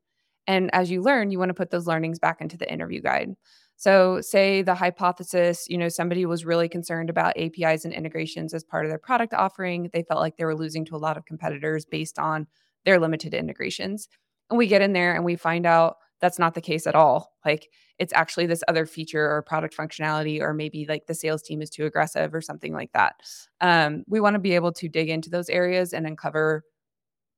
And 0.47 0.73
as 0.73 0.89
you 0.89 1.01
learn, 1.01 1.31
you 1.31 1.39
want 1.39 1.49
to 1.49 1.53
put 1.53 1.69
those 1.69 1.85
learnings 1.85 2.17
back 2.17 2.39
into 2.39 2.57
the 2.57 2.71
interview 2.71 3.01
guide. 3.01 3.35
So 3.75 4.21
say 4.21 4.61
the 4.61 4.75
hypothesis, 4.75 5.65
you 5.67 5.77
know, 5.77 5.89
somebody 5.89 6.25
was 6.25 6.45
really 6.45 6.69
concerned 6.69 7.09
about 7.09 7.37
APIs 7.37 7.85
and 7.85 7.93
integrations 7.93 8.53
as 8.53 8.63
part 8.63 8.85
of 8.85 8.91
their 8.91 8.99
product 8.99 9.33
offering. 9.33 9.89
They 9.91 10.03
felt 10.03 10.21
like 10.21 10.37
they 10.37 10.45
were 10.45 10.55
losing 10.55 10.85
to 10.85 10.95
a 10.95 10.97
lot 10.97 11.17
of 11.17 11.25
competitors 11.25 11.85
based 11.85 12.17
on 12.17 12.47
their 12.85 12.99
limited 12.99 13.33
integrations. 13.33 14.07
And 14.49 14.57
we 14.57 14.67
get 14.67 14.81
in 14.81 14.93
there 14.93 15.15
and 15.15 15.25
we 15.25 15.35
find 15.35 15.65
out 15.65 15.97
that's 16.21 16.39
not 16.39 16.53
the 16.53 16.61
case 16.61 16.87
at 16.87 16.95
all. 16.95 17.33
Like 17.45 17.69
it's 17.99 18.13
actually 18.13 18.45
this 18.45 18.63
other 18.67 18.85
feature 18.85 19.29
or 19.29 19.41
product 19.41 19.75
functionality, 19.75 20.39
or 20.39 20.53
maybe 20.53 20.85
like 20.87 21.05
the 21.05 21.13
sales 21.13 21.41
team 21.41 21.61
is 21.61 21.69
too 21.69 21.85
aggressive 21.85 22.33
or 22.33 22.41
something 22.41 22.73
like 22.73 22.91
that. 22.93 23.15
Um, 23.59 24.03
we 24.07 24.21
want 24.21 24.35
to 24.35 24.39
be 24.39 24.55
able 24.55 24.71
to 24.73 24.87
dig 24.87 25.09
into 25.09 25.29
those 25.29 25.49
areas 25.49 25.93
and 25.93 26.07
uncover 26.07 26.63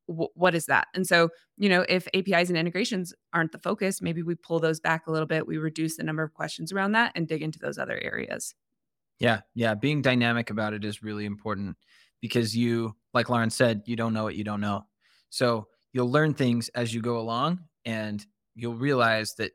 wh- 0.07 0.35
what 0.35 0.55
is 0.55 0.65
that. 0.65 0.87
And 0.93 1.05
so, 1.05 1.29
you 1.57 1.69
know, 1.69 1.85
if 1.87 2.07
APIs 2.13 2.49
and 2.49 2.57
integrations 2.57 3.13
aren't 3.33 3.51
the 3.51 3.59
focus, 3.59 4.01
maybe 4.01 4.23
we 4.23 4.35
pull 4.35 4.59
those 4.59 4.79
back 4.79 5.07
a 5.07 5.11
little 5.11 5.27
bit. 5.27 5.47
We 5.47 5.57
reduce 5.57 5.97
the 5.97 6.03
number 6.03 6.23
of 6.23 6.33
questions 6.33 6.71
around 6.71 6.93
that 6.93 7.11
and 7.15 7.27
dig 7.27 7.41
into 7.41 7.59
those 7.59 7.77
other 7.77 7.99
areas. 8.01 8.55
Yeah, 9.19 9.41
yeah, 9.53 9.75
being 9.75 10.01
dynamic 10.01 10.49
about 10.49 10.73
it 10.73 10.83
is 10.83 11.01
really 11.01 11.25
important 11.25 11.77
because 12.21 12.55
you 12.55 12.95
like 13.13 13.29
Lauren 13.29 13.49
said, 13.49 13.83
you 13.85 13.95
don't 13.95 14.13
know 14.13 14.23
what 14.23 14.35
you 14.35 14.43
don't 14.43 14.61
know. 14.61 14.85
So, 15.29 15.67
you'll 15.93 16.11
learn 16.11 16.33
things 16.33 16.69
as 16.69 16.93
you 16.93 17.01
go 17.01 17.17
along 17.17 17.59
and 17.85 18.25
you'll 18.55 18.75
realize 18.75 19.35
that 19.35 19.51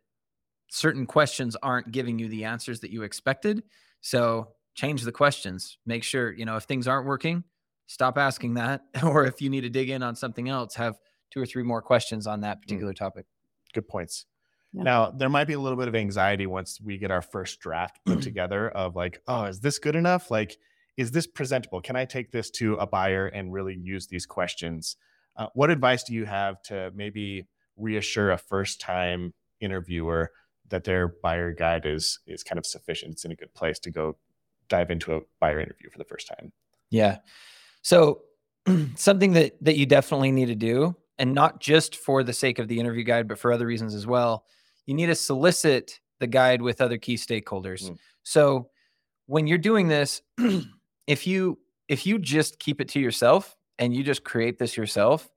certain 0.70 1.04
questions 1.04 1.56
aren't 1.62 1.92
giving 1.92 2.18
you 2.18 2.28
the 2.28 2.44
answers 2.44 2.80
that 2.80 2.90
you 2.90 3.02
expected. 3.02 3.62
So, 4.00 4.48
change 4.74 5.02
the 5.02 5.12
questions. 5.12 5.76
Make 5.84 6.02
sure, 6.02 6.32
you 6.32 6.46
know, 6.46 6.56
if 6.56 6.64
things 6.64 6.88
aren't 6.88 7.06
working, 7.06 7.44
stop 7.90 8.16
asking 8.16 8.54
that 8.54 8.82
or 9.02 9.24
if 9.26 9.42
you 9.42 9.50
need 9.50 9.62
to 9.62 9.68
dig 9.68 9.90
in 9.90 10.02
on 10.02 10.14
something 10.14 10.48
else, 10.48 10.76
have 10.76 10.94
two 11.32 11.40
or 11.40 11.46
three 11.46 11.64
more 11.64 11.82
questions 11.82 12.26
on 12.26 12.40
that 12.42 12.62
particular 12.62 12.94
topic. 12.94 13.26
Good 13.74 13.88
points. 13.88 14.26
Yeah. 14.72 14.84
Now, 14.84 15.10
there 15.10 15.28
might 15.28 15.48
be 15.48 15.54
a 15.54 15.58
little 15.58 15.76
bit 15.76 15.88
of 15.88 15.96
anxiety 15.96 16.46
once 16.46 16.80
we 16.80 16.98
get 16.98 17.10
our 17.10 17.22
first 17.22 17.58
draft 17.58 17.98
put 18.06 18.22
together 18.30 18.68
of 18.68 18.94
like, 18.94 19.20
oh, 19.26 19.44
is 19.44 19.58
this 19.58 19.80
good 19.80 19.96
enough? 19.96 20.30
Like, 20.30 20.56
is 20.96 21.10
this 21.10 21.26
presentable? 21.26 21.80
Can 21.80 21.96
I 21.96 22.04
take 22.04 22.30
this 22.30 22.50
to 22.52 22.74
a 22.74 22.86
buyer 22.86 23.26
and 23.26 23.52
really 23.52 23.74
use 23.74 24.06
these 24.06 24.26
questions? 24.26 24.96
Uh, 25.36 25.46
what 25.54 25.70
advice 25.70 26.04
do 26.04 26.14
you 26.14 26.26
have 26.26 26.62
to 26.62 26.92
maybe 26.94 27.48
reassure 27.76 28.30
a 28.30 28.38
first 28.38 28.80
time 28.80 29.34
interviewer 29.60 30.30
that 30.68 30.84
their 30.84 31.08
buyer 31.22 31.52
guide 31.52 31.86
is 31.86 32.20
is 32.26 32.44
kind 32.44 32.58
of 32.58 32.66
sufficient? 32.66 33.12
It's 33.12 33.24
in 33.24 33.32
a 33.32 33.36
good 33.36 33.52
place 33.54 33.80
to 33.80 33.90
go 33.90 34.16
dive 34.68 34.92
into 34.92 35.14
a 35.14 35.20
buyer 35.40 35.58
interview 35.58 35.90
for 35.90 35.98
the 35.98 36.04
first 36.04 36.28
time. 36.28 36.52
Yeah. 36.90 37.18
So 37.82 38.22
something 38.96 39.32
that 39.32 39.52
that 39.62 39.76
you 39.76 39.86
definitely 39.86 40.32
need 40.32 40.46
to 40.46 40.54
do, 40.54 40.96
and 41.18 41.34
not 41.34 41.60
just 41.60 41.96
for 41.96 42.22
the 42.22 42.32
sake 42.32 42.58
of 42.58 42.68
the 42.68 42.78
interview 42.78 43.04
guide, 43.04 43.28
but 43.28 43.38
for 43.38 43.52
other 43.52 43.66
reasons 43.66 43.94
as 43.94 44.06
well, 44.06 44.44
you 44.86 44.94
need 44.94 45.06
to 45.06 45.14
solicit 45.14 46.00
the 46.18 46.26
guide 46.26 46.62
with 46.62 46.80
other 46.80 46.98
key 46.98 47.16
stakeholders. 47.16 47.90
Mm. 47.90 47.98
So 48.22 48.68
when 49.26 49.46
you're 49.46 49.58
doing 49.58 49.88
this, 49.88 50.22
if 51.06 51.26
you 51.26 51.58
if 51.88 52.06
you 52.06 52.18
just 52.18 52.58
keep 52.58 52.80
it 52.80 52.88
to 52.90 53.00
yourself 53.00 53.56
and 53.78 53.94
you 53.94 54.02
just 54.02 54.24
create 54.24 54.58
this 54.58 54.76
yourself, 54.76 55.28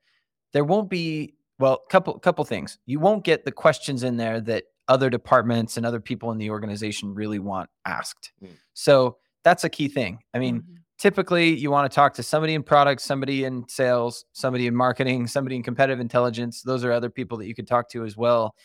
there 0.52 0.64
won't 0.64 0.90
be 0.90 1.34
well, 1.60 1.78
couple 1.90 2.18
couple 2.20 2.44
things. 2.46 2.80
You 2.86 3.00
won't 3.00 3.24
get 3.24 3.46
the 3.46 3.52
questions 3.52 4.04
in 4.04 4.18
there 4.18 4.42
that 4.42 4.66
other 4.90 5.10
departments 5.10 5.78
and 5.78 5.86
other 5.86 6.02
people 6.02 6.32
in 6.32 6.38
the 6.38 6.50
organization 6.50 7.14
really 7.14 7.40
want 7.40 7.70
asked. 7.86 8.34
Mm. 8.44 8.50
So 8.74 9.18
that's 9.44 9.64
a 9.64 9.70
key 9.70 9.88
thing. 9.88 10.20
I 10.34 10.40
mean, 10.40 10.62
Mhm. 10.62 10.78
Typically 10.98 11.56
you 11.56 11.72
want 11.72 11.92
to 11.92 11.94
talk 11.94 12.14
to 12.16 12.24
somebody 12.24 12.54
in 12.54 12.64
product, 12.64 13.02
somebody 13.02 13.44
in 13.44 13.68
sales, 13.68 14.26
somebody 14.34 14.68
in 14.68 14.76
marketing, 14.76 15.28
somebody 15.28 15.56
in 15.56 15.64
competitive 15.64 16.00
intelligence. 16.00 16.62
Those 16.62 16.84
are 16.84 16.92
other 16.92 17.10
people 17.10 17.38
that 17.40 17.48
you 17.48 17.56
could 17.56 17.68
talk 17.68 17.90
to 17.90 18.06
as 18.06 18.16
well. 18.16 18.56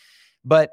But 0.45 0.71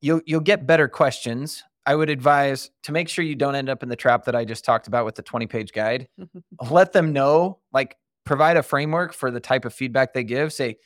you'll 0.00 0.20
you'll 0.26 0.40
get 0.40 0.66
better 0.66 0.88
questions. 0.88 1.62
I 1.86 1.94
would 1.94 2.10
advise 2.10 2.70
to 2.82 2.92
make 2.92 3.08
sure 3.08 3.24
you 3.24 3.34
don't 3.34 3.54
end 3.54 3.68
up 3.68 3.82
in 3.82 3.88
the 3.88 3.96
trap 3.96 4.24
that 4.26 4.36
I 4.36 4.44
just 4.44 4.64
talked 4.64 4.86
about 4.86 5.04
with 5.04 5.14
the 5.14 5.22
20 5.22 5.46
page 5.46 5.72
guide. 5.72 6.08
Let 6.70 6.92
them 6.92 7.12
know, 7.12 7.58
like 7.72 7.96
provide 8.24 8.56
a 8.56 8.62
framework 8.62 9.14
for 9.14 9.30
the 9.30 9.40
type 9.40 9.64
of 9.64 9.72
feedback 9.72 10.12
they 10.12 10.24
give. 10.24 10.52
Say, 10.52 10.76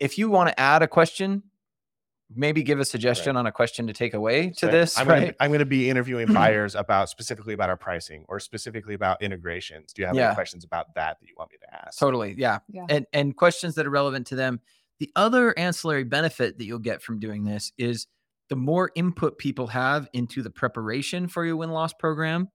if 0.00 0.18
you 0.18 0.28
want 0.28 0.50
to 0.50 0.60
add 0.60 0.82
a 0.82 0.86
question, 0.86 1.42
maybe 2.34 2.62
give 2.62 2.80
a 2.80 2.84
suggestion 2.84 3.36
on 3.36 3.46
a 3.46 3.52
question 3.52 3.86
to 3.86 3.92
take 3.92 4.14
away 4.14 4.50
to 4.50 4.54
Say, 4.66 4.70
this. 4.70 4.98
I'm 4.98 5.06
right? 5.08 5.20
gonna, 5.20 5.34
I'm 5.40 5.52
gonna 5.52 5.64
be 5.64 5.90
interviewing 5.90 6.26
buyers 6.32 6.74
about 6.74 7.08
specifically 7.08 7.54
about 7.54 7.68
our 7.70 7.76
pricing 7.76 8.24
or 8.28 8.40
specifically 8.40 8.94
about 8.94 9.22
integrations. 9.22 9.92
Do 9.92 10.02
you 10.02 10.06
have 10.06 10.16
Yeah. 10.16 10.26
any 10.28 10.34
questions 10.34 10.64
about 10.64 10.94
that 10.94 11.18
that 11.20 11.26
you 11.28 11.34
want 11.36 11.50
me 11.52 11.58
to 11.62 11.74
ask? 11.86 11.98
Totally. 11.98 12.34
Yeah. 12.36 12.58
Yeah. 12.68 12.86
And 12.88 13.06
and 13.12 13.36
questions 13.36 13.74
that 13.76 13.86
are 13.86 13.90
relevant 13.90 14.26
to 14.28 14.36
them. 14.36 14.60
The 15.00 15.10
other 15.16 15.56
ancillary 15.58 16.04
benefit 16.04 16.58
that 16.58 16.64
you'll 16.64 16.78
get 16.78 17.02
from 17.02 17.18
doing 17.18 17.44
this 17.44 17.72
is 17.78 18.06
the 18.48 18.56
more 18.56 18.90
input 18.94 19.38
people 19.38 19.66
have 19.68 20.08
into 20.12 20.42
the 20.42 20.50
preparation 20.50 21.28
for 21.28 21.44
your 21.44 21.56
win 21.56 21.70
loss 21.70 21.92
program, 21.92 22.48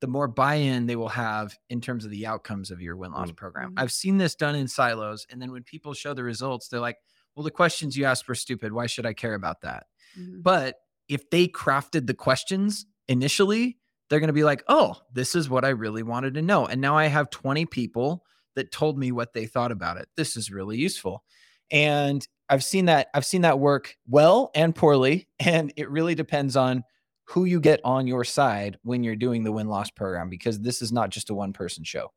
the 0.00 0.06
more 0.06 0.26
buy-in 0.26 0.86
they 0.86 0.96
will 0.96 1.08
have 1.08 1.56
in 1.70 1.80
terms 1.80 2.04
of 2.04 2.10
the 2.10 2.26
outcomes 2.26 2.70
of 2.70 2.80
your 2.82 2.96
win 2.96 3.12
loss 3.12 3.30
Mm. 3.30 3.36
program. 3.36 3.70
Mhm. 3.74 3.80
I've 3.80 3.92
seen 3.92 4.18
this 4.18 4.34
done 4.34 4.54
in 4.54 4.68
silos 4.68 5.26
and 5.30 5.40
then 5.40 5.50
when 5.52 5.62
people 5.62 5.94
show 5.94 6.14
the 6.14 6.24
results, 6.24 6.68
they're 6.68 6.80
like, 6.80 6.98
"Well, 7.34 7.44
the 7.44 7.50
questions 7.50 7.96
you 7.96 8.04
asked 8.04 8.28
were 8.28 8.34
stupid. 8.34 8.72
Why 8.72 8.86
should 8.86 9.06
I 9.06 9.12
care 9.12 9.34
about 9.34 9.60
that?" 9.62 9.86
Mhm. 10.18 10.42
But 10.42 10.76
if 11.08 11.28
they 11.30 11.48
crafted 11.48 12.06
the 12.06 12.14
questions 12.14 12.86
initially, 13.08 13.78
they're 14.08 14.20
going 14.20 14.28
to 14.28 14.32
be 14.32 14.44
like, 14.44 14.62
oh, 14.68 14.96
this 15.12 15.34
is 15.34 15.48
what 15.48 15.64
I 15.64 15.70
really 15.70 16.02
wanted 16.02 16.34
to 16.34 16.42
know. 16.42 16.66
And 16.66 16.80
now 16.80 16.96
I 16.96 17.06
have 17.06 17.30
20 17.30 17.66
people 17.66 18.24
that 18.54 18.70
told 18.70 18.98
me 18.98 19.12
what 19.12 19.32
they 19.32 19.46
thought 19.46 19.72
about 19.72 19.96
it. 19.96 20.08
This 20.16 20.36
is 20.36 20.50
really 20.50 20.76
useful. 20.78 21.24
And 21.70 22.26
I've 22.48 22.62
seen 22.62 22.84
that 22.86 23.08
I've 23.14 23.24
seen 23.24 23.40
that 23.42 23.58
work 23.58 23.96
well 24.06 24.50
and 24.54 24.74
poorly 24.74 25.28
and 25.40 25.72
it 25.76 25.90
really 25.90 26.14
depends 26.14 26.56
on 26.56 26.84
who 27.28 27.46
you 27.46 27.58
get 27.58 27.80
on 27.84 28.06
your 28.06 28.22
side 28.22 28.78
when 28.82 29.02
you're 29.02 29.16
doing 29.16 29.44
the 29.44 29.52
win 29.52 29.66
loss 29.66 29.90
program 29.90 30.28
because 30.28 30.60
this 30.60 30.82
is 30.82 30.92
not 30.92 31.08
just 31.08 31.30
a 31.30 31.34
one 31.34 31.54
person 31.54 31.82
show. 31.82 32.12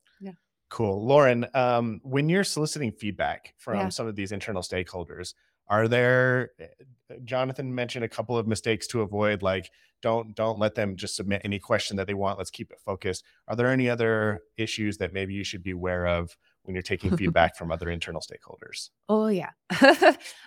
Cool. 0.70 1.04
Lauren, 1.06 1.46
um, 1.54 2.00
when 2.02 2.28
you're 2.28 2.44
soliciting 2.44 2.92
feedback 2.92 3.54
from 3.56 3.76
Yeah. 3.76 3.88
some 3.88 4.06
of 4.06 4.16
these 4.16 4.32
internal 4.32 4.62
stakeholders, 4.62 5.34
are 5.68 5.88
there 5.88 6.50
uh, 6.60 7.14
Jonathan 7.24 7.74
mentioned 7.74 8.04
a 8.04 8.08
couple 8.08 8.36
of 8.36 8.46
mistakes 8.46 8.86
to 8.88 9.00
avoid, 9.02 9.42
like 9.42 9.70
don't 10.00 10.34
don't 10.34 10.58
let 10.58 10.74
them 10.74 10.96
just 10.96 11.16
submit 11.16 11.42
any 11.44 11.58
question 11.58 11.96
that 11.96 12.06
they 12.06 12.14
want. 12.14 12.38
Let's 12.38 12.50
keep 12.50 12.70
it 12.70 12.80
focused. 12.84 13.24
Are 13.48 13.56
there 13.56 13.68
any 13.68 13.88
other 13.88 14.40
issues 14.56 14.98
that 14.98 15.12
maybe 15.12 15.34
you 15.34 15.44
should 15.44 15.62
be 15.62 15.72
aware 15.72 16.06
of 16.06 16.36
when 16.62 16.74
you're 16.74 16.82
taking 16.82 17.16
feedback 17.16 17.56
from 17.56 17.72
other 17.72 17.90
internal 17.90 18.20
stakeholders? 18.20 18.90
Oh 19.08 19.28
yeah. 19.28 19.50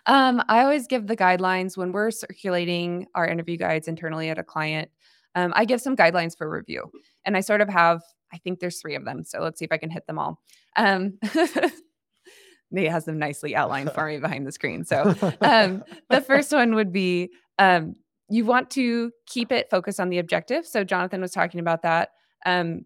um, 0.06 0.42
I 0.48 0.62
always 0.64 0.88
give 0.88 1.08
the 1.08 1.18
guidelines 1.18 1.78
when 1.78 1.92
we're 1.92 2.12
circulating 2.12 3.08
our 3.16 3.28
interview 3.28 3.58
guides 3.58 3.88
internally 3.88 4.30
at 4.30 4.38
a 4.40 4.44
client. 4.44 4.90
Um, 5.36 5.54
I 5.56 5.66
give 5.66 5.82
some 5.82 5.96
guidelines 5.96 6.38
for 6.38 6.50
review, 6.50 6.92
and 7.26 7.36
I 7.38 7.42
sort 7.42 7.62
of 7.62 7.70
have. 7.70 8.02
I 8.34 8.38
think 8.38 8.60
there's 8.60 8.80
three 8.80 8.96
of 8.96 9.06
them, 9.06 9.24
so 9.24 9.40
let's 9.40 9.60
see 9.60 9.66
if 9.66 9.72
I 9.72 9.78
can 9.78 9.90
hit 9.90 10.08
them 10.08 10.20
all. 10.20 10.42
Um, 10.76 11.20
Nate 12.72 12.92
has 12.92 13.06
them 13.06 13.20
nicely 13.20 13.56
outlined 13.56 13.92
for 13.92 14.08
me 14.08 14.18
behind 14.20 14.48
the 14.48 14.52
screen. 14.52 14.86
So 14.86 15.16
um, 15.42 15.84
the 16.10 16.22
first 16.22 16.52
one 16.54 16.76
would 16.76 16.94
be 16.94 17.30
um, 17.60 17.96
you 18.30 18.46
want 18.46 18.70
to 18.72 19.12
keep 19.26 19.52
it 19.52 19.70
focused 19.70 20.00
on 20.00 20.10
the 20.10 20.20
objective. 20.20 20.66
So 20.66 20.84
Jonathan 20.84 21.20
was 21.20 21.32
talking 21.32 21.60
about 21.60 21.82
that. 21.84 22.10
Um, 22.46 22.86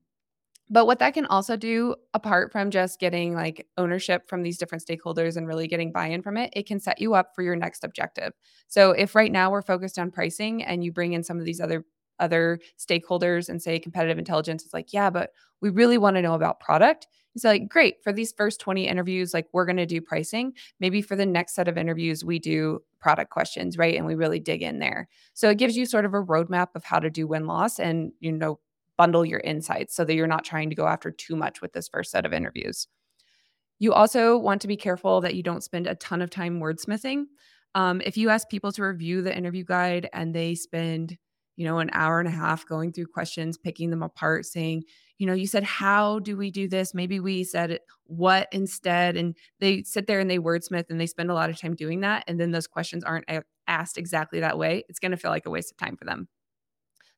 but 0.69 0.87
what 0.87 0.97
that 0.97 1.13
can 1.13 1.27
also 1.27 1.55
do, 1.55 1.95
apart 2.15 2.51
from 2.51 2.71
just 2.71 2.99
getting 2.99 3.35
like 3.35 3.67
ownership 3.77 4.27
from 4.27 4.41
these 4.41 4.57
different 4.57 4.83
stakeholders 4.83 5.37
and 5.37 5.47
really 5.47 5.67
getting 5.67 5.91
buy 5.91 6.07
in 6.07 6.23
from 6.23 6.37
it, 6.37 6.49
it 6.53 6.65
can 6.65 6.79
set 6.79 6.99
you 6.99 7.13
up 7.13 7.35
for 7.35 7.43
your 7.43 7.55
next 7.55 7.83
objective. 7.83 8.33
So 8.67 8.91
if 8.91 9.13
right 9.13 9.31
now 9.31 9.51
we're 9.51 9.61
focused 9.61 9.99
on 9.99 10.09
pricing 10.09 10.63
and 10.63 10.83
you 10.83 10.91
bring 10.91 11.13
in 11.13 11.23
some 11.23 11.37
of 11.37 11.45
these 11.45 11.61
other 11.61 11.85
other 12.19 12.59
stakeholders 12.77 13.49
and 13.49 13.61
say 13.61 13.79
competitive 13.79 14.17
intelligence 14.17 14.63
is 14.63 14.73
like 14.73 14.93
yeah 14.93 15.09
but 15.09 15.31
we 15.61 15.69
really 15.69 15.97
want 15.97 16.15
to 16.15 16.21
know 16.21 16.33
about 16.33 16.59
product. 16.59 17.07
It's 17.33 17.43
like 17.43 17.67
great 17.67 18.03
for 18.03 18.13
these 18.13 18.31
first 18.31 18.59
20 18.59 18.87
interviews 18.87 19.33
like 19.33 19.47
we're 19.51 19.65
going 19.65 19.77
to 19.77 19.85
do 19.85 19.99
pricing. 19.99 20.53
Maybe 20.79 21.01
for 21.01 21.15
the 21.15 21.25
next 21.25 21.55
set 21.55 21.67
of 21.67 21.77
interviews 21.77 22.23
we 22.23 22.39
do 22.39 22.81
product 22.99 23.31
questions 23.31 23.77
right 23.77 23.95
and 23.95 24.05
we 24.05 24.15
really 24.15 24.39
dig 24.39 24.61
in 24.61 24.79
there. 24.79 25.07
So 25.33 25.49
it 25.49 25.57
gives 25.57 25.75
you 25.75 25.85
sort 25.85 26.05
of 26.05 26.13
a 26.13 26.23
roadmap 26.23 26.67
of 26.75 26.83
how 26.83 26.99
to 26.99 27.09
do 27.09 27.27
win 27.27 27.47
loss 27.47 27.79
and 27.79 28.11
you 28.19 28.31
know 28.31 28.59
bundle 28.97 29.25
your 29.25 29.41
insights 29.41 29.95
so 29.95 30.05
that 30.05 30.15
you're 30.15 30.27
not 30.27 30.45
trying 30.45 30.69
to 30.69 30.75
go 30.75 30.87
after 30.87 31.11
too 31.11 31.35
much 31.35 31.61
with 31.61 31.73
this 31.73 31.89
first 31.89 32.11
set 32.11 32.25
of 32.25 32.33
interviews. 32.33 32.87
You 33.79 33.91
also 33.91 34.37
want 34.37 34.61
to 34.61 34.67
be 34.67 34.77
careful 34.77 35.19
that 35.21 35.35
you 35.35 35.43
don't 35.43 35.63
spend 35.63 35.87
a 35.87 35.95
ton 35.95 36.21
of 36.21 36.29
time 36.29 36.61
wordsmithing. 36.61 37.25
Um, 37.73 38.01
if 38.05 38.15
you 38.15 38.29
ask 38.29 38.47
people 38.47 38.71
to 38.71 38.83
review 38.83 39.21
the 39.21 39.35
interview 39.35 39.65
guide 39.65 40.09
and 40.13 40.33
they 40.33 40.55
spend 40.55 41.17
you 41.55 41.65
know, 41.65 41.79
an 41.79 41.89
hour 41.93 42.19
and 42.19 42.27
a 42.27 42.31
half 42.31 42.65
going 42.65 42.91
through 42.91 43.07
questions, 43.07 43.57
picking 43.57 43.89
them 43.89 44.03
apart, 44.03 44.45
saying, 44.45 44.83
you 45.17 45.25
know, 45.25 45.33
you 45.33 45.47
said, 45.47 45.63
how 45.63 46.19
do 46.19 46.35
we 46.35 46.51
do 46.51 46.67
this? 46.67 46.93
Maybe 46.93 47.19
we 47.19 47.43
said 47.43 47.79
what 48.03 48.47
instead. 48.51 49.15
And 49.15 49.35
they 49.59 49.83
sit 49.83 50.07
there 50.07 50.19
and 50.19 50.29
they 50.29 50.39
wordsmith 50.39 50.89
and 50.89 50.99
they 50.99 51.05
spend 51.05 51.31
a 51.31 51.33
lot 51.33 51.49
of 51.49 51.59
time 51.59 51.75
doing 51.75 52.01
that. 52.01 52.25
And 52.27 52.39
then 52.39 52.51
those 52.51 52.67
questions 52.67 53.03
aren't 53.03 53.25
asked 53.67 53.97
exactly 53.97 54.41
that 54.41 54.57
way. 54.57 54.83
It's 54.89 54.99
going 54.99 55.11
to 55.11 55.17
feel 55.17 55.31
like 55.31 55.45
a 55.45 55.49
waste 55.49 55.71
of 55.71 55.77
time 55.77 55.95
for 55.95 56.05
them. 56.05 56.27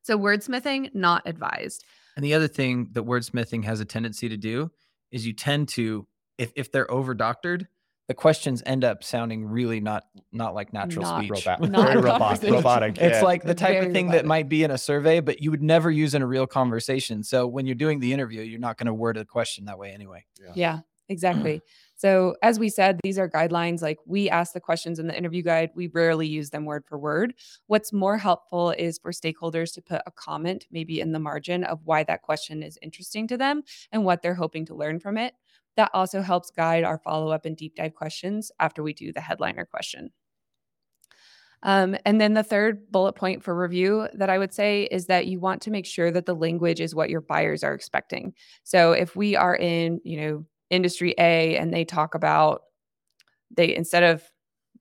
So, 0.02 0.16
wordsmithing, 0.16 0.94
not 0.94 1.22
advised. 1.26 1.84
And 2.16 2.24
the 2.24 2.34
other 2.34 2.48
thing 2.48 2.88
that 2.92 3.04
wordsmithing 3.04 3.64
has 3.64 3.80
a 3.80 3.84
tendency 3.84 4.28
to 4.28 4.36
do 4.36 4.70
is 5.10 5.26
you 5.26 5.32
tend 5.32 5.68
to, 5.70 6.06
if, 6.38 6.52
if 6.56 6.70
they're 6.70 6.90
over 6.90 7.14
doctored, 7.14 7.68
the 8.08 8.14
questions 8.14 8.62
end 8.64 8.84
up 8.84 9.04
sounding 9.04 9.44
really 9.44 9.80
not 9.80 10.04
not 10.32 10.54
like 10.54 10.72
natural 10.72 11.04
Not 11.04 11.18
speech. 11.24 11.30
Robot, 11.46 11.60
Not 11.70 11.88
very 11.88 11.96
robot, 12.02 12.20
conversation. 12.20 12.54
robotic. 12.54 12.98
It's 12.98 13.22
like 13.22 13.42
the 13.42 13.50
It's 13.50 13.60
type 13.60 13.76
of 13.76 13.82
very 13.82 13.92
thing 13.92 14.08
that 14.08 14.24
might 14.24 14.48
be 14.48 14.64
in 14.64 14.70
a 14.70 14.78
survey, 14.78 15.20
but 15.20 15.42
you 15.42 15.50
would 15.50 15.62
never 15.62 15.90
use 15.90 16.14
in 16.14 16.22
a 16.22 16.26
real 16.26 16.46
conversation. 16.46 17.22
So 17.22 17.46
when 17.46 17.66
you're 17.66 17.74
doing 17.74 18.00
the 18.00 18.12
interview, 18.14 18.40
you're 18.40 18.58
not 18.58 18.78
going 18.78 18.86
to 18.86 18.94
word 18.94 19.18
a 19.18 19.26
question 19.26 19.66
that 19.66 19.78
way 19.78 19.92
anyway. 19.92 20.24
Yeah, 20.54 20.80
exactly. 21.10 21.60
so, 21.96 22.34
as 22.42 22.58
we 22.58 22.70
said, 22.70 22.98
these 23.02 23.18
are 23.18 23.28
guidelines. 23.28 23.82
Like 23.82 23.98
we 24.06 24.30
ask 24.30 24.54
the 24.54 24.60
questions 24.60 24.98
in 24.98 25.06
the 25.06 25.16
interview 25.16 25.42
guide, 25.42 25.70
we 25.74 25.88
rarely 25.88 26.26
use 26.26 26.48
them 26.48 26.64
word 26.64 26.84
for 26.86 26.98
word. 26.98 27.34
What's 27.66 27.92
more 27.92 28.16
helpful 28.16 28.70
is 28.70 28.98
for 28.98 29.12
stakeholders 29.12 29.74
to 29.74 29.82
put 29.82 30.00
a 30.06 30.10
comment, 30.10 30.66
maybe 30.70 31.00
in 31.00 31.12
the 31.12 31.18
margin, 31.18 31.62
of 31.62 31.80
why 31.84 32.04
that 32.04 32.22
question 32.22 32.62
is 32.62 32.78
interesting 32.80 33.28
to 33.28 33.36
them 33.36 33.64
and 33.92 34.02
what 34.06 34.22
they're 34.22 34.34
hoping 34.34 34.64
to 34.64 34.74
learn 34.74 34.98
from 34.98 35.18
it. 35.18 35.34
That 35.78 35.90
also 35.94 36.22
helps 36.22 36.50
guide 36.50 36.82
our 36.82 36.98
follow 36.98 37.30
up 37.30 37.44
and 37.44 37.56
deep 37.56 37.76
dive 37.76 37.94
questions 37.94 38.50
after 38.58 38.82
we 38.82 38.92
do 38.92 39.12
the 39.12 39.20
headliner 39.20 39.64
question. 39.64 40.10
Um, 41.62 41.96
and 42.04 42.20
then 42.20 42.34
the 42.34 42.42
third 42.42 42.90
bullet 42.90 43.12
point 43.14 43.44
for 43.44 43.54
review 43.54 44.08
that 44.14 44.28
I 44.28 44.38
would 44.38 44.52
say 44.52 44.88
is 44.90 45.06
that 45.06 45.28
you 45.28 45.38
want 45.38 45.62
to 45.62 45.70
make 45.70 45.86
sure 45.86 46.10
that 46.10 46.26
the 46.26 46.34
language 46.34 46.80
is 46.80 46.96
what 46.96 47.10
your 47.10 47.20
buyers 47.20 47.62
are 47.62 47.74
expecting. 47.74 48.34
So 48.64 48.90
if 48.90 49.14
we 49.14 49.36
are 49.36 49.54
in, 49.54 50.00
you 50.02 50.20
know, 50.20 50.46
industry 50.68 51.14
A 51.16 51.56
and 51.56 51.72
they 51.72 51.84
talk 51.84 52.16
about 52.16 52.62
they 53.56 53.72
instead 53.72 54.02
of 54.02 54.24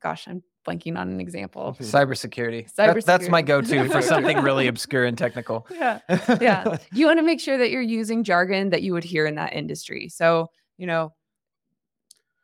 gosh, 0.01 0.27
I'm 0.27 0.41
blanking 0.67 0.97
on 0.97 1.09
an 1.09 1.21
example. 1.21 1.77
Cybersecurity. 1.79 2.71
That- 2.75 3.05
that's 3.05 3.29
my 3.29 3.43
go-to 3.43 3.87
for 3.87 4.01
something 4.01 4.39
really 4.41 4.67
obscure 4.73 5.05
and 5.05 5.15
technical. 5.15 5.67
Yeah. 5.71 5.99
Yeah. 6.41 6.77
you 6.91 7.05
want 7.05 7.19
to 7.19 7.23
make 7.23 7.39
sure 7.39 7.59
that 7.59 7.69
you're 7.69 7.81
using 7.83 8.23
jargon 8.23 8.71
that 8.71 8.81
you 8.81 8.93
would 8.93 9.03
hear 9.03 9.27
in 9.27 9.35
that 9.35 9.53
industry. 9.53 10.09
So, 10.09 10.47
you 10.77 10.87
know, 10.87 11.13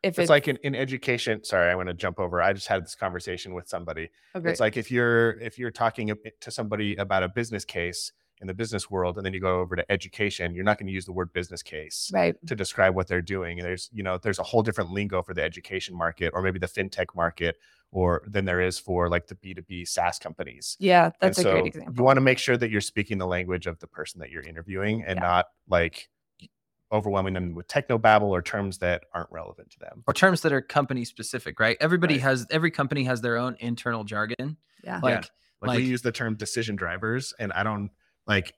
if 0.02 0.18
it's 0.18 0.28
like 0.30 0.48
in, 0.48 0.58
in 0.62 0.74
education 0.74 1.42
sorry 1.42 1.70
i 1.70 1.74
want 1.74 1.88
to 1.88 1.94
jump 1.94 2.20
over 2.20 2.42
i 2.42 2.52
just 2.52 2.66
had 2.68 2.84
this 2.84 2.94
conversation 2.94 3.54
with 3.54 3.66
somebody 3.66 4.10
okay, 4.36 4.50
it's 4.50 4.60
like 4.60 4.76
if 4.76 4.90
you're 4.90 5.30
if 5.40 5.58
you're 5.58 5.70
talking 5.70 6.12
to 6.40 6.50
somebody 6.50 6.94
about 6.96 7.22
a 7.22 7.28
business 7.28 7.64
case 7.64 8.12
in 8.40 8.46
the 8.46 8.52
business 8.52 8.90
world 8.90 9.16
and 9.16 9.24
then 9.24 9.32
you 9.32 9.40
go 9.40 9.60
over 9.60 9.74
to 9.76 9.90
education 9.90 10.54
you're 10.54 10.64
not 10.64 10.76
going 10.78 10.86
to 10.86 10.92
use 10.92 11.06
the 11.06 11.12
word 11.12 11.32
business 11.32 11.62
case 11.62 12.10
right. 12.12 12.34
to 12.46 12.54
describe 12.54 12.94
what 12.94 13.06
they're 13.06 13.22
doing 13.22 13.58
and 13.58 13.66
there's 13.66 13.88
you 13.92 14.02
know 14.02 14.18
there's 14.18 14.38
a 14.38 14.42
whole 14.42 14.62
different 14.62 14.90
lingo 14.90 15.22
for 15.22 15.32
the 15.32 15.42
education 15.42 15.96
market 15.96 16.32
or 16.34 16.42
maybe 16.42 16.58
the 16.58 16.66
fintech 16.68 17.06
market 17.16 17.56
or 17.90 18.22
than 18.26 18.44
there 18.44 18.60
is 18.60 18.78
for 18.78 19.08
like 19.08 19.26
the 19.28 19.36
b2b 19.36 19.88
saas 19.88 20.18
companies 20.18 20.76
Yeah, 20.80 21.06
And 21.06 21.14
that's 21.20 21.38
a 21.38 21.44
great 21.44 21.66
example. 21.66 21.94
you 21.96 22.02
want 22.02 22.18
to 22.18 22.20
make 22.20 22.38
sure 22.38 22.58
that 22.58 22.70
you're 22.70 22.80
speaking 22.82 23.16
the 23.16 23.26
language 23.26 23.66
of 23.66 23.78
the 23.78 23.86
person 23.86 24.20
that 24.20 24.30
you're 24.30 24.42
interviewing 24.42 25.02
and 25.06 25.16
Yeah. 25.16 25.22
not 25.28 25.46
like 25.68 26.10
overwhelming 26.94 27.34
them 27.34 27.54
with 27.54 27.66
techno 27.68 27.98
babble 27.98 28.30
or 28.34 28.40
terms 28.40 28.78
that 28.78 29.02
aren't 29.12 29.30
relevant 29.32 29.68
to 29.70 29.78
them 29.80 30.02
or 30.06 30.14
terms 30.14 30.40
that 30.42 30.52
are 30.52 30.60
company 30.62 31.04
specific, 31.04 31.58
right? 31.58 31.76
Everybody 31.80 32.14
Right. 32.14 32.22
has 32.22 32.46
every 32.50 32.70
company 32.70 33.04
has 33.04 33.20
their 33.20 33.36
own 33.36 33.56
internal 33.60 34.04
jargon. 34.04 34.56
yeah. 34.84 35.00
Like 35.02 35.14
like, 35.14 35.30
like- 35.60 35.76
we 35.78 35.84
use 35.84 36.02
the 36.02 36.12
term 36.12 36.36
decision 36.36 36.76
drivers 36.76 37.32
and 37.38 37.52
i 37.52 37.62
don't 37.62 37.90
like 38.26 38.52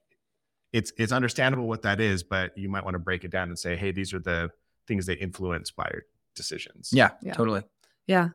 it's 0.72 0.93
it's 0.99 1.12
understandable 1.12 1.68
what 1.68 1.82
that 1.82 2.01
is 2.01 2.22
but 2.24 2.57
you 2.59 2.68
might 2.68 2.84
want 2.84 2.95
to 2.95 2.99
break 2.99 3.22
it 3.24 3.30
down 3.30 3.49
and 3.49 3.59
say 3.59 3.76
hey 3.76 3.93
these 3.93 4.12
are 4.12 4.18
the 4.18 4.51
things 4.89 5.07
that 5.07 5.18
influence 5.22 5.70
buyer 5.70 6.03
decisions 6.34 6.91
yeah, 6.93 7.11
Yeah. 7.22 7.32
totally. 7.34 7.62
Yeah. 8.07 8.28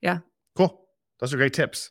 Yeah 0.00 0.18
cool. 0.56 0.86
Those 1.20 1.32
are 1.32 1.36
great 1.36 1.52
tips. 1.54 1.90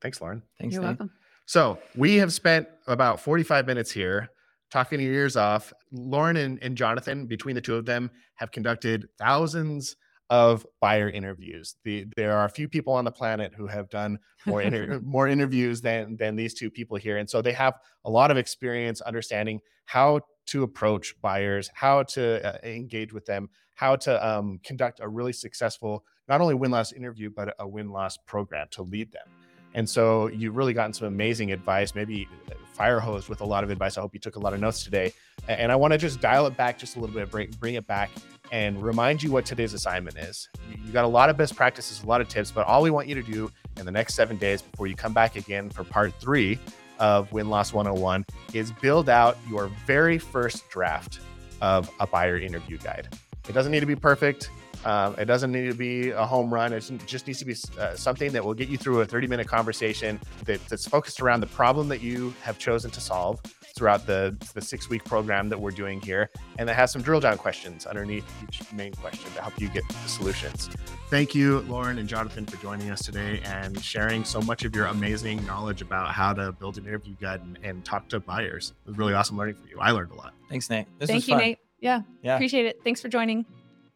Thanks, 0.00 0.20
Lauren. 0.20 0.42
Thanks, 0.58 0.74
You're 0.74 0.82
Nate. 0.82 0.90
welcome. 0.98 1.10
So 1.46 1.78
we 1.96 2.16
have 2.16 2.32
spent 2.32 2.68
about 2.86 3.20
45 3.20 3.66
minutes 3.66 3.90
here 3.90 4.30
talking 4.72 5.00
your 5.00 5.12
ears 5.12 5.36
off. 5.36 5.72
Lauren 5.92 6.36
and, 6.38 6.58
and 6.62 6.76
Jonathan, 6.76 7.26
between 7.26 7.54
the 7.54 7.60
two 7.60 7.76
of 7.76 7.84
them, 7.84 8.10
have 8.36 8.50
conducted 8.50 9.06
thousands 9.18 9.96
of 10.30 10.66
buyer 10.80 11.10
interviews. 11.10 11.76
The, 11.84 12.06
there 12.16 12.32
are 12.32 12.46
a 12.46 12.48
few 12.48 12.66
people 12.66 12.94
on 12.94 13.04
the 13.04 13.12
planet 13.12 13.52
who 13.54 13.66
have 13.66 13.90
done 13.90 14.18
more 14.46 14.62
inter- 14.62 14.98
more 15.04 15.28
interviews 15.28 15.82
than 15.82 16.16
than 16.16 16.36
these 16.36 16.54
two 16.54 16.70
people 16.70 16.96
here, 16.96 17.18
and 17.18 17.28
so 17.28 17.42
they 17.42 17.52
have 17.52 17.74
a 18.06 18.10
lot 18.10 18.30
of 18.30 18.38
experience 18.38 19.02
understanding 19.02 19.60
how 19.84 20.20
to 20.46 20.62
approach 20.62 21.14
buyers, 21.20 21.70
how 21.74 22.02
to 22.02 22.44
uh, 22.44 22.58
engage 22.66 23.12
with 23.12 23.26
them, 23.26 23.50
how 23.74 23.94
to 23.96 24.26
um, 24.26 24.58
conduct 24.64 25.00
a 25.00 25.08
really 25.08 25.34
successful 25.34 26.02
not 26.28 26.40
only 26.40 26.54
win 26.54 26.70
loss 26.70 26.92
interview 26.92 27.28
but 27.28 27.54
a 27.58 27.68
win 27.68 27.90
loss 27.90 28.16
program 28.26 28.66
to 28.70 28.82
lead 28.82 29.12
them. 29.12 29.41
And 29.74 29.88
so 29.88 30.28
you've 30.28 30.56
really 30.56 30.74
gotten 30.74 30.92
some 30.92 31.08
amazing 31.08 31.52
advice, 31.52 31.94
maybe 31.94 32.28
fire 32.72 33.00
hose 33.00 33.28
with 33.28 33.40
a 33.40 33.44
lot 33.44 33.64
of 33.64 33.70
advice. 33.70 33.96
I 33.96 34.00
hope 34.00 34.14
you 34.14 34.20
took 34.20 34.36
a 34.36 34.40
lot 34.40 34.54
of 34.54 34.60
notes 34.60 34.82
today. 34.82 35.12
And 35.48 35.70
I 35.70 35.76
want 35.76 35.92
to 35.92 35.98
just 35.98 36.20
dial 36.20 36.46
it 36.46 36.56
back 36.56 36.78
just 36.78 36.96
a 36.96 37.00
little 37.00 37.14
bit, 37.14 37.30
bring, 37.30 37.50
bring 37.60 37.74
it 37.74 37.86
back 37.86 38.10
and 38.50 38.82
remind 38.82 39.22
you 39.22 39.30
what 39.32 39.46
today's 39.46 39.72
assignment 39.72 40.16
is. 40.18 40.48
You 40.84 40.92
got 40.92 41.04
a 41.04 41.08
lot 41.08 41.30
of 41.30 41.36
best 41.36 41.56
practices, 41.56 42.02
a 42.02 42.06
lot 42.06 42.20
of 42.20 42.28
tips, 42.28 42.50
but 42.50 42.66
all 42.66 42.82
we 42.82 42.90
want 42.90 43.08
you 43.08 43.14
to 43.14 43.22
do 43.22 43.50
in 43.78 43.86
the 43.86 43.92
next 43.92 44.14
seven 44.14 44.36
days 44.36 44.62
before 44.62 44.86
you 44.86 44.94
come 44.94 45.14
back 45.14 45.36
again 45.36 45.70
for 45.70 45.84
part 45.84 46.12
three 46.20 46.58
of 46.98 47.32
Win 47.32 47.48
Loss 47.48 47.72
101 47.72 48.24
is 48.52 48.70
build 48.72 49.08
out 49.08 49.36
your 49.48 49.68
very 49.86 50.18
first 50.18 50.68
draft 50.68 51.20
of 51.60 51.90
a 52.00 52.06
buyer 52.06 52.38
interview 52.38 52.78
guide. 52.78 53.08
It 53.48 53.52
doesn't 53.52 53.72
need 53.72 53.80
to 53.80 53.86
be 53.86 53.96
perfect. 53.96 54.50
Um, 54.84 55.14
it 55.18 55.26
doesn't 55.26 55.52
need 55.52 55.68
to 55.68 55.74
be 55.74 56.10
a 56.10 56.24
home 56.24 56.52
run. 56.52 56.72
It 56.72 56.90
just 57.06 57.26
needs 57.26 57.38
to 57.38 57.44
be 57.44 57.54
uh, 57.78 57.94
something 57.94 58.32
that 58.32 58.44
will 58.44 58.54
get 58.54 58.68
you 58.68 58.76
through 58.76 59.00
a 59.00 59.06
30 59.06 59.26
minute 59.26 59.46
conversation 59.46 60.20
that, 60.44 60.64
that's 60.68 60.86
focused 60.86 61.20
around 61.20 61.40
the 61.40 61.46
problem 61.46 61.88
that 61.88 62.00
you 62.00 62.34
have 62.42 62.58
chosen 62.58 62.90
to 62.90 63.00
solve 63.00 63.40
throughout 63.74 64.06
the, 64.06 64.36
the 64.54 64.60
six 64.60 64.88
week 64.88 65.04
program 65.04 65.48
that 65.48 65.58
we're 65.58 65.70
doing 65.70 66.00
here, 66.00 66.28
and 66.58 66.68
that 66.68 66.74
has 66.74 66.92
some 66.92 67.02
drill 67.02 67.20
down 67.20 67.38
questions 67.38 67.86
underneath 67.86 68.24
each 68.42 68.70
main 68.72 68.92
question 68.94 69.32
to 69.32 69.40
help 69.40 69.58
you 69.58 69.68
get 69.68 69.86
the 69.88 70.08
solutions. 70.08 70.68
Thank 71.08 71.34
you, 71.34 71.60
Lauren 71.60 71.98
and 71.98 72.08
Jonathan, 72.08 72.46
for 72.46 72.56
joining 72.58 72.90
us 72.90 73.02
today 73.02 73.40
and 73.44 73.82
sharing 73.82 74.24
so 74.24 74.40
much 74.40 74.64
of 74.64 74.74
your 74.74 74.86
amazing 74.86 75.44
knowledge 75.46 75.82
about 75.82 76.08
how 76.08 76.32
to 76.32 76.52
build 76.52 76.78
an 76.78 76.86
interview 76.86 77.14
guide 77.20 77.40
and, 77.42 77.58
and 77.62 77.84
talk 77.84 78.08
to 78.08 78.20
buyers. 78.20 78.72
It 78.84 78.90
was 78.90 78.98
really 78.98 79.14
awesome 79.14 79.36
learning 79.36 79.56
from 79.56 79.68
you. 79.68 79.78
I 79.80 79.90
learned 79.90 80.10
a 80.12 80.14
lot. 80.14 80.34
Thanks, 80.48 80.68
Nate. 80.68 80.86
This 80.98 81.08
Thank 81.08 81.18
was 81.18 81.28
you, 81.28 81.34
fun. 81.34 81.42
Nate. 81.42 81.58
Yeah, 81.80 82.02
Yeah. 82.22 82.34
Appreciate 82.36 82.66
it. 82.66 82.80
Thanks 82.84 83.00
for 83.00 83.08
joining. 83.08 83.44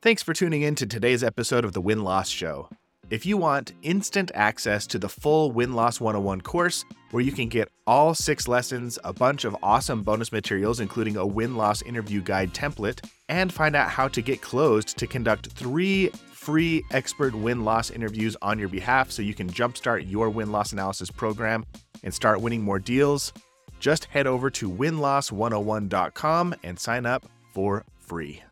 Thanks 0.06 0.22
for 0.22 0.34
tuning 0.34 0.62
in 0.62 0.76
to 0.76 0.86
today's 0.86 1.24
episode 1.24 1.64
of 1.64 1.72
the 1.72 1.80
Win 1.80 2.04
Loss 2.04 2.28
Show. 2.28 2.68
If 3.10 3.26
you 3.26 3.36
want 3.36 3.72
instant 3.82 4.30
access 4.36 4.86
to 4.86 5.00
the 5.00 5.08
full 5.08 5.50
Win 5.50 5.72
Loss 5.72 6.00
101 6.00 6.42
course, 6.42 6.84
where 7.10 7.24
you 7.24 7.32
can 7.32 7.48
get 7.48 7.72
all 7.88 8.14
six 8.14 8.46
lessons, 8.46 9.00
a 9.02 9.12
bunch 9.12 9.44
of 9.44 9.56
awesome 9.64 10.04
bonus 10.04 10.30
materials, 10.30 10.78
including 10.78 11.16
a 11.16 11.26
win 11.26 11.56
loss 11.56 11.82
interview 11.82 12.22
guide 12.22 12.54
template, 12.54 13.04
and 13.28 13.52
find 13.52 13.74
out 13.74 13.90
how 13.90 14.06
to 14.06 14.22
get 14.22 14.40
Clozd 14.40 14.94
to 14.94 15.08
conduct 15.08 15.50
three 15.50 16.10
free 16.30 16.84
expert 16.92 17.34
win 17.34 17.64
loss 17.64 17.90
interviews 17.90 18.36
on 18.42 18.60
your 18.60 18.68
behalf 18.68 19.10
so 19.10 19.22
you 19.22 19.34
can 19.34 19.50
jumpstart 19.50 20.08
your 20.08 20.30
win 20.30 20.52
loss 20.52 20.70
analysis 20.70 21.10
program 21.10 21.66
and 22.04 22.14
start 22.14 22.40
winning 22.40 22.62
more 22.62 22.78
deals, 22.78 23.32
just 23.80 24.04
head 24.04 24.28
over 24.28 24.50
to 24.50 24.70
winloss101.com 24.70 26.54
and 26.62 26.78
sign 26.78 27.06
up 27.06 27.26
for 27.52 27.84
free. 27.98 28.44